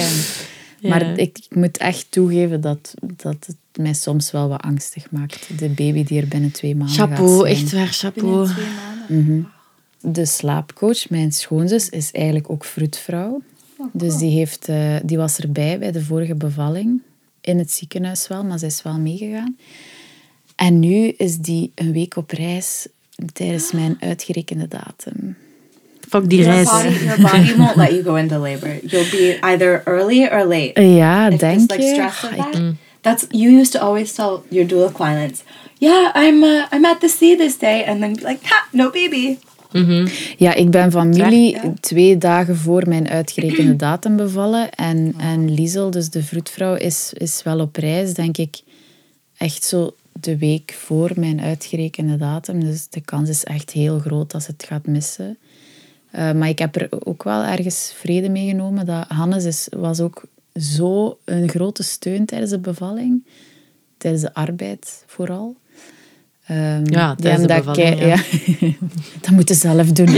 Maar 0.82 1.20
ik, 1.20 1.38
ik, 1.38 1.56
moet 1.56 1.78
echt 1.78 2.06
toegeven 2.10 2.62
dat, 2.62 2.94
dat 3.02 3.46
het 3.46 3.58
mij 3.76 3.94
soms 3.94 4.32
wel 4.32 4.48
wat 4.48 4.62
angstig 4.62 5.12
maakt. 5.12 5.48
De 5.58 5.70
baby 5.70 6.04
die 6.04 6.22
er 6.22 6.28
binnen 6.28 6.52
twee 6.52 6.76
maanden 6.76 6.96
chapeau, 6.96 7.30
gaat 7.30 7.58
zijn. 7.58 7.64
echt 7.64 7.72
waar, 7.72 7.88
chapeau. 7.88 8.48
Binnen 8.48 8.56
twee 8.56 8.66
maanden? 8.66 9.50
Mhm. 10.02 10.14
De 10.14 10.26
slaapcoach, 10.26 11.10
mijn 11.10 11.32
schoonzus, 11.32 11.90
is 11.90 12.12
eigenlijk 12.12 12.50
ook 12.50 12.66
vroedvrouw. 12.66 13.42
Dus 13.92 14.18
die, 14.18 14.38
heeft, 14.38 14.70
uh, 14.70 14.96
die 15.04 15.18
was 15.18 15.38
erbij 15.40 15.80
bij 15.80 15.92
de 15.92 16.04
vorige 16.04 16.36
bevalling. 16.36 17.02
In 17.42 17.58
het 17.58 17.72
ziekenhuis 17.72 18.28
wel, 18.28 18.44
maar 18.44 18.60
zij 18.60 18.68
is 18.68 18.82
wel 18.84 19.00
meegegaan. 19.00 19.58
En 20.56 20.80
nu 20.80 21.08
is 21.08 21.38
die 21.38 21.72
een 21.76 21.92
week 21.92 22.16
op 22.16 22.32
reis 22.32 22.88
tijdens 23.34 23.72
mijn 23.72 23.98
uitgerekende 24.00 24.68
datum. 24.68 25.38
Fuck 26.10 26.30
die 26.30 26.40
your 26.40 26.54
reis. 26.54 26.70
body, 26.70 27.04
your 27.04 27.22
body 27.22 27.56
won't 27.62 27.76
let 27.76 27.92
you 27.92 28.04
go 28.04 28.16
into 28.16 28.40
labor. 28.40 28.80
You'll 28.84 29.10
be 29.12 29.38
either 29.42 29.82
early 29.86 30.26
or 30.26 30.46
late. 30.46 30.82
Ja, 30.82 31.30
If 31.30 31.40
denk 31.40 31.72
like 31.72 31.82
je? 31.82 32.02
Ah, 32.02 32.52
that. 32.52 32.74
That's 33.02 33.26
you 33.30 33.60
used 33.60 33.72
to 33.72 33.80
always 33.80 34.14
tell 34.14 34.44
your 34.50 34.68
doula 34.68 34.92
clients, 34.92 35.44
yeah, 35.80 36.12
I'm 36.16 36.44
uh, 36.44 36.66
I'm 36.72 36.86
at 36.86 37.00
the 37.00 37.08
sea 37.08 37.36
this 37.36 37.58
day, 37.58 37.86
and 37.86 38.02
then 38.02 38.16
be 38.16 38.24
like, 38.24 38.46
ha, 38.46 38.68
no 38.72 38.90
baby. 38.90 39.40
Ja, 40.38 40.54
ik 40.54 40.70
ben 40.70 40.92
van 40.92 41.10
Millie 41.10 41.52
Ja. 41.52 41.74
twee 41.80 42.18
dagen 42.18 42.56
voor 42.58 42.88
mijn 42.88 43.10
uitgerekende 43.10 43.76
datum 43.88 44.16
bevallen. 44.16 44.72
En, 44.72 45.14
en 45.18 45.54
Liesel, 45.54 45.92
dus 45.92 46.10
de 46.10 46.24
vroedvrouw, 46.24 46.76
is, 46.76 47.14
is 47.14 47.44
wel 47.44 47.60
op 47.60 47.76
reis, 47.76 48.14
denk 48.14 48.38
ik, 48.38 48.62
echt 49.38 49.64
zo 49.64 49.96
de 50.12 50.38
week 50.38 50.76
voor 50.78 51.12
mijn 51.16 51.42
uitgerekende 51.42 52.18
datum. 52.18 52.64
Dus 52.64 52.88
de 52.90 53.02
kans 53.02 53.30
is 53.30 53.44
echt 53.44 53.72
heel 53.72 54.00
groot 54.00 54.32
dat 54.32 54.44
ze 54.44 54.52
het 54.52 54.64
gaat 54.64 54.86
missen. 54.88 55.38
Eh, 56.12 56.32
maar 56.32 56.50
ik 56.50 56.60
heb 56.60 56.76
er 56.76 56.88
ook 57.06 57.24
wel 57.24 57.44
ergens 57.44 57.94
vrede 57.96 58.30
mee 58.30 58.50
genomen. 58.50 58.86
Dat 58.86 59.06
Hannes 59.08 59.44
is, 59.44 59.68
was 59.72 60.00
ook 60.00 60.24
zo 60.56 61.18
een 61.26 61.50
grote 61.50 61.84
steun 61.84 62.26
tijdens 62.26 62.52
de 62.52 62.60
bevalling. 62.60 63.24
Tijdens 63.98 64.24
de 64.24 64.34
arbeid 64.34 65.04
vooral. 65.08 65.56
Ehm, 66.50 66.84
Ja, 66.93 67.16
die 67.16 67.30
hebben 67.30 67.47
dat 67.47 67.66
bevalling, 67.66 68.00
ja. 68.00 68.16
dat 69.22 69.30
moeten 69.32 69.56
ze 69.56 69.62
zelf 69.62 69.88
doen. 69.91 70.12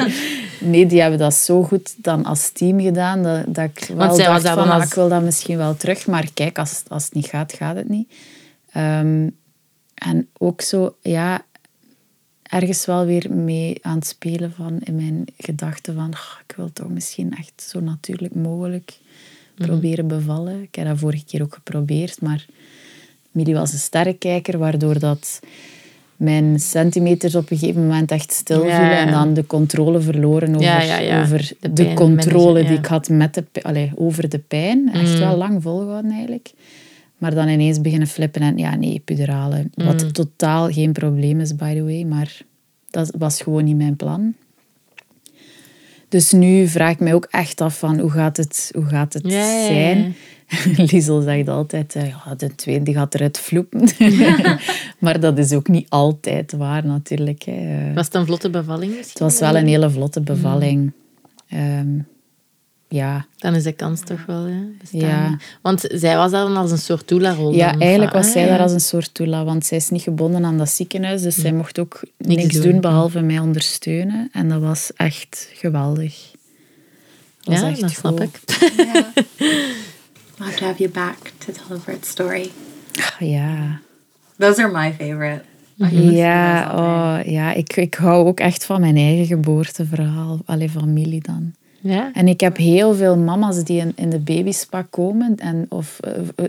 nee, 0.70 0.86
die 0.86 1.00
hebben 1.00 1.18
dat 1.18 1.34
zo 1.34 1.62
goed 1.62 1.94
dan 1.96 2.24
als 2.24 2.50
team 2.50 2.80
gedaan. 2.80 3.22
Dat, 3.22 3.44
dat 3.54 3.64
ik 3.74 3.84
wel 3.96 4.16
dacht 4.16 4.42
daar 4.42 4.54
van, 4.54 4.68
ah, 4.68 4.74
als- 4.74 4.84
ik 4.84 4.94
wil 4.94 5.08
dat 5.08 5.22
misschien 5.22 5.56
wel 5.56 5.76
terug. 5.76 6.06
Maar 6.06 6.28
kijk, 6.34 6.58
als, 6.58 6.82
als 6.88 7.04
het 7.04 7.14
niet 7.14 7.26
gaat, 7.26 7.52
gaat 7.52 7.76
het 7.76 7.88
niet. 7.88 8.12
Ehm, 8.72 9.28
en 9.94 10.28
ook 10.38 10.60
zo, 10.60 10.94
ja, 11.02 11.42
ergens 12.42 12.84
wel 12.86 13.04
weer 13.04 13.26
mee 13.34 13.78
aan 13.82 13.94
het 13.96 14.06
spelen 14.06 14.52
van 14.52 14.78
in 14.80 14.94
mijn 14.96 15.24
gedachten 15.38 15.94
van 15.94 16.12
"Ah, 16.12 16.38
ik 16.48 16.56
wil 16.56 16.72
toch 16.72 16.88
misschien 16.88 17.36
echt 17.36 17.62
zo 17.70 17.80
natuurlijk 17.80 18.34
mogelijk 18.34 18.98
Mhm. 19.56 19.66
proberen 19.68 20.06
bevallen. 20.08 20.62
Ik 20.62 20.74
heb 20.74 20.86
dat 20.86 20.98
vorige 20.98 21.24
keer 21.24 21.42
ook 21.42 21.54
geprobeerd, 21.54 22.20
maar 22.20 22.46
Millie 23.30 23.54
was 23.54 23.72
een 23.72 23.78
sterrenkijker, 23.78 24.58
waardoor 24.58 24.98
dat 24.98 25.40
mijn 26.16 26.60
centimeters 26.60 27.34
op 27.34 27.50
een 27.50 27.58
gegeven 27.58 27.86
moment 27.86 28.10
echt 28.10 28.32
stil 28.32 28.60
vielen 28.60 28.80
ja. 28.80 28.98
en 28.98 29.10
dan 29.10 29.34
de 29.34 29.46
controle 29.46 30.00
verloren 30.00 30.48
over, 30.54 30.62
Ja, 30.62 31.22
over 31.22 31.52
De 31.72 31.92
controle 31.94 32.64
die 32.64 32.78
ik 32.78 32.86
had 32.86 33.08
met 33.08 33.34
de, 33.34 33.44
allee, 33.62 33.92
over 33.94 34.28
de 34.28 34.38
pijn. 34.38 34.90
Echt 34.92 35.12
Mm. 35.12 35.18
wel 35.18 35.36
lang 35.36 35.62
volgehouden 35.62 36.10
eigenlijk. 36.10 36.50
Maar 37.18 37.34
dan 37.34 37.48
ineens 37.48 37.80
beginnen 37.80 38.08
flippen 38.08 38.42
en 38.42 38.58
ja, 38.58 38.74
nee, 38.76 38.92
epidurale. 38.92 39.66
Mm. 39.74 39.84
Wat 39.84 40.14
totaal 40.14 40.70
geen 40.70 40.92
probleem 40.92 41.40
is, 41.40 41.56
by 41.56 41.74
the 41.74 41.82
way, 41.84 42.02
maar 42.02 42.40
dat 42.90 43.14
was 43.18 43.42
gewoon 43.42 43.64
niet 43.64 43.76
mijn 43.76 43.96
plan. 43.96 44.34
Dus 46.08 46.32
nu 46.32 46.66
vraag 46.68 46.92
ik 46.92 47.00
mij 47.00 47.14
ook 47.14 47.28
echt 47.30 47.60
af 47.60 47.78
van 47.78 47.98
hoe 47.98 48.10
gaat 48.10 48.36
het, 48.36 48.70
hoe 48.74 48.84
gaat 48.84 49.12
het 49.12 49.22
zijn? 49.32 50.14
Liesel 50.90 51.20
zegt 51.20 51.48
altijd, 51.48 51.94
eh, 51.94 52.08
ja, 52.08 52.34
de 52.36 52.54
tweede 52.54 52.92
gaat 52.92 53.14
eruit 53.14 53.38
vloepen. 53.38 53.88
maar 54.98 55.20
dat 55.20 55.38
is 55.38 55.52
ook 55.52 55.68
niet 55.68 55.88
altijd 55.90 56.52
waar 56.52 56.86
natuurlijk. 56.86 57.42
Hè. 57.42 57.92
Was 57.94 58.06
het 58.06 58.14
een 58.14 58.26
vlotte 58.26 58.50
bevalling 58.50 58.96
Het 58.96 59.18
was 59.18 59.38
wel 59.38 59.56
een 59.56 59.66
hele 59.66 59.90
vlotte 59.90 60.20
bevalling. 60.20 60.92
Ehm, 61.48 61.98
ja. 62.88 63.26
Dan 63.36 63.54
is 63.54 63.62
de 63.62 63.72
kans 63.72 64.00
toch 64.00 64.26
wel, 64.26 64.46
ja. 64.46 64.62
bestaan. 64.80 65.00
Ja. 65.00 65.36
Want 65.62 65.84
zij 65.88 66.16
was 66.16 66.30
dan 66.30 66.56
als 66.56 66.70
een 66.70 66.78
soort 66.78 67.08
doula-rol. 67.08 67.52
ja, 67.54 67.78
eigenlijk 67.78 68.12
was 68.12 68.26
Ah, 68.26 68.32
zij 68.32 68.42
ja. 68.42 68.48
daar 68.48 68.60
als 68.60 68.72
een 68.72 68.80
soort 68.80 69.14
toela, 69.14 69.44
want 69.44 69.66
zij 69.66 69.76
is 69.78 69.88
niet 69.88 70.02
gebonden 70.02 70.44
aan 70.44 70.58
dat 70.58 70.68
ziekenhuis, 70.70 71.22
dus 71.22 71.36
zij 71.36 71.52
mocht 71.52 71.78
ook 71.78 72.00
Niks 72.16 72.42
niks, 72.42 72.54
doen. 72.54 72.62
doen, 72.72 72.80
behalve 72.80 73.20
mij 73.20 73.38
ondersteunen. 73.38 74.28
En 74.32 74.48
dat 74.48 74.60
was 74.60 74.90
echt 74.96 75.50
geweldig. 75.54 76.30
Dat 77.42 77.54
was 77.54 77.60
Ja, 77.60 77.68
echt 77.70 77.80
dat 77.80 77.90
snap 77.90 78.20
ik. 78.20 78.40
Yeah. 78.76 79.04
I'll 80.40 80.46
have 80.46 80.56
to 80.56 80.64
have 80.64 80.78
you 80.78 80.90
back 80.90 81.32
to 81.38 81.52
tell 81.52 81.76
a 81.76 81.80
birth 81.84 82.04
story. 82.04 82.50
Ja, 83.18 83.80
Those 84.38 84.62
are 84.62 84.72
my 84.72 84.92
favorite. 84.92 85.42
ja, 85.90 86.70
oh, 86.74 87.32
ja 87.32 87.52
ik, 87.52 87.76
ik 87.76 87.94
hou 87.94 88.26
ook 88.26 88.40
echt 88.40 88.64
van 88.64 88.80
mijn 88.80 88.96
eigen 88.96 89.26
geboorteverhaal. 89.26 90.38
Alleen 90.44 90.70
familie 90.70 91.22
dan. 91.22 91.52
Ja? 91.80 92.12
En 92.12 92.28
ik 92.28 92.40
heb 92.40 92.56
heel 92.56 92.94
veel 92.94 93.16
mama's 93.16 93.64
die 93.64 93.80
in, 93.80 93.92
in 93.96 94.10
de 94.10 94.18
babyspa 94.18 94.82
komen, 94.90 95.36
en, 95.36 95.66
of 95.68 96.00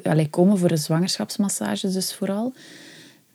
allee, 0.03 0.29
komen 0.29 0.57
voor 0.57 0.67
de 0.67 0.77
zwangerschapsmassages 0.77 1.93
dus 1.93 2.13
vooral, 2.13 2.53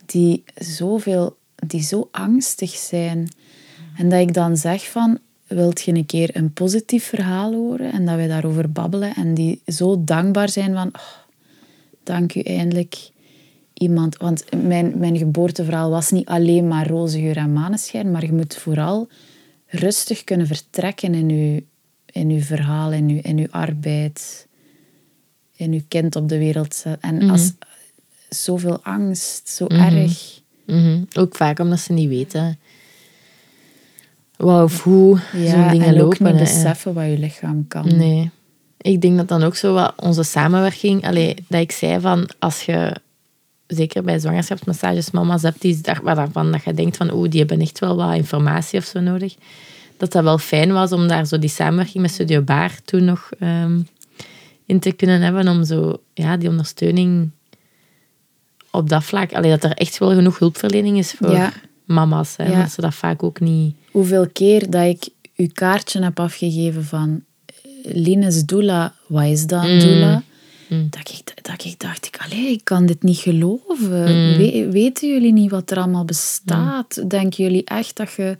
die, 0.06 0.44
zoveel, 0.54 1.36
die 1.54 1.82
zo 1.82 2.08
angstig 2.10 2.70
zijn. 2.70 3.28
En 3.96 4.08
dat 4.08 4.20
ik 4.20 4.34
dan 4.34 4.56
zeg 4.56 4.90
van, 4.90 5.18
wilt 5.54 5.82
je 5.82 5.92
een 5.92 6.06
keer 6.06 6.36
een 6.36 6.52
positief 6.52 7.04
verhaal 7.04 7.52
horen? 7.52 7.92
En 7.92 8.06
dat 8.06 8.16
wij 8.16 8.28
daarover 8.28 8.72
babbelen 8.72 9.14
en 9.14 9.34
die 9.34 9.62
zo 9.66 10.04
dankbaar 10.04 10.48
zijn 10.48 10.74
van, 10.74 10.86
oh, 10.86 11.00
dank 12.02 12.34
u 12.34 12.40
eindelijk 12.40 13.10
iemand. 13.72 14.16
Want 14.16 14.44
mijn, 14.62 14.98
mijn 14.98 15.18
geboorteverhaal 15.18 15.90
was 15.90 16.10
niet 16.10 16.26
alleen 16.26 16.68
maar 16.68 16.88
roze 16.88 17.20
geur 17.20 17.36
en 17.36 17.52
maneschijn, 17.52 18.10
maar 18.10 18.24
je 18.24 18.32
moet 18.32 18.56
vooral 18.56 19.08
rustig 19.66 20.24
kunnen 20.24 20.46
vertrekken 20.46 21.14
in 21.14 21.28
je, 21.28 21.64
in 22.06 22.30
uw 22.30 22.40
verhaal, 22.40 22.92
in 22.92 23.08
uw, 23.08 23.20
in 23.22 23.38
uw 23.38 23.50
arbeid, 23.50 24.46
in 25.56 25.72
uw 25.72 25.82
kind 25.88 26.16
op 26.16 26.28
de 26.28 26.38
wereld. 26.38 26.84
En 27.00 27.30
als 27.30 27.52
zoveel 28.28 28.82
angst, 28.82 29.48
zo 29.48 29.66
erg. 29.66 30.42
Mhm. 30.66 31.02
Ook 31.14 31.36
vaak 31.36 31.58
omdat 31.58 31.80
ze 31.80 31.92
niet 31.92 32.08
weten 32.08 32.58
wat 34.44 34.62
of 34.64 34.82
hoe 34.82 35.18
zo'n 35.32 35.42
Ja, 35.42 35.70
dingen 35.70 35.86
en 35.86 35.94
ook 35.94 36.00
lopen. 36.18 36.24
niet 36.24 36.34
hè. 36.34 36.38
beseffen 36.54 36.94
wat 36.94 37.04
je 37.04 37.18
lichaam 37.18 37.64
kan. 37.68 37.96
Nee. 37.96 38.30
Ik 38.78 39.00
denk 39.00 39.16
dat 39.16 39.28
dan 39.28 39.42
ook 39.42 39.56
zo 39.56 39.74
wat 39.74 39.92
onze 39.96 40.22
samenwerking... 40.22 41.06
Allee, 41.06 41.34
dat 41.48 41.60
ik 41.60 41.72
zei 41.72 42.00
van, 42.00 42.28
als 42.38 42.62
je 42.64 42.96
zeker 43.66 44.02
bij 44.02 44.18
zwangerschapsmassages 44.18 45.10
mama's 45.10 45.42
hebt 45.42 45.60
die, 45.60 45.80
daar- 45.80 46.00
waarvan 46.02 46.52
dat 46.52 46.64
je 46.64 46.74
denkt 46.74 46.96
van, 46.96 47.12
oeh, 47.12 47.30
die 47.30 47.38
hebben 47.38 47.60
echt 47.60 47.78
wel 47.78 47.96
wat 47.96 48.14
informatie 48.14 48.78
of 48.78 48.84
zo 48.84 49.00
nodig. 49.00 49.34
Dat 49.96 50.12
dat 50.12 50.22
wel 50.24 50.38
fijn 50.38 50.72
was 50.72 50.92
om 50.92 51.08
daar 51.08 51.26
zo 51.26 51.38
die 51.38 51.48
samenwerking 51.50 52.02
met 52.02 52.10
Studio 52.12 52.40
Baar 52.42 52.78
toen 52.84 53.04
nog 53.04 53.30
ehm, 53.38 53.78
in 54.66 54.80
te 54.80 54.92
kunnen 54.92 55.20
hebben. 55.20 55.48
Om 55.48 55.64
zo, 55.64 55.96
ja, 56.14 56.36
die 56.36 56.48
ondersteuning 56.48 57.30
op 58.70 58.88
dat 58.88 59.04
vlak... 59.04 59.32
Allee, 59.32 59.50
dat 59.50 59.64
er 59.64 59.72
echt 59.76 59.98
wel 59.98 60.14
genoeg 60.14 60.38
hulpverlening 60.38 60.98
is 60.98 61.12
voor 61.12 61.30
Ja. 61.30 61.52
Mama's. 61.84 62.34
Hè, 62.36 62.50
Ja. 62.50 62.60
Dat 62.62 62.70
ze 62.72 62.80
dat 62.80 62.94
vaak 62.94 63.22
ook 63.22 63.40
niet... 63.40 63.74
Hoeveel 63.90 64.28
keer 64.32 64.70
dat 64.70 64.84
ik 64.86 65.08
uw 65.36 65.48
kaartje 65.52 66.02
heb 66.02 66.20
afgegeven 66.20 66.84
van 66.84 67.22
eh, 67.46 67.54
Lines 67.94 68.44
doula, 68.44 68.94
wat 69.06 69.24
is 69.24 69.46
dat, 69.46 69.62
Mm. 69.66 69.78
doula? 69.78 70.22
Dat, 70.90 71.10
ik, 71.10 71.44
dat 71.44 71.64
ik 71.64 71.80
dacht, 71.80 72.06
ik, 72.06 72.16
allee, 72.24 72.50
ik 72.50 72.60
kan 72.64 72.86
dit 72.86 73.02
niet 73.02 73.16
geloven. 73.18 74.30
Mm. 74.30 74.36
We- 74.36 74.68
weten 74.70 75.08
jullie 75.08 75.32
niet 75.32 75.50
wat 75.50 75.70
er 75.70 75.76
allemaal 75.78 76.04
bestaat? 76.04 77.10
Denken 77.10 77.44
jullie 77.44 77.64
echt 77.64 77.96
dat 77.96 78.12
je 78.16 78.36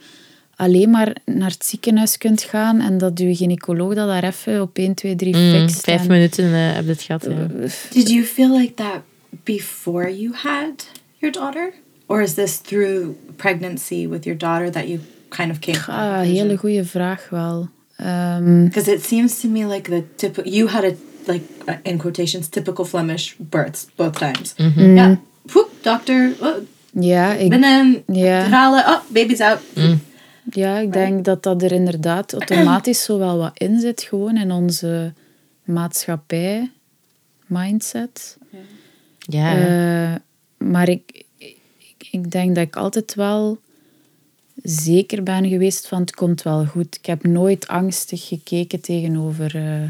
alleen 0.57 0.91
maar 0.91 1.17
naar 1.25 1.51
het 1.51 1.65
ziekenhuis 1.65 2.19
kunt 2.19 2.43
gaan 2.43 2.81
en 2.81 2.99
dat 2.99 3.19
uw 3.19 3.35
gynaecoloog 3.35 3.95
dat 3.95 4.09
daar 4.09 4.25
even 4.25 4.63
op 4.63 4.79
1, 4.79 4.95
2, 4.95 5.17
3 5.17 5.37
Mm, 5.37 5.51
fixt? 5.51 5.81
vijf 5.85 6.01
en- 6.01 6.07
minuten 6.07 6.45
eh, 6.45 6.75
heb 6.75 6.85
je 6.85 6.91
het 6.91 7.03
gehad, 7.03 7.25
ja. 7.25 7.47
Did 7.93 8.09
you 8.11 8.25
feel 8.25 8.57
like 8.59 8.75
that 8.75 9.01
before 9.45 10.19
you 10.21 10.35
had 10.35 10.89
your 11.19 11.35
daughter? 11.35 11.73
Or 12.07 12.21
is 12.23 12.35
this 12.35 12.57
through 12.57 13.15
pregnancy 13.37 14.07
with 14.09 14.25
your 14.25 14.37
daughter 14.37 14.71
that 14.71 14.87
you 14.89 15.01
kind 15.29 15.51
of 15.51 15.59
came 15.61 15.77
Ah, 15.89 16.21
hele 16.23 16.57
goede 16.57 16.85
vraag 16.85 17.27
wel. 17.31 17.69
Ehm, 17.97 18.65
Because 18.65 18.93
it 18.93 19.05
seems 19.05 19.41
to 19.41 19.49
me 19.49 19.65
like 19.67 19.91
the 19.91 20.03
typical, 20.17 20.53
you 20.53 20.69
had 20.69 20.85
a, 20.85 20.93
like, 21.27 21.45
uh, 21.69 21.75
in 21.83 21.99
quotations, 21.99 22.49
typical 22.49 22.85
Flemish 22.85 23.35
births 23.39 23.87
both 23.97 24.19
times. 24.19 24.55
Yeah. 24.77 25.17
Whoop, 25.53 25.71
doctor, 25.83 26.35
oh, 26.41 26.57
ja, 27.01 27.33
ik, 27.35 27.49
binnen, 27.51 28.03
Ja. 28.07 28.41
halen, 28.49 28.85
oh, 28.87 29.01
baby's 29.09 29.41
out. 29.41 29.59
Ja, 30.51 30.79
ik 30.79 30.93
denk 30.93 31.25
dat 31.25 31.43
dat 31.43 31.63
er 31.63 31.73
inderdaad 31.73 32.33
automatisch 32.33 33.03
zo 33.03 33.19
wel 33.19 33.39
wat 33.39 33.51
in 33.55 33.81
zit, 33.81 34.03
gewoon 34.03 34.37
in 34.37 34.51
onze 34.53 35.13
maatschappij, 35.65 36.71
mindset. 37.47 38.37
Ja, 39.19 39.57
Eh, 39.57 40.15
maar 40.69 40.89
ik, 40.89 41.25
ik, 42.15 42.31
denk 42.31 42.55
dat 42.55 42.67
ik 42.67 42.77
altijd 42.77 43.15
wel 43.15 43.59
zeker 44.63 45.23
ben 45.23 45.49
geweest 45.49 45.89
van 45.89 46.01
het 46.01 46.15
komt 46.15 46.43
wel 46.43 46.65
goed. 46.65 46.97
Ik 47.01 47.07
heb 47.07 47.25
nooit 47.27 47.67
angstig 47.69 48.27
gekeken 48.29 48.81
tegenover... 48.81 49.57
eh, 49.57 49.83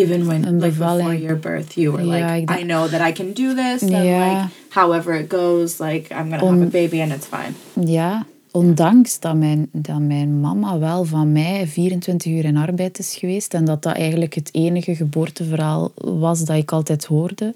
Even 0.00 0.24
when, 0.26 0.46
Een 0.46 0.54
like, 0.58 0.68
before 0.68 0.96
bevalling. 0.96 1.20
your 1.22 1.38
birth, 1.38 1.72
you 1.74 1.90
were 1.92 2.06
Ja, 2.06 2.34
like, 2.34 2.60
I 2.60 2.62
know 2.64 2.88
that 2.88 3.08
I 3.08 3.12
can 3.12 3.32
do 3.32 3.54
this. 3.54 3.82
And 3.82 3.90
Ja. 3.90 4.28
like, 4.28 4.48
however 4.68 5.14
it 5.20 5.32
goes, 5.32 5.78
like, 5.78 6.14
I'm 6.14 6.28
going 6.28 6.38
to 6.40 6.46
have 6.46 6.62
a 6.62 6.66
baby 6.66 7.00
and 7.00 7.12
it's 7.12 7.26
fine. 7.26 7.86
Ja, 7.92 8.26
ondanks 8.50 9.20
dat 9.20 9.34
mijn, 9.36 9.68
dat 9.72 9.98
mijn 10.00 10.40
mama 10.40 10.78
wel 10.78 11.04
van 11.04 11.32
mij 11.32 11.66
24 11.66 12.32
uur 12.32 12.44
in 12.44 12.56
arbeid 12.56 12.98
is 12.98 13.16
geweest 13.16 13.54
en 13.54 13.64
dat 13.64 13.82
dat 13.82 13.94
eigenlijk 13.94 14.34
het 14.34 14.48
enige 14.52 14.94
geboorteverhaal 14.96 15.92
was 15.94 16.44
dat 16.44 16.56
ik 16.56 16.72
altijd 16.72 17.04
hoorde, 17.04 17.54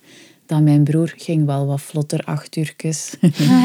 Dan 0.49 0.65
mijn 0.65 0.85
broer 0.85 1.13
ging 1.17 1.47
wel 1.47 1.67
wat 1.67 1.81
vlotter, 1.81 2.21
acht 2.25 2.57
uurtjes. 2.57 3.15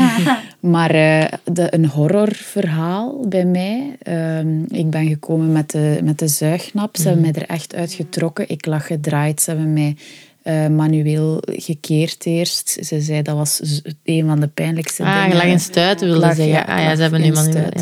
maar 0.59 0.89
eh, 0.91 1.25
de, 1.53 1.73
een 1.73 1.86
horrorverhaal 1.86 3.25
bij 3.27 3.45
mij. 3.45 3.95
Ehm, 4.01 4.63
ik 4.63 4.89
ben 4.89 5.07
gekomen 5.07 5.51
met 5.51 5.71
de, 5.71 5.99
met 6.03 6.19
de 6.19 6.27
zuignap. 6.27 6.97
Ze 6.97 7.03
hebben 7.03 7.21
mij 7.21 7.31
er 7.34 7.47
echt 7.47 7.75
uitgetrokken. 7.75 8.49
Ik 8.49 8.65
lag 8.65 8.88
gedraaid. 8.88 9.41
Ze 9.41 9.49
hebben 9.49 9.73
mij 9.73 9.95
eh, 10.41 10.67
manueel 10.67 11.38
gekeerd 11.45 12.25
eerst. 12.25 12.77
Ze 12.81 13.01
zei 13.01 13.21
dat 13.21 13.36
was 13.36 13.81
een 14.03 14.25
van 14.25 14.39
de 14.39 14.47
pijnlijkste 14.47 15.03
Ah, 15.03 15.13
dingen. 15.13 15.29
je 15.29 15.36
lag 15.43 15.51
in 15.51 15.59
stuiten, 15.59 16.07
wilde 16.07 16.25
zeggen. 16.25 16.47
ja, 16.47 16.61
ah 16.61 16.79
ja, 16.84 16.95
ze 16.95 17.01
hebben 17.01 17.21
nu 17.21 17.31
manueel. 17.31 17.67
stuit. 17.71 17.79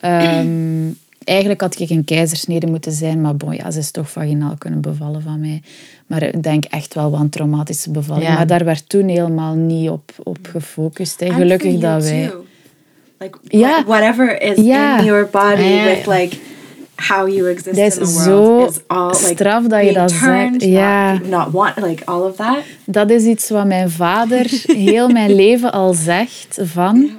Ja. 0.00 0.38
Ehm, 0.40 0.88
eigenlijk 1.24 1.60
had 1.60 1.78
ik 1.80 1.90
een 1.90 2.04
keizersnede 2.04 2.66
moeten 2.66 2.92
zijn, 2.92 3.20
maar 3.20 3.36
bon, 3.36 3.54
ja, 3.54 3.70
ze 3.70 3.78
is 3.78 3.90
toch 3.90 4.10
vaginaal 4.10 4.54
kunnen 4.58 4.80
bevallen 4.80 5.22
van 5.22 5.40
mij. 5.40 5.62
Maar 6.06 6.22
ik 6.22 6.42
denk 6.42 6.64
echt 6.64 6.94
wel 6.94 7.10
wat 7.10 7.20
een 7.20 7.28
traumatische 7.28 7.90
bevalling. 7.90 8.26
Ja. 8.26 8.34
Maar 8.34 8.46
daar 8.46 8.64
werd 8.64 8.88
toen 8.88 9.08
helemaal 9.08 9.54
niet 9.54 9.90
op, 9.90 10.12
op 10.22 10.38
gefocust. 10.42 11.20
hè. 11.20 11.26
And 11.26 11.34
Gelukkig 11.34 11.78
dat 11.80 12.02
wij... 12.02 12.28
too. 12.28 12.44
Like 13.18 13.38
wha- 13.58 13.84
whatever 13.84 14.42
is 14.42 14.56
in 14.56 14.64
your 15.04 15.28
body 15.30 15.82
with 15.84 16.06
like 16.06 16.36
how 16.96 17.28
you 17.28 17.48
exist 17.50 17.76
Dat 17.76 17.86
is 17.86 17.96
in 17.96 18.04
the 18.04 18.22
zo 18.22 18.42
world 18.42 18.70
is 18.70 18.80
all 18.86 19.06
like 19.10 19.24
straf 19.24 19.66
dat 19.66 19.84
je 19.86 19.92
dat 19.92 20.10
zegt. 20.10 20.62
Ja. 20.64 21.12
not, 21.12 21.28
not 21.28 21.50
want 21.52 21.76
like 21.86 22.04
all 22.04 22.20
of 22.20 22.36
that. 22.36 22.56
Dat 22.84 23.10
is 23.10 23.24
iets 23.24 23.48
wat 23.50 23.66
mijn 23.66 23.90
vader 23.90 24.46
heel 24.66 25.08
mijn 25.08 25.34
leven 25.34 25.72
al 25.72 25.92
zegt. 25.94 26.58
Van, 26.62 27.10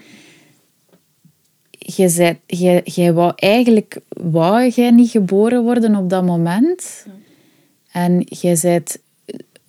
jij, 2.83 3.13
wou 3.13 3.33
eigenlijk 3.35 3.99
wou 4.09 4.69
jij 4.69 4.91
niet 4.91 5.09
geboren 5.09 5.63
worden 5.63 5.95
op 5.95 6.09
dat 6.09 6.25
moment. 6.25 7.05
En 7.91 8.25
jij 8.25 8.57
bent 8.61 8.97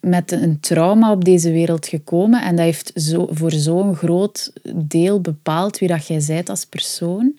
met 0.01 0.33
een 0.33 0.61
trauma 0.61 1.13
op 1.13 1.25
deze 1.25 1.51
wereld 1.51 1.87
gekomen. 1.87 2.43
En 2.43 2.57
dat 2.57 2.65
heeft 2.65 2.93
zo, 2.95 3.29
voor 3.31 3.53
zo'n 3.53 3.95
groot 3.95 4.53
deel 4.75 5.21
bepaald 5.21 5.79
wie 5.79 5.89
dat 5.89 6.07
jij 6.07 6.23
bent 6.27 6.49
als 6.49 6.67
persoon. 6.67 7.33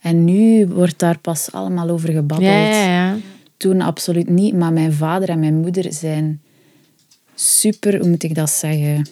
En 0.00 0.24
nu 0.24 0.66
wordt 0.66 0.98
daar 0.98 1.18
pas 1.18 1.52
allemaal 1.52 1.88
over 1.88 2.12
gebabbeld. 2.12 2.50
Ja, 2.50 2.68
ja, 2.68 2.84
ja. 2.84 3.16
Toen 3.56 3.80
absoluut 3.80 4.28
niet. 4.28 4.54
Maar 4.54 4.72
mijn 4.72 4.92
vader 4.92 5.28
en 5.28 5.38
mijn 5.38 5.60
moeder 5.60 5.92
zijn 5.92 6.40
super, 7.34 7.98
hoe 7.98 8.08
moet 8.08 8.22
ik 8.22 8.34
dat 8.34 8.50
zeggen, 8.50 9.06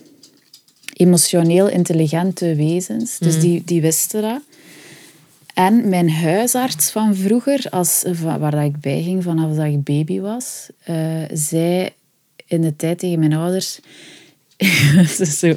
emotioneel 0.93 1.69
intelligente 1.69 2.55
wezens. 2.55 3.19
Dus 3.19 3.41
die, 3.41 3.63
die 3.65 3.81
wisten 3.81 4.23
dat. 4.23 4.41
En 5.57 5.89
mijn 5.89 6.11
huisarts 6.11 6.91
van 6.91 7.15
vroeger, 7.15 7.67
als, 7.71 8.05
waar 8.23 8.51
dat 8.51 8.63
ik 8.63 8.81
bij 8.81 9.03
ging 9.03 9.23
vanaf 9.23 9.57
dat 9.57 9.65
ik 9.65 9.83
baby 9.83 10.21
was, 10.21 10.69
eh, 10.85 11.23
zei 11.33 11.89
in 12.47 12.61
de 12.61 12.77
tijd 12.77 12.99
tegen 12.99 13.19
mijn 13.19 13.33
ouders... 13.33 13.81
Het 14.97 15.21
is 15.21 15.39
zo 15.39 15.55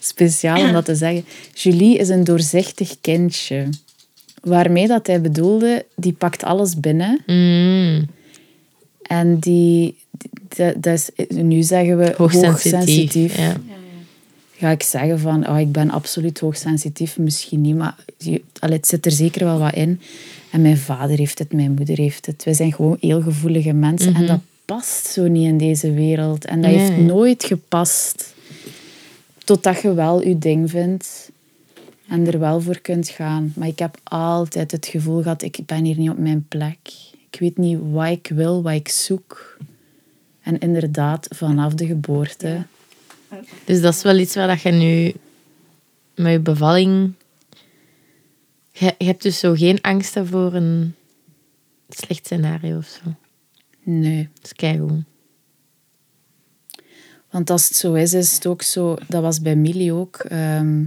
speciaal 0.00 0.66
om 0.66 0.72
dat 0.72 0.84
te 0.84 0.94
zeggen. 0.94 1.24
Julie 1.54 1.98
is 1.98 2.08
een 2.08 2.24
doorzichtig 2.24 2.96
kindje. 3.00 3.68
Waarmee 4.42 4.86
dat 4.86 5.06
hij 5.06 5.20
bedoelde, 5.20 5.84
die 5.96 6.12
pakt 6.12 6.44
alles 6.44 6.80
binnen. 6.80 7.22
Mm. 7.26 8.06
En 9.02 9.38
die, 9.38 9.96
dat, 10.56 10.82
dat 10.82 11.10
is, 11.16 11.26
nu 11.28 11.62
zeggen 11.62 11.98
we 11.98 12.14
Hoogsensitief. 12.16 12.72
hoogsensitief. 12.72 13.36
Ja. 13.36 13.56
Ga 14.62 14.70
ik 14.70 14.82
zeggen 14.82 15.18
van, 15.18 15.48
oh, 15.48 15.60
ik 15.60 15.72
ben 15.72 15.90
absoluut 15.90 16.40
hoogsensitief, 16.40 17.18
misschien 17.18 17.60
niet, 17.60 17.76
maar 17.76 17.96
allee, 18.58 18.76
het 18.76 18.86
zit 18.86 19.06
er 19.06 19.12
zeker 19.12 19.44
wel 19.44 19.58
wat 19.58 19.74
in. 19.74 20.00
En 20.50 20.62
mijn 20.62 20.78
vader 20.78 21.18
heeft 21.18 21.38
het, 21.38 21.52
mijn 21.52 21.72
moeder 21.72 21.96
heeft 21.96 22.26
het. 22.26 22.44
We 22.44 22.54
zijn 22.54 22.72
gewoon 22.72 22.96
heel 23.00 23.22
gevoelige 23.22 23.72
mensen 23.72 24.14
en 24.14 24.26
dat 24.26 24.40
past 24.64 25.06
zo 25.06 25.28
niet 25.28 25.46
in 25.46 25.58
deze 25.58 25.92
wereld. 25.92 26.44
En 26.44 26.60
dat 26.60 26.70
Nee, 26.70 26.80
heeft 26.80 26.96
nooit 26.96 27.44
gepast. 27.44 28.34
Totdat 29.44 29.82
je 29.82 29.94
wel 29.94 30.22
je 30.26 30.38
ding 30.38 30.70
vindt 30.70 31.30
en 32.08 32.26
er 32.26 32.38
wel 32.38 32.60
voor 32.60 32.78
kunt 32.78 33.08
gaan. 33.08 33.52
Maar 33.56 33.68
ik 33.68 33.78
heb 33.78 33.98
altijd 34.02 34.70
het 34.70 34.86
gevoel 34.86 35.22
gehad, 35.22 35.42
ik 35.42 35.58
ben 35.66 35.84
hier 35.84 35.98
niet 35.98 36.10
op 36.10 36.18
mijn 36.18 36.44
plek. 36.48 36.78
Ik 37.30 37.40
weet 37.40 37.56
niet 37.58 37.78
wat 37.90 38.08
ik 38.08 38.30
wil, 38.34 38.62
wat 38.62 38.72
ik 38.72 38.88
zoek. 38.88 39.56
En 40.42 40.58
inderdaad, 40.58 41.28
vanaf 41.30 41.74
de 41.74 41.86
geboorte... 41.86 42.62
Dus 43.64 43.80
dat 43.80 43.94
is 43.94 44.02
wel 44.02 44.18
iets 44.18 44.34
waar 44.34 44.46
dat 44.46 44.62
je 44.62 44.70
nu 44.70 45.12
met 46.14 46.32
je 46.32 46.40
bevalling... 46.40 47.12
Je, 48.72 48.94
je 48.98 49.04
hebt 49.04 49.22
dus 49.22 49.38
zo 49.38 49.54
geen 49.54 49.80
angsten 49.80 50.26
voor 50.26 50.54
een 50.54 50.94
slecht 51.88 52.24
scenario 52.24 52.76
of 52.76 52.86
zo. 53.02 53.14
Nee. 53.82 54.28
Dat 54.34 54.44
is 54.44 54.52
keigoed. 54.52 55.04
Want 57.30 57.50
als 57.50 57.68
het 57.68 57.76
zo 57.76 57.92
is, 57.92 58.12
is 58.14 58.34
het 58.34 58.46
ook 58.46 58.62
zo... 58.62 58.96
Dat 59.08 59.22
was 59.22 59.40
bij 59.40 59.56
Millie 59.56 59.92
ook. 59.92 60.16
ehm, 60.16 60.84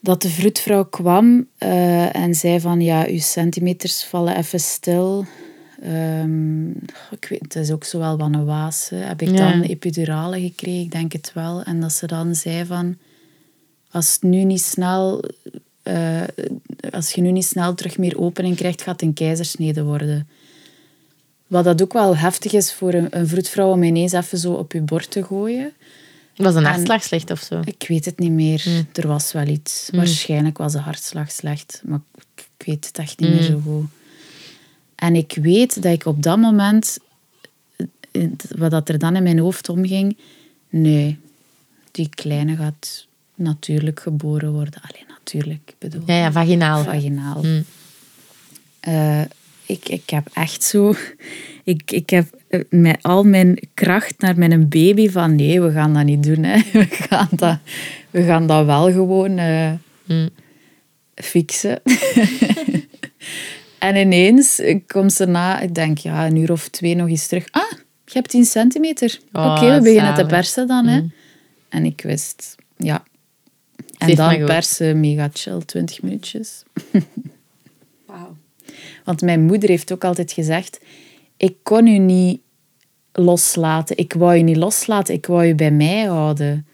dat 0.00 0.22
de 0.22 0.28
vroedvrouw 0.28 0.84
kwam 0.84 1.48
eh, 1.58 2.16
en 2.16 2.34
zei 2.34 2.60
van... 2.60 2.80
Ja, 2.80 3.06
uw 3.06 3.18
centimeters 3.18 4.04
vallen 4.04 4.36
even 4.36 4.60
stil. 4.60 5.26
Ehm, 5.82 6.70
ik 7.10 7.26
weet, 7.28 7.40
het 7.42 7.56
is 7.56 7.70
ook 7.70 7.84
zo 7.84 7.98
wel 7.98 8.16
wat 8.16 8.32
een 8.34 8.44
waas. 8.44 8.88
hè. 8.88 8.96
Heb 8.96 9.22
ik 9.22 9.28
Ja. 9.36 9.50
dan 9.50 9.62
epidurale 9.62 10.40
gekregen? 10.40 10.80
Ik 10.80 10.90
denk 10.90 11.12
het 11.12 11.30
wel. 11.34 11.62
En 11.62 11.80
dat 11.80 11.92
ze 11.92 12.06
dan 12.06 12.34
zei 12.34 12.64
van... 12.64 12.96
Als 13.90 14.12
het 14.12 14.22
nu 14.22 14.44
niet 14.44 14.62
snel... 14.62 15.24
eh, 15.82 16.22
als 16.90 17.12
je 17.12 17.20
nu 17.20 17.30
niet 17.30 17.44
snel 17.44 17.74
terug 17.74 17.98
meer 17.98 18.18
opening 18.18 18.56
krijgt, 18.56 18.82
gaat 18.82 19.00
het 19.00 19.02
een 19.08 19.14
keizersnede 19.14 19.82
worden. 19.84 20.28
Wat 21.46 21.64
dat 21.64 21.82
ook 21.82 21.92
wel 21.92 22.16
heftig 22.16 22.52
is 22.52 22.72
voor 22.72 22.92
een, 22.94 23.06
een 23.10 23.26
vroedvrouw 23.28 23.70
om 23.72 23.82
ineens 23.82 24.12
even 24.12 24.38
zo 24.38 24.52
op 24.52 24.72
je 24.72 24.80
bord 24.80 25.10
te 25.10 25.24
gooien. 25.24 25.72
Was 26.36 26.54
een 26.54 26.64
En- 26.64 26.70
hartslag 26.70 27.02
slecht 27.02 27.30
of 27.30 27.40
zo? 27.40 27.60
Ik 27.64 27.84
weet 27.88 28.04
het 28.04 28.18
niet 28.18 28.30
meer. 28.32 28.62
Hmm. 28.64 28.86
Er 28.92 29.06
was 29.08 29.32
wel 29.32 29.46
iets. 29.46 29.88
Waarschijnlijk 29.92 30.58
was 30.58 30.72
de 30.72 30.78
hartslag 30.78 31.30
slecht, 31.30 31.82
maar 31.84 32.00
ik- 32.14 32.46
ik 32.58 32.66
weet 32.66 32.86
het 32.86 32.98
echt 32.98 33.18
niet 33.20 33.30
meer 33.30 33.46
Hmm. 33.46 33.62
zo 33.64 33.70
goed. 33.70 33.86
En 34.96 35.14
ik 35.14 35.38
weet 35.42 35.82
dat 35.82 35.92
ik 35.92 36.06
op 36.06 36.22
dat 36.22 36.38
moment, 36.38 36.98
wat 38.56 38.70
dat 38.70 38.88
er 38.88 38.98
dan 38.98 39.16
in 39.16 39.22
mijn 39.22 39.38
hoofd 39.38 39.68
omging, 39.68 40.16
nee, 40.70 41.18
die 41.90 42.08
kleine 42.08 42.56
gaat 42.56 43.06
natuurlijk 43.34 44.00
geboren 44.00 44.52
worden. 44.52 44.80
Alleen 44.82 45.06
natuurlijk, 45.18 45.60
ik 45.66 45.74
bedoel, 45.78 46.02
Ja, 46.06 46.14
ja, 46.16 46.32
vaginaal. 46.32 46.84
vaginaal. 46.84 47.42
Mm. 47.42 47.64
Eh, 48.80 49.20
ik, 49.66 49.88
ik 49.88 50.10
heb 50.10 50.28
echt 50.32 50.62
zo... 50.62 50.94
Ik, 51.64 51.90
ik 51.90 52.10
heb 52.10 52.26
eh, 52.48 52.60
met 52.70 53.02
al 53.02 53.22
mijn 53.24 53.58
kracht 53.74 54.20
naar 54.20 54.38
mijn 54.38 54.68
baby 54.68 55.08
van... 55.10 55.34
Nee, 55.34 55.60
we 55.60 55.72
gaan 55.72 55.94
dat 55.94 56.04
niet 56.04 56.22
doen. 56.22 56.42
Hè. 56.42 56.60
We, 56.78 56.86
gaan 56.90 57.28
dat, 57.30 57.58
we 58.10 58.22
gaan 58.22 58.46
dat 58.46 58.66
wel 58.66 58.92
gewoon 58.92 59.34
Mm. 60.06 60.28
fixen. 61.14 61.80
en 63.78 63.96
ineens 63.96 64.62
komt 64.86 65.12
ze 65.12 65.26
na, 65.26 65.60
ik 65.60 65.74
denk 65.74 65.98
ja, 65.98 66.26
een 66.26 66.36
uur 66.36 66.52
of 66.52 66.68
twee 66.68 66.94
nog 66.94 67.08
eens 67.08 67.26
terug. 67.26 67.48
Ah, 67.50 67.70
je 68.04 68.12
hebt 68.12 68.30
10 68.30 68.44
centimeter. 68.44 69.18
Oh, 69.32 69.52
Oké, 69.52 69.74
we 69.74 69.80
beginnen 69.80 70.14
te 70.14 70.26
persen 70.26 70.66
dan. 70.66 70.86
Hè. 70.86 71.02
En 71.68 71.84
ik 71.84 72.00
wist, 72.00 72.54
ja. 72.76 73.04
En 73.98 74.14
dan 74.14 74.44
persen, 74.44 75.00
mega 75.00 75.28
chill, 75.32 75.60
20 75.66 76.02
minuutjes. 76.02 76.62
Wow. 78.06 78.36
Want 79.04 79.22
mijn 79.22 79.44
moeder 79.44 79.68
heeft 79.68 79.92
ook 79.92 80.04
altijd 80.04 80.32
gezegd: 80.32 80.80
Ik 81.36 81.56
kon 81.62 81.86
u 81.86 81.98
niet 81.98 82.40
loslaten. 83.12 83.96
Ik 83.96 84.12
wou 84.12 84.34
je 84.34 84.42
niet 84.42 84.56
loslaten. 84.56 85.14
Ik 85.14 85.26
wou 85.26 85.44
je 85.44 85.54
bij 85.54 85.70
mij 85.70 86.04
houden. 86.04 86.66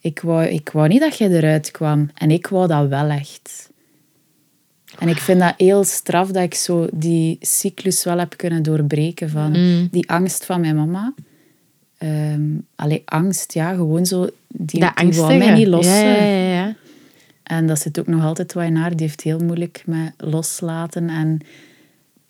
Ik 0.00 0.20
wou, 0.20 0.44
ik 0.44 0.70
wou 0.72 0.88
niet 0.88 1.00
dat 1.00 1.18
jij 1.18 1.28
eruit 1.28 1.70
kwam. 1.70 2.10
En 2.14 2.30
ik 2.30 2.46
wou 2.46 2.68
dat 2.68 2.88
wel 2.88 3.08
echt. 3.08 3.70
En 5.02 5.08
ik 5.08 5.18
vind 5.18 5.40
dat 5.40 5.54
heel 5.56 5.84
straf 5.84 6.30
dat 6.30 6.42
ik 6.42 6.54
zo 6.54 6.88
die 6.92 7.36
cyclus 7.40 8.04
wel 8.04 8.18
heb 8.18 8.36
kunnen 8.36 8.62
doorbreken 8.62 9.30
van 9.30 9.52
die 9.90 10.10
angst 10.10 10.44
van 10.44 10.60
mijn 10.60 10.76
mama. 10.76 11.14
Ehm 11.98 12.42
allee, 12.74 13.02
angst, 13.04 13.52
ja, 13.52 13.74
gewoon 13.74 14.06
zo. 14.06 14.28
Die, 14.48 14.80
Dat 14.80 14.96
die 14.96 15.12
wou 15.12 15.38
mij 15.38 15.54
niet 15.54 15.66
lossen. 15.66 16.06
Ja, 16.06 16.24
ja, 16.24 16.52
ja. 16.52 16.74
En 17.42 17.66
dat 17.66 17.80
zit 17.80 17.98
ook 17.98 18.06
nog 18.06 18.24
altijd 18.24 18.52
wat 18.52 18.64
in 18.64 18.76
haar. 18.76 18.96
Die 18.96 19.06
heeft 19.06 19.20
heel 19.20 19.38
moeilijk 19.38 19.82
met 19.86 20.12
loslaten. 20.16 21.08
En 21.08 21.40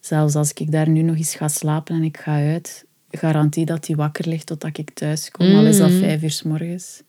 zelfs 0.00 0.34
als 0.34 0.52
ik 0.52 0.72
daar 0.72 0.88
nu 0.88 1.02
nog 1.02 1.16
eens 1.16 1.34
ga 1.34 1.48
slapen 1.48 1.94
en 1.96 2.02
ik 2.02 2.16
ga 2.16 2.34
uit, 2.34 2.84
garantie 3.10 3.64
dat 3.64 3.84
die 3.84 3.96
wakker 3.96 4.28
ligt 4.28 4.46
totdat 4.46 4.78
ik 4.78 4.90
thuis 4.90 5.30
kom. 5.30 5.54
Al 5.54 5.66
is 5.66 5.78
dat 5.78 5.90
vijf 5.90 6.22
uur 6.22 6.30
s 6.30 6.42
morgens. 6.42 7.02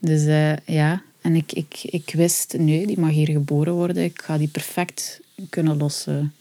Dus 0.00 0.26
eh, 0.26 0.56
ja, 0.56 1.02
en 1.20 1.34
ik, 1.34 1.52
ik, 1.52 1.80
ik 1.82 2.12
wist, 2.14 2.54
nee, 2.58 2.86
die 2.86 3.00
mag 3.00 3.10
hier 3.10 3.30
geboren 3.30 3.72
worden. 3.72 4.04
Ik 4.04 4.22
ga 4.24 4.38
die 4.38 4.48
perfect 4.48 5.20
kunnen 5.48 5.76
lossen. 5.76 6.32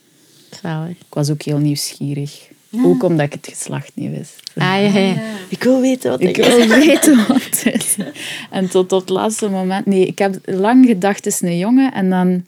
Zalig. 0.62 0.98
Ik 0.98 1.14
was 1.14 1.30
ook 1.30 1.42
heel 1.42 1.58
nieuwsgierig. 1.58 2.50
Ook 2.84 3.04
omdat 3.04 3.26
ik 3.26 3.34
het 3.34 3.48
geslacht 3.48 3.92
niet 3.94 4.12
wist. 4.12 4.42
Ah, 4.56 4.94
ja, 4.94 5.00
ja. 5.00 5.16
Ik 5.50 5.64
wil 5.64 5.82
weten 5.82 6.10
wat 6.10 6.22
Ik 6.22 6.38
ik... 6.38 6.46
wil 6.46 6.68
weten 6.68 7.28
wat 7.28 7.44
het 7.44 7.66
is. 7.66 7.96
En 8.50 8.70
tot 8.70 8.92
op 8.92 9.00
het 9.00 9.10
laatste 9.10 9.50
moment... 9.50 9.86
Nee, 9.86 10.06
ik 10.06 10.18
heb 10.20 10.40
lang 10.46 10.86
gedacht, 10.86 11.16
het 11.16 11.34
is 11.34 11.42
een 11.42 11.58
jongen. 11.58 11.94
En 11.94 12.10
dan 12.10 12.46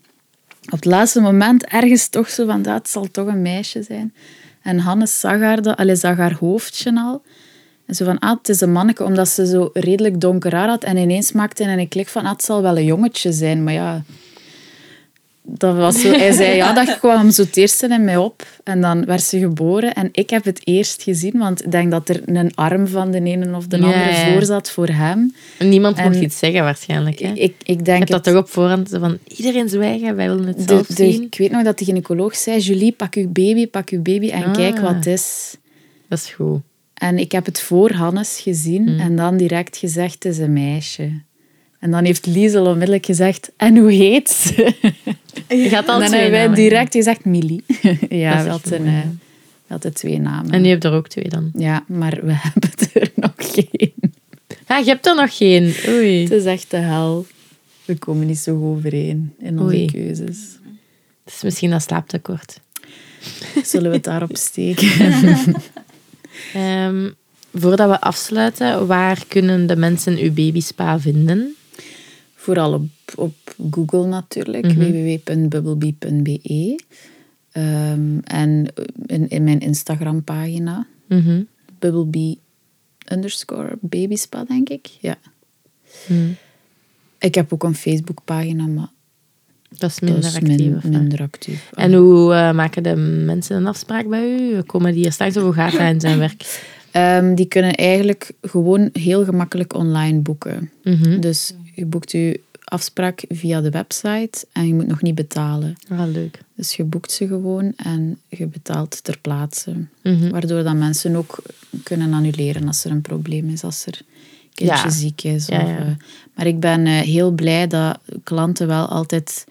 op 0.64 0.70
het 0.70 0.84
laatste 0.84 1.20
moment 1.20 1.64
ergens 1.64 2.08
toch 2.08 2.30
zo 2.30 2.46
van, 2.46 2.62
dat 2.62 2.88
zal 2.88 3.10
toch 3.10 3.26
een 3.26 3.42
meisje 3.42 3.82
zijn. 3.82 4.14
En 4.62 4.78
Hannes 4.78 5.20
zag 5.20 5.40
haar, 5.40 5.62
dat, 5.62 5.76
allee, 5.76 5.96
zag 5.96 6.16
haar 6.16 6.34
hoofdje 6.34 6.94
al. 6.94 7.22
Zo 7.94 8.04
van, 8.04 8.18
ah, 8.18 8.36
het 8.38 8.48
is 8.48 8.60
een 8.60 8.72
manneke, 8.72 9.04
omdat 9.04 9.28
ze 9.28 9.46
zo 9.46 9.70
redelijk 9.72 10.20
donker 10.20 10.54
haar 10.54 10.68
had. 10.68 10.84
En 10.84 10.96
ineens 10.96 11.32
maakte 11.32 11.64
hij 11.64 11.78
een 11.78 11.88
klik 11.88 12.08
van, 12.08 12.24
ah, 12.24 12.32
het 12.32 12.42
zal 12.44 12.62
wel 12.62 12.76
een 12.78 12.84
jongetje 12.84 13.32
zijn. 13.32 13.64
Maar 13.64 13.72
ja, 13.74 14.02
dat 15.44 15.76
was 15.76 16.00
zo, 16.00 16.10
hij 16.12 16.32
zei, 16.32 16.56
ja, 16.56 16.72
dat 16.72 16.98
kwam 16.98 17.30
zo 17.30 17.42
het 17.42 17.56
eerste 17.56 17.86
in 17.88 18.04
mij 18.04 18.16
op. 18.16 18.46
En 18.64 18.80
dan 18.80 19.04
werd 19.04 19.22
ze 19.22 19.38
geboren. 19.38 19.92
En 19.94 20.08
ik 20.12 20.30
heb 20.30 20.44
het 20.44 20.60
eerst 20.64 21.02
gezien, 21.02 21.38
want 21.38 21.64
ik 21.64 21.70
denk 21.70 21.90
dat 21.90 22.08
er 22.08 22.20
een 22.26 22.54
arm 22.54 22.86
van 22.86 23.10
de 23.10 23.22
ene 23.22 23.56
of 23.56 23.66
de 23.66 23.76
Ja, 23.76 23.82
andere 23.84 24.10
ja. 24.10 24.32
voor 24.32 24.44
zat 24.44 24.70
voor 24.70 24.88
hem. 24.88 25.34
Niemand 25.58 25.96
mocht 26.04 26.20
iets 26.20 26.38
zeggen 26.38 26.62
waarschijnlijk. 26.62 27.18
Hè? 27.18 27.32
Ik, 27.34 27.54
ik 27.64 27.84
denk 27.84 27.98
hebt 27.98 28.10
dat 28.10 28.24
toch 28.24 28.36
op 28.36 28.48
voorhand 28.50 28.88
van 29.00 29.18
iedereen 29.36 29.68
zwijgen, 29.68 30.16
wij 30.16 30.28
willen 30.28 30.46
het 30.46 30.56
de, 30.58 30.64
zelf 30.66 30.86
de- 30.86 30.94
zien. 30.94 31.22
ik 31.22 31.34
weet 31.38 31.50
nog 31.50 31.62
dat 31.62 31.78
de 31.78 31.84
gynaecoloog 31.84 32.36
zei, 32.36 32.58
Julie, 32.60 32.92
pak 32.92 33.14
uw 33.14 33.28
baby, 33.28 33.66
pak 33.68 33.88
uw 33.90 34.02
baby 34.02 34.30
en 34.30 34.44
Ah. 34.44 34.52
kijk 34.52 34.78
wat 34.78 34.94
het 34.94 35.06
is. 35.06 35.54
Dat 36.08 36.18
is 36.18 36.30
goed. 36.30 36.60
En 37.02 37.18
ik 37.18 37.32
heb 37.32 37.46
het 37.46 37.60
voor 37.60 37.92
Hannes 37.92 38.40
gezien 38.40 38.82
Mm. 38.82 38.98
en 39.00 39.16
dan 39.16 39.36
direct 39.36 39.76
gezegd, 39.76 40.12
het 40.14 40.24
is 40.24 40.38
een 40.38 40.52
meisje. 40.52 41.10
En 41.78 41.90
dan 41.90 42.04
heeft 42.04 42.26
Liesel 42.26 42.66
onmiddellijk 42.66 43.06
gezegd, 43.06 43.50
en 43.56 43.76
hoe 43.76 43.90
heet 43.92 44.30
ze? 44.30 44.74
Je 45.48 45.68
gaat 45.68 45.88
al 45.88 45.94
en 46.02 46.10
dan 46.10 46.20
hebben 46.20 46.30
wij 46.46 46.54
direct 46.54 46.92
gezegd, 46.94 47.24
Millie. 47.24 47.64
ja, 48.08 48.44
Dat 48.44 48.70
mooi, 48.70 48.82
eh, 48.90 48.98
hadden 49.66 49.94
twee 49.94 50.18
namen. 50.20 50.50
En 50.50 50.64
je 50.64 50.78
er 50.78 50.92
ook 50.92 51.08
twee 51.08 51.28
dan. 51.28 51.50
Ja, 51.54 51.84
maar 51.88 52.18
we 52.22 52.32
hebben 52.44 52.70
er 52.92 53.10
nog 53.14 53.32
geen. 53.36 53.92
Ja, 54.68 54.78
je 54.78 54.84
hebt 54.84 55.06
er 55.06 55.14
nog 55.14 55.36
geen. 55.36 55.74
Oei. 55.88 56.22
Het 56.22 56.30
is 56.32 56.44
echt 56.44 56.70
de 56.70 56.76
hel. 56.76 57.26
We 57.84 57.96
komen 57.98 58.26
niet 58.26 58.38
zo 58.38 58.58
goed 58.58 58.76
overeen 58.78 59.32
in 59.38 59.58
onze 59.60 59.74
Oei. 59.74 59.86
keuzes. 59.90 60.38
Het 61.24 61.34
is 61.34 61.42
misschien 61.42 61.70
dat 61.70 61.82
slaaptekort. 61.82 62.60
Zullen 63.64 63.90
we 63.90 63.96
het 63.96 64.04
daarop 64.04 64.36
steken? 64.36 64.88
Ehm, 66.54 67.10
voordat 67.54 67.88
we 67.90 68.00
afsluiten, 68.00 68.86
waar 68.86 69.24
kunnen 69.28 69.66
de 69.66 69.76
mensen 69.76 70.18
uw 70.18 70.32
babyspa 70.32 71.00
vinden? 71.00 71.54
Vooral 72.34 72.72
op, 72.72 72.88
op 73.16 73.34
Google 73.70 74.06
natuurlijk, 74.06 74.66
www.bubblebee.be. 74.72 76.80
Ehm, 77.52 78.18
en 78.24 78.66
in, 79.06 79.28
in 79.28 79.44
mijn 79.44 79.60
Instagram-pagina, 79.60 80.86
Mhm. 81.08 81.42
bubblebee 81.78 82.38
underscore 83.12 83.78
babyspa, 83.80 84.44
denk 84.44 84.68
ik. 84.68 84.86
Ja. 85.00 85.16
Mhm. 86.08 86.30
Ik 87.18 87.34
heb 87.34 87.52
ook 87.52 87.64
een 87.64 87.74
Facebook-pagina, 87.74 88.66
maar 88.66 88.88
Dat 89.78 89.90
is 89.90 89.96
dat 89.98 90.00
minder 90.10 90.28
is 90.28 90.34
actief. 90.36 90.56
min- 90.58 90.74
wat? 90.74 90.82
minder 90.84 91.20
actief. 91.20 91.70
En 91.74 91.92
hoe 91.94 92.34
eh, 92.34 92.52
maken 92.52 92.82
de 92.82 92.96
mensen 93.24 93.56
een 93.56 93.66
afspraak 93.66 94.08
bij 94.08 94.30
u? 94.40 94.60
Komen 94.62 94.92
die 94.92 95.02
hier 95.02 95.12
straks 95.12 95.36
of 95.36 95.42
hoe 95.42 95.52
gaat 95.52 95.72
dat 95.72 95.80
in 95.80 96.00
zijn 96.00 96.18
werk? 96.18 96.60
Ehm, 96.90 97.34
die 97.34 97.46
kunnen 97.46 97.74
eigenlijk 97.74 98.32
gewoon 98.42 98.88
heel 98.92 99.24
gemakkelijk 99.24 99.74
online 99.74 100.18
boeken. 100.18 100.70
Mhm. 100.84 101.20
Dus 101.20 101.54
je 101.74 101.86
boekt 101.86 102.10
je 102.12 102.40
afspraak 102.64 103.24
via 103.28 103.60
de 103.60 103.70
website 103.70 104.46
en 104.52 104.66
je 104.66 104.74
moet 104.74 104.86
nog 104.86 105.02
niet 105.02 105.14
betalen. 105.14 105.74
Ah, 105.88 106.02
leuk. 106.12 106.40
Dus 106.54 106.74
je 106.74 106.84
boekt 106.84 107.12
ze 107.12 107.26
gewoon 107.26 107.72
en 107.76 108.18
je 108.28 108.46
betaalt 108.46 109.04
ter 109.04 109.18
plaatse. 109.20 109.74
Mhm. 110.02 110.30
Waardoor 110.30 110.62
dat 110.62 110.74
mensen 110.76 111.16
ook 111.16 111.42
kunnen 111.82 112.12
annuleren 112.12 112.66
als 112.66 112.84
er 112.84 112.90
een 112.90 113.00
probleem 113.02 113.48
is, 113.48 113.64
als 113.64 113.86
er 113.86 113.98
een 114.00 114.50
kindje 114.54 114.76
Ja. 114.76 114.90
ziek 114.90 115.22
is. 115.22 115.48
Of, 115.48 115.56
ja. 115.56 115.78
eh, 115.78 115.86
maar 116.34 116.46
ik 116.46 116.60
ben 116.60 116.86
eh, 116.86 116.92
heel 117.00 117.30
blij 117.30 117.66
dat 117.66 117.98
klanten 118.22 118.66
wel 118.66 118.86
altijd 118.86 119.44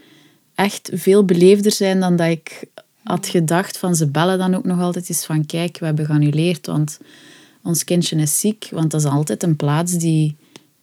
echt 0.61 0.89
veel 0.93 1.25
beleefder 1.25 1.71
zijn 1.71 1.99
dan 1.99 2.15
dat 2.15 2.27
ik 2.27 2.63
had 3.03 3.27
gedacht. 3.27 3.77
Van 3.77 3.95
ze 3.95 4.07
bellen 4.07 4.37
dan 4.37 4.55
ook 4.55 4.63
nog 4.65 4.79
altijd 4.79 5.09
eens 5.09 5.25
van 5.25 5.45
kijk, 5.45 5.77
we 5.79 5.85
hebben 5.85 6.05
geannuleerd, 6.05 6.65
want 6.67 6.99
ons 7.63 7.83
kindje 7.83 8.15
is 8.15 8.39
ziek. 8.39 8.67
Want 8.71 8.91
dat 8.91 9.01
is 9.01 9.07
altijd 9.07 9.43
een 9.43 9.55
plaats 9.55 9.97
die 9.97 10.35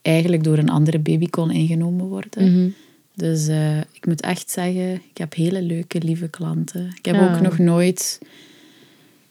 eigenlijk 0.02 0.44
door 0.44 0.58
een 0.58 0.68
andere 0.70 0.98
baby 0.98 1.26
kon 1.28 1.50
ingenomen 1.50 2.06
worden. 2.06 2.52
Mhm. 2.52 2.68
Dus 3.14 3.46
eh, 3.48 3.78
ik 3.78 4.06
moet 4.06 4.20
echt 4.20 4.50
zeggen, 4.50 4.92
ik 4.94 5.18
heb 5.18 5.34
hele 5.34 5.62
leuke, 5.62 5.98
lieve 6.02 6.28
klanten. 6.28 6.92
Ik 6.98 7.04
heb 7.04 7.14
Ja. 7.14 7.34
ook 7.34 7.40
nog 7.40 7.58
nooit 7.58 8.20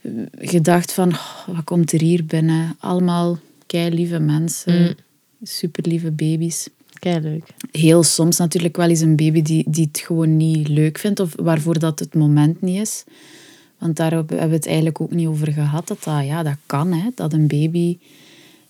eh, 0.02 0.12
gedacht 0.40 0.92
van, 0.92 1.10
oh, 1.14 1.48
wat 1.48 1.64
komt 1.64 1.92
er 1.92 2.02
hier 2.02 2.26
binnen? 2.26 2.76
Allemaal 2.80 3.40
kei 3.66 3.90
lieve 3.94 4.20
mensen, 4.20 4.82
Mm. 4.82 4.96
super 5.44 5.88
lieve 5.88 6.12
baby's. 6.12 6.68
Kei 7.00 7.20
leuk. 7.20 7.44
Heel 7.72 8.04
soms 8.04 8.38
natuurlijk 8.38 8.78
wel 8.78 8.90
eens 8.90 9.00
een 9.00 9.16
baby 9.16 9.42
die, 9.42 9.64
die 9.68 9.88
het 9.92 10.00
gewoon 10.00 10.38
niet 10.38 10.68
leuk 10.68 10.98
vindt 10.98 11.20
of 11.20 11.34
waarvoor 11.36 11.80
dat 11.80 12.00
het 12.00 12.14
moment 12.16 12.62
niet 12.62 12.80
is. 12.82 13.04
Want 13.78 13.96
daar 13.96 14.12
hebben 14.12 14.50
we 14.50 14.54
het 14.56 14.66
eigenlijk 14.66 15.02
ook 15.02 15.12
niet 15.12 15.28
over 15.28 15.52
gehad. 15.52 15.88
Dat, 15.88 16.04
dat, 16.04 16.26
ja, 16.26 16.44
dat 16.44 16.56
kan, 16.66 16.94
hè, 16.94 17.10
dat 17.16 17.34
een 17.34 17.48
baby 17.48 17.98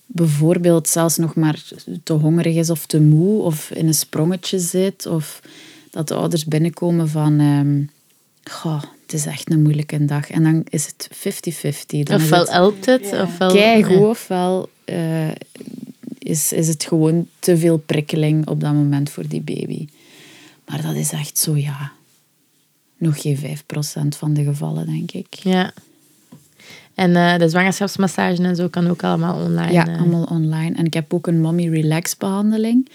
bijvoorbeeld 0.06 0.88
zelfs 0.88 1.16
nog 1.16 1.34
maar 1.34 1.62
te 2.02 2.12
hongerig 2.12 2.54
is 2.54 2.70
of 2.70 2.86
te 2.86 3.00
moe 3.00 3.42
of 3.42 3.70
in 3.70 3.86
een 3.86 3.94
sprongetje 3.94 4.58
zit. 4.58 5.06
Of 5.06 5.40
dat 5.90 6.08
de 6.08 6.14
ouders 6.14 6.44
binnenkomen 6.44 7.08
van... 7.08 7.40
ehm, 7.40 7.82
goh, 8.54 8.82
het 9.02 9.12
is 9.12 9.26
echt 9.26 9.50
een 9.50 9.62
moeilijke 9.62 10.04
dag. 10.04 10.30
En 10.30 10.42
dan 10.42 10.64
is 10.68 10.86
het 10.86 11.08
50-50. 11.12 11.18
Dan 11.88 12.16
is 12.16 12.22
Ofwel 12.22 12.40
het 12.40 12.50
helpt 12.50 12.86
het, 12.86 13.12
ofwel... 13.22 13.52
keigoed, 13.52 13.92
Ja. 13.98 14.08
ofwel 14.08 14.68
eh, 14.84 15.28
is, 16.28 16.52
is 16.52 16.68
het 16.68 16.84
gewoon 16.84 17.26
te 17.38 17.56
veel 17.56 17.76
prikkeling 17.76 18.46
op 18.46 18.60
dat 18.60 18.72
moment 18.72 19.10
voor 19.10 19.28
die 19.28 19.40
baby. 19.40 19.88
Maar 20.66 20.82
dat 20.82 20.94
is 20.94 21.12
echt 21.12 21.38
zo, 21.38 21.56
ja... 21.56 21.92
Nog 23.00 23.20
geen 23.20 23.36
5% 23.36 23.40
van 24.08 24.34
de 24.34 24.44
gevallen, 24.44 24.86
denk 24.86 25.12
ik. 25.12 25.34
Ja. 25.34 25.72
En 26.94 27.16
eh, 27.16 27.38
de 27.38 27.48
zwangerschapsmassage 27.48 28.42
en 28.42 28.56
zo 28.56 28.68
kan 28.68 28.88
ook 28.88 29.02
allemaal 29.02 29.44
online. 29.44 29.72
Ja, 29.72 29.86
eh. 29.86 29.98
allemaal 29.98 30.24
online. 30.24 30.76
En 30.76 30.84
ik 30.84 30.94
heb 30.94 31.14
ook 31.14 31.26
een 31.26 31.40
mommy 31.40 31.68
relax 31.68 32.16
behandeling. 32.16 32.88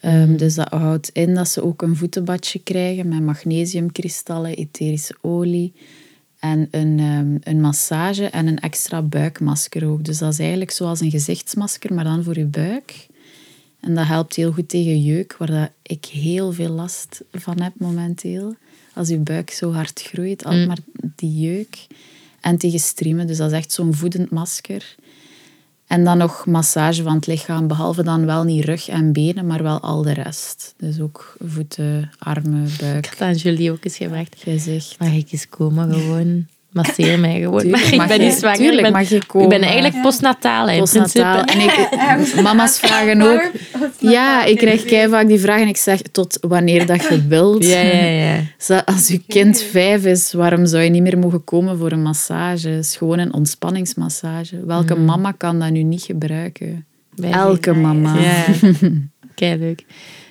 Mhm. 0.00 0.14
Ehm, 0.14 0.36
Dus 0.36 0.54
dat 0.54 0.68
houdt 0.68 1.10
in 1.12 1.34
dat 1.34 1.48
ze 1.48 1.62
ook 1.62 1.82
een 1.82 1.96
voetenbadje 1.96 2.58
krijgen 2.58 3.08
met 3.08 3.20
magnesiumkristallen, 3.20 4.56
etherische 4.56 5.14
olie 5.20 5.72
en 6.40 6.68
een, 6.70 6.98
ehm, 6.98 7.36
een 7.54 7.60
massage 7.60 8.26
en 8.26 8.46
een 8.46 8.58
extra 8.58 9.02
buikmasker 9.02 9.88
ook. 9.88 10.04
Dus 10.04 10.18
dat 10.18 10.32
is 10.32 10.38
eigenlijk 10.38 10.70
zoals 10.70 11.00
een 11.00 11.10
gezichtsmasker, 11.10 11.94
maar 11.94 12.04
dan 12.04 12.24
voor 12.24 12.38
je 12.38 12.44
buik. 12.44 13.06
En 13.80 13.94
dat 13.94 14.06
helpt 14.06 14.36
heel 14.36 14.52
goed 14.52 14.68
tegen 14.68 15.02
jeuk, 15.02 15.36
waar 15.36 15.50
dat 15.50 15.70
ik 15.82 16.04
heel 16.04 16.52
veel 16.52 16.68
last 16.68 17.22
van 17.32 17.60
heb 17.60 17.72
momenteel. 17.76 18.54
Als 18.94 19.08
je 19.08 19.18
buik 19.18 19.50
zo 19.50 19.72
hard 19.72 20.02
groeit, 20.02 20.44
altijd 20.44 20.66
maar 20.66 20.78
die 21.16 21.40
jeuk. 21.40 21.86
En 22.40 22.58
tegen 22.58 22.80
streamen, 22.80 23.26
dus 23.26 23.36
dat 23.36 23.50
is 23.50 23.56
echt 23.56 23.72
zo'n 23.72 23.94
voedend 23.94 24.30
masker. 24.30 24.96
En 25.90 26.04
dan 26.04 26.18
nog 26.18 26.46
massage 26.46 27.02
van 27.02 27.14
het 27.14 27.26
lichaam, 27.26 27.66
behalve 27.66 28.02
dan 28.02 28.26
wel 28.26 28.44
niet 28.44 28.64
rug 28.64 28.88
en 28.88 29.12
benen, 29.12 29.46
maar 29.46 29.62
wel 29.62 29.80
al 29.80 30.02
de 30.02 30.12
rest. 30.12 30.74
Dus 30.76 31.00
ook 31.00 31.36
voeten, 31.44 32.10
armen, 32.18 32.66
Ik 32.66 32.78
buik, 32.80 33.06
had 33.06 33.20
aan 33.20 33.34
Julie 33.34 33.72
ook 33.72 33.84
eens 33.84 33.96
gevraagd. 33.96 34.36
gezicht. 34.38 34.98
Mag 34.98 35.12
ik 35.12 35.32
eens 35.32 35.48
komen 35.48 35.92
gewoon? 35.94 36.46
Masseer 36.72 37.18
mij 37.18 37.40
gewoon. 37.40 37.60
Tuurlijk 37.60 37.96
Maar 37.96 38.02
ik 38.02 38.08
ben 38.08 38.20
je- 38.20 38.24
niet 38.24 38.38
zwanger. 38.38 38.56
tuurlijk 38.58 38.76
ik 38.78 38.82
ben, 38.82 38.92
mag 38.92 39.08
je 39.08 39.16
Ik 39.16 39.24
komen. 39.26 39.48
ben 39.48 39.62
eigenlijk 39.62 40.02
postnataal, 40.02 40.66
hè, 40.66 40.72
in 40.72 40.78
Postnataal. 40.80 41.44
principe. 41.44 41.88
En 41.96 42.20
ik, 42.20 42.40
mama's 42.42 42.78
vragen 42.78 43.22
ook... 43.22 43.50
Ja, 43.98 44.44
ik 44.44 44.56
krijg 44.58 44.84
kei 44.84 45.08
vaak 45.08 45.26
die 45.28 45.40
vraag 45.40 45.60
en 45.60 45.68
ik 45.68 45.76
zeg 45.76 46.00
tot 46.12 46.38
wanneer 46.40 46.86
dat 46.86 47.02
je 47.08 47.26
wilt. 47.28 47.64
Ja, 47.66 47.80
ja, 47.80 48.04
ja. 48.04 48.36
Zo, 48.58 48.76
Als 48.84 49.08
je 49.08 49.22
kind 49.28 49.62
vijf 49.62 50.04
is, 50.04 50.32
waarom 50.32 50.66
zou 50.66 50.82
je 50.82 50.90
niet 50.90 51.02
meer 51.02 51.18
mogen 51.18 51.44
komen 51.44 51.78
voor 51.78 51.92
een 51.92 52.02
massage? 52.02 52.68
Het 52.68 52.84
is 52.84 52.96
gewoon 52.96 53.18
een 53.18 53.32
ontspanningsmassage. 53.34 54.66
Welke 54.66 54.94
mama 54.96 55.32
kan 55.32 55.58
dat 55.58 55.70
nu 55.70 55.82
niet 55.82 56.02
gebruiken? 56.02 56.86
Elke 57.30 57.72
mama. 57.74 58.18
Ja, 58.20 58.44
kei 59.34 59.56
leuk. 59.58 59.84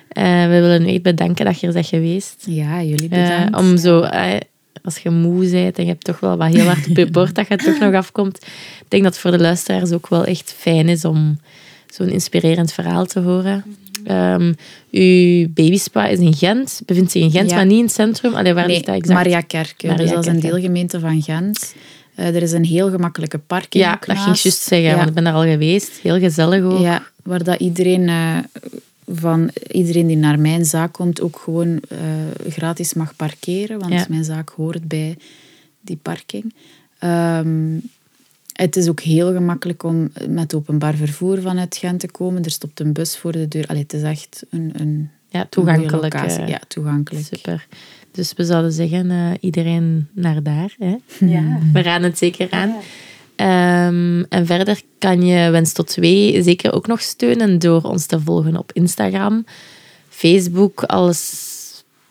Eh, 0.08 0.24
we 0.42 0.48
willen 0.60 0.82
u 0.88 0.92
echt 0.92 1.02
bedanken 1.02 1.44
dat 1.44 1.60
je 1.60 1.66
er 1.66 1.72
bent 1.72 1.86
geweest. 1.86 2.44
Ja, 2.46 2.82
jullie 2.82 3.08
Eh, 3.10 3.22
bedankt. 3.22 3.56
om 3.56 3.76
zo, 3.76 4.00
eh, 4.00 4.36
als 4.84 4.98
je 4.98 5.10
moe 5.10 5.50
bent 5.50 5.76
en 5.78 5.84
je 5.84 5.90
hebt 5.90 6.04
toch 6.04 6.20
wel 6.20 6.36
wat 6.36 6.54
heel 6.54 6.64
hard 6.64 6.88
op 6.88 6.96
je 6.96 7.06
bord 7.10 7.34
dat 7.34 7.48
je 7.48 7.56
toch 7.56 7.78
nog 7.78 7.94
afkomt. 7.94 8.36
Ik 8.80 8.86
denk 8.88 9.02
dat 9.02 9.12
het 9.12 9.20
voor 9.22 9.30
de 9.30 9.38
luisteraars 9.38 9.92
ook 9.92 10.08
wel 10.08 10.24
echt 10.24 10.54
fijn 10.58 10.88
is 10.88 11.04
om 11.04 11.38
zo'n 11.90 12.08
inspirerend 12.08 12.72
verhaal 12.72 13.04
te 13.06 13.20
horen. 13.20 13.64
Ehm, 14.04 14.52
uw 14.90 15.46
babyspa 15.48 16.06
is 16.06 16.18
in 16.18 16.34
Gent, 16.34 16.80
bevindt 16.86 17.10
zich 17.10 17.22
in 17.22 17.30
Gent, 17.30 17.50
Ja. 17.50 17.56
maar 17.56 17.66
niet 17.66 17.78
in 17.78 17.84
het 17.84 17.92
centrum. 17.92 18.34
Allee, 18.34 18.54
waar 18.54 18.66
Nee, 18.66 18.74
ligt 18.74 18.86
dat 18.86 18.94
exact? 18.96 19.14
Maria 19.14 19.40
Kerke. 19.40 19.86
Maria 19.86 20.02
dus 20.02 20.10
dat 20.12 20.26
is 20.26 20.32
een 20.32 20.40
deelgemeente 20.40 21.00
van 21.00 21.22
Gent. 21.22 21.74
Eh, 22.14 22.26
er 22.34 22.42
is 22.42 22.52
een 22.52 22.64
heel 22.64 22.90
gemakkelijke 22.90 23.38
parking 23.38 23.84
Ja, 23.84 23.90
dat 23.90 24.16
ging 24.18 24.36
ik 24.36 24.42
juist 24.42 24.62
zeggen, 24.62 24.88
Ja. 24.88 24.96
want 24.96 25.08
ik 25.08 25.14
ben 25.14 25.24
daar 25.24 25.32
al 25.34 25.42
geweest. 25.42 25.90
Heel 26.02 26.18
gezellig 26.18 26.62
ook. 26.62 26.80
Ja, 26.80 27.02
waar 27.22 27.44
dat 27.44 27.60
iedereen, 27.60 28.08
eh, 28.08 28.36
van, 29.12 29.50
iedereen 29.70 30.06
die 30.06 30.16
naar 30.16 30.38
mijn 30.40 30.64
zaak 30.64 30.92
komt 30.92 31.20
ook 31.20 31.40
gewoon 31.44 31.80
eh, 31.88 31.98
gratis 32.48 32.94
mag 32.94 33.16
parkeren. 33.16 33.78
Want 33.78 33.92
Ja. 33.92 34.06
mijn 34.08 34.24
zaak 34.24 34.48
hoort 34.48 34.88
bij 34.88 35.16
die 35.80 35.98
parking. 36.02 36.54
Ehm, 36.98 37.78
het 38.52 38.76
is 38.76 38.88
ook 38.88 39.00
heel 39.00 39.32
gemakkelijk 39.32 39.82
om 39.82 40.10
met 40.28 40.54
openbaar 40.54 40.94
vervoer 40.94 41.40
vanuit 41.40 41.76
Gent 41.76 42.00
te 42.00 42.10
komen. 42.10 42.44
Er 42.44 42.50
stopt 42.50 42.80
een 42.80 42.92
bus 42.92 43.16
voor 43.18 43.32
de 43.32 43.48
deur. 43.48 43.66
Allee, 43.66 43.82
het 43.82 43.92
is 43.92 44.02
echt 44.02 44.42
een, 44.50 44.70
een 44.76 45.10
Ja, 45.28 45.46
toegankelijk. 45.50 46.14
eh, 46.14 46.48
Ja, 46.48 46.60
toegankelijk. 46.68 47.26
Super. 47.26 47.66
Dus 48.12 48.32
we 48.36 48.44
zouden 48.44 48.72
zeggen, 48.72 49.10
eh, 49.10 49.30
iedereen 49.40 50.08
naar 50.12 50.42
daar. 50.42 50.74
Hè? 50.78 50.96
Ja. 51.26 51.58
We 51.72 51.82
raden 51.82 52.08
het 52.08 52.18
zeker 52.18 52.50
aan. 52.50 52.74
Ehm, 53.40 54.22
en 54.28 54.46
verder 54.46 54.80
kan 54.98 55.26
je 55.26 55.50
Wens 55.50 55.72
tot 55.72 55.86
Twee 55.86 56.42
zeker 56.42 56.72
ook 56.72 56.86
nog 56.86 57.00
steunen 57.00 57.58
door 57.58 57.82
ons 57.82 58.06
te 58.06 58.20
volgen 58.20 58.56
op 58.56 58.72
Instagram, 58.72 59.44
Facebook, 60.08 60.82
alles 60.82 61.58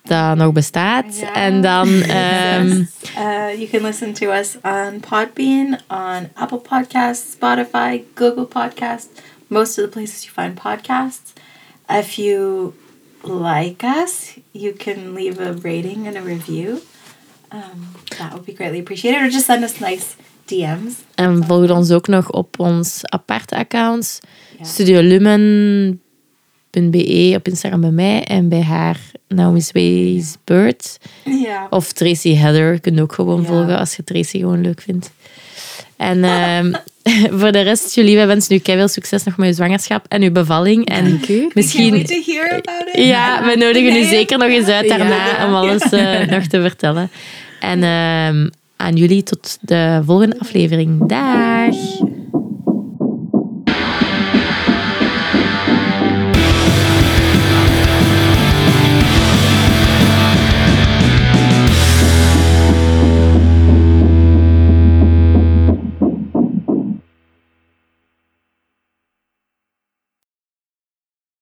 dat 0.04 0.38
nog 0.38 0.54
bestaat. 0.54 1.24
En 1.34 1.62
dan... 1.62 2.02
ehm, 2.02 2.68
Yes. 2.68 2.88
Uh, 3.18 3.60
you 3.60 3.68
can 3.68 3.82
listen 3.82 4.14
to 4.14 4.32
us 4.32 4.58
on 4.64 5.00
Podbean, 5.10 5.78
on 5.90 6.30
Apple 6.34 6.58
Podcasts, 6.58 7.32
Spotify, 7.32 8.02
Google 8.16 8.48
Podcasts, 8.48 9.22
most 9.48 9.78
of 9.78 9.84
the 9.84 9.90
places 9.90 10.24
you 10.24 10.34
find 10.34 10.60
podcasts. 10.62 11.34
If 11.90 12.16
you 12.16 12.74
like 13.24 13.86
us, 14.04 14.40
you 14.52 14.74
can 14.74 15.14
leave 15.14 15.40
a 15.40 15.54
rating 15.54 16.08
and 16.08 16.18
a 16.18 16.22
review. 16.22 16.82
Um, 17.52 17.88
that 18.18 18.34
would 18.34 18.46
be 18.46 18.54
greatly 18.54 18.80
appreciated. 18.80 19.22
Or 19.22 19.30
just 19.30 19.46
send 19.46 19.64
us 19.64 19.80
nice 19.80 20.16
DM's. 20.50 20.94
En 21.16 21.44
volg 21.48 21.70
ons 21.72 21.92
ook 21.92 22.08
nog 22.08 22.32
op 22.32 22.60
ons 22.60 23.00
aparte 23.04 23.56
accounts. 23.56 24.20
Ja. 24.60 24.66
Studiolumen.be 24.66 27.34
op 27.36 27.48
Instagram 27.48 27.82
bij 27.82 27.92
mij 27.92 28.24
en 28.24 28.50
bij 28.50 28.62
haar 28.64 29.00
Naomi's 29.28 29.72
Ways 29.72 30.36
Bird. 30.44 30.98
Yeah. 31.26 31.64
Of 31.70 31.92
Tracy 31.92 32.36
Heather 32.36 32.80
kun 32.80 32.96
je 32.96 33.02
ook 33.02 33.14
gewoon 33.14 33.42
Ja. 33.42 33.48
volgen 33.48 33.78
als 33.78 33.96
je 33.96 34.04
Tracy 34.04 34.38
gewoon 34.40 34.62
leuk 34.62 34.82
vindt. 34.82 35.12
En 35.98 36.24
ehm, 36.24 36.74
voor 37.40 37.52
de 37.52 37.62
rest, 37.62 37.96
Julie, 37.96 38.16
wij 38.16 38.28
wensen 38.28 38.56
u 38.56 38.60
veel 38.64 38.88
succes 38.88 39.24
nog 39.24 39.38
met 39.38 39.48
uw 39.48 39.54
zwangerschap 39.54 40.06
en 40.08 40.22
uw 40.22 40.32
bevalling. 40.32 40.86
En 40.86 41.20
misschien... 41.54 41.92
wait 41.92 42.08
to 42.08 42.22
hear 42.26 42.52
about 42.52 42.96
it. 42.96 43.06
Ja, 43.06 43.44
we 43.46 43.56
nodigen 43.58 43.96
u 43.96 44.04
zeker 44.04 44.38
nog 44.38 44.48
eens 44.48 44.68
uit 44.68 44.88
daarna 44.88 45.26
Ja. 45.28 45.48
om 45.48 45.54
alles 45.54 45.82
eh, 45.82 46.28
nog 46.36 46.44
te 46.44 46.62
vertellen. 46.62 47.10
En 47.60 47.84
ehm, 47.84 48.48
aan 48.80 48.96
jullie 48.96 49.24
tot 49.24 49.58
de 49.62 50.02
volgende 50.06 50.40
aflevering. 50.40 51.08
Dag! 51.08 51.76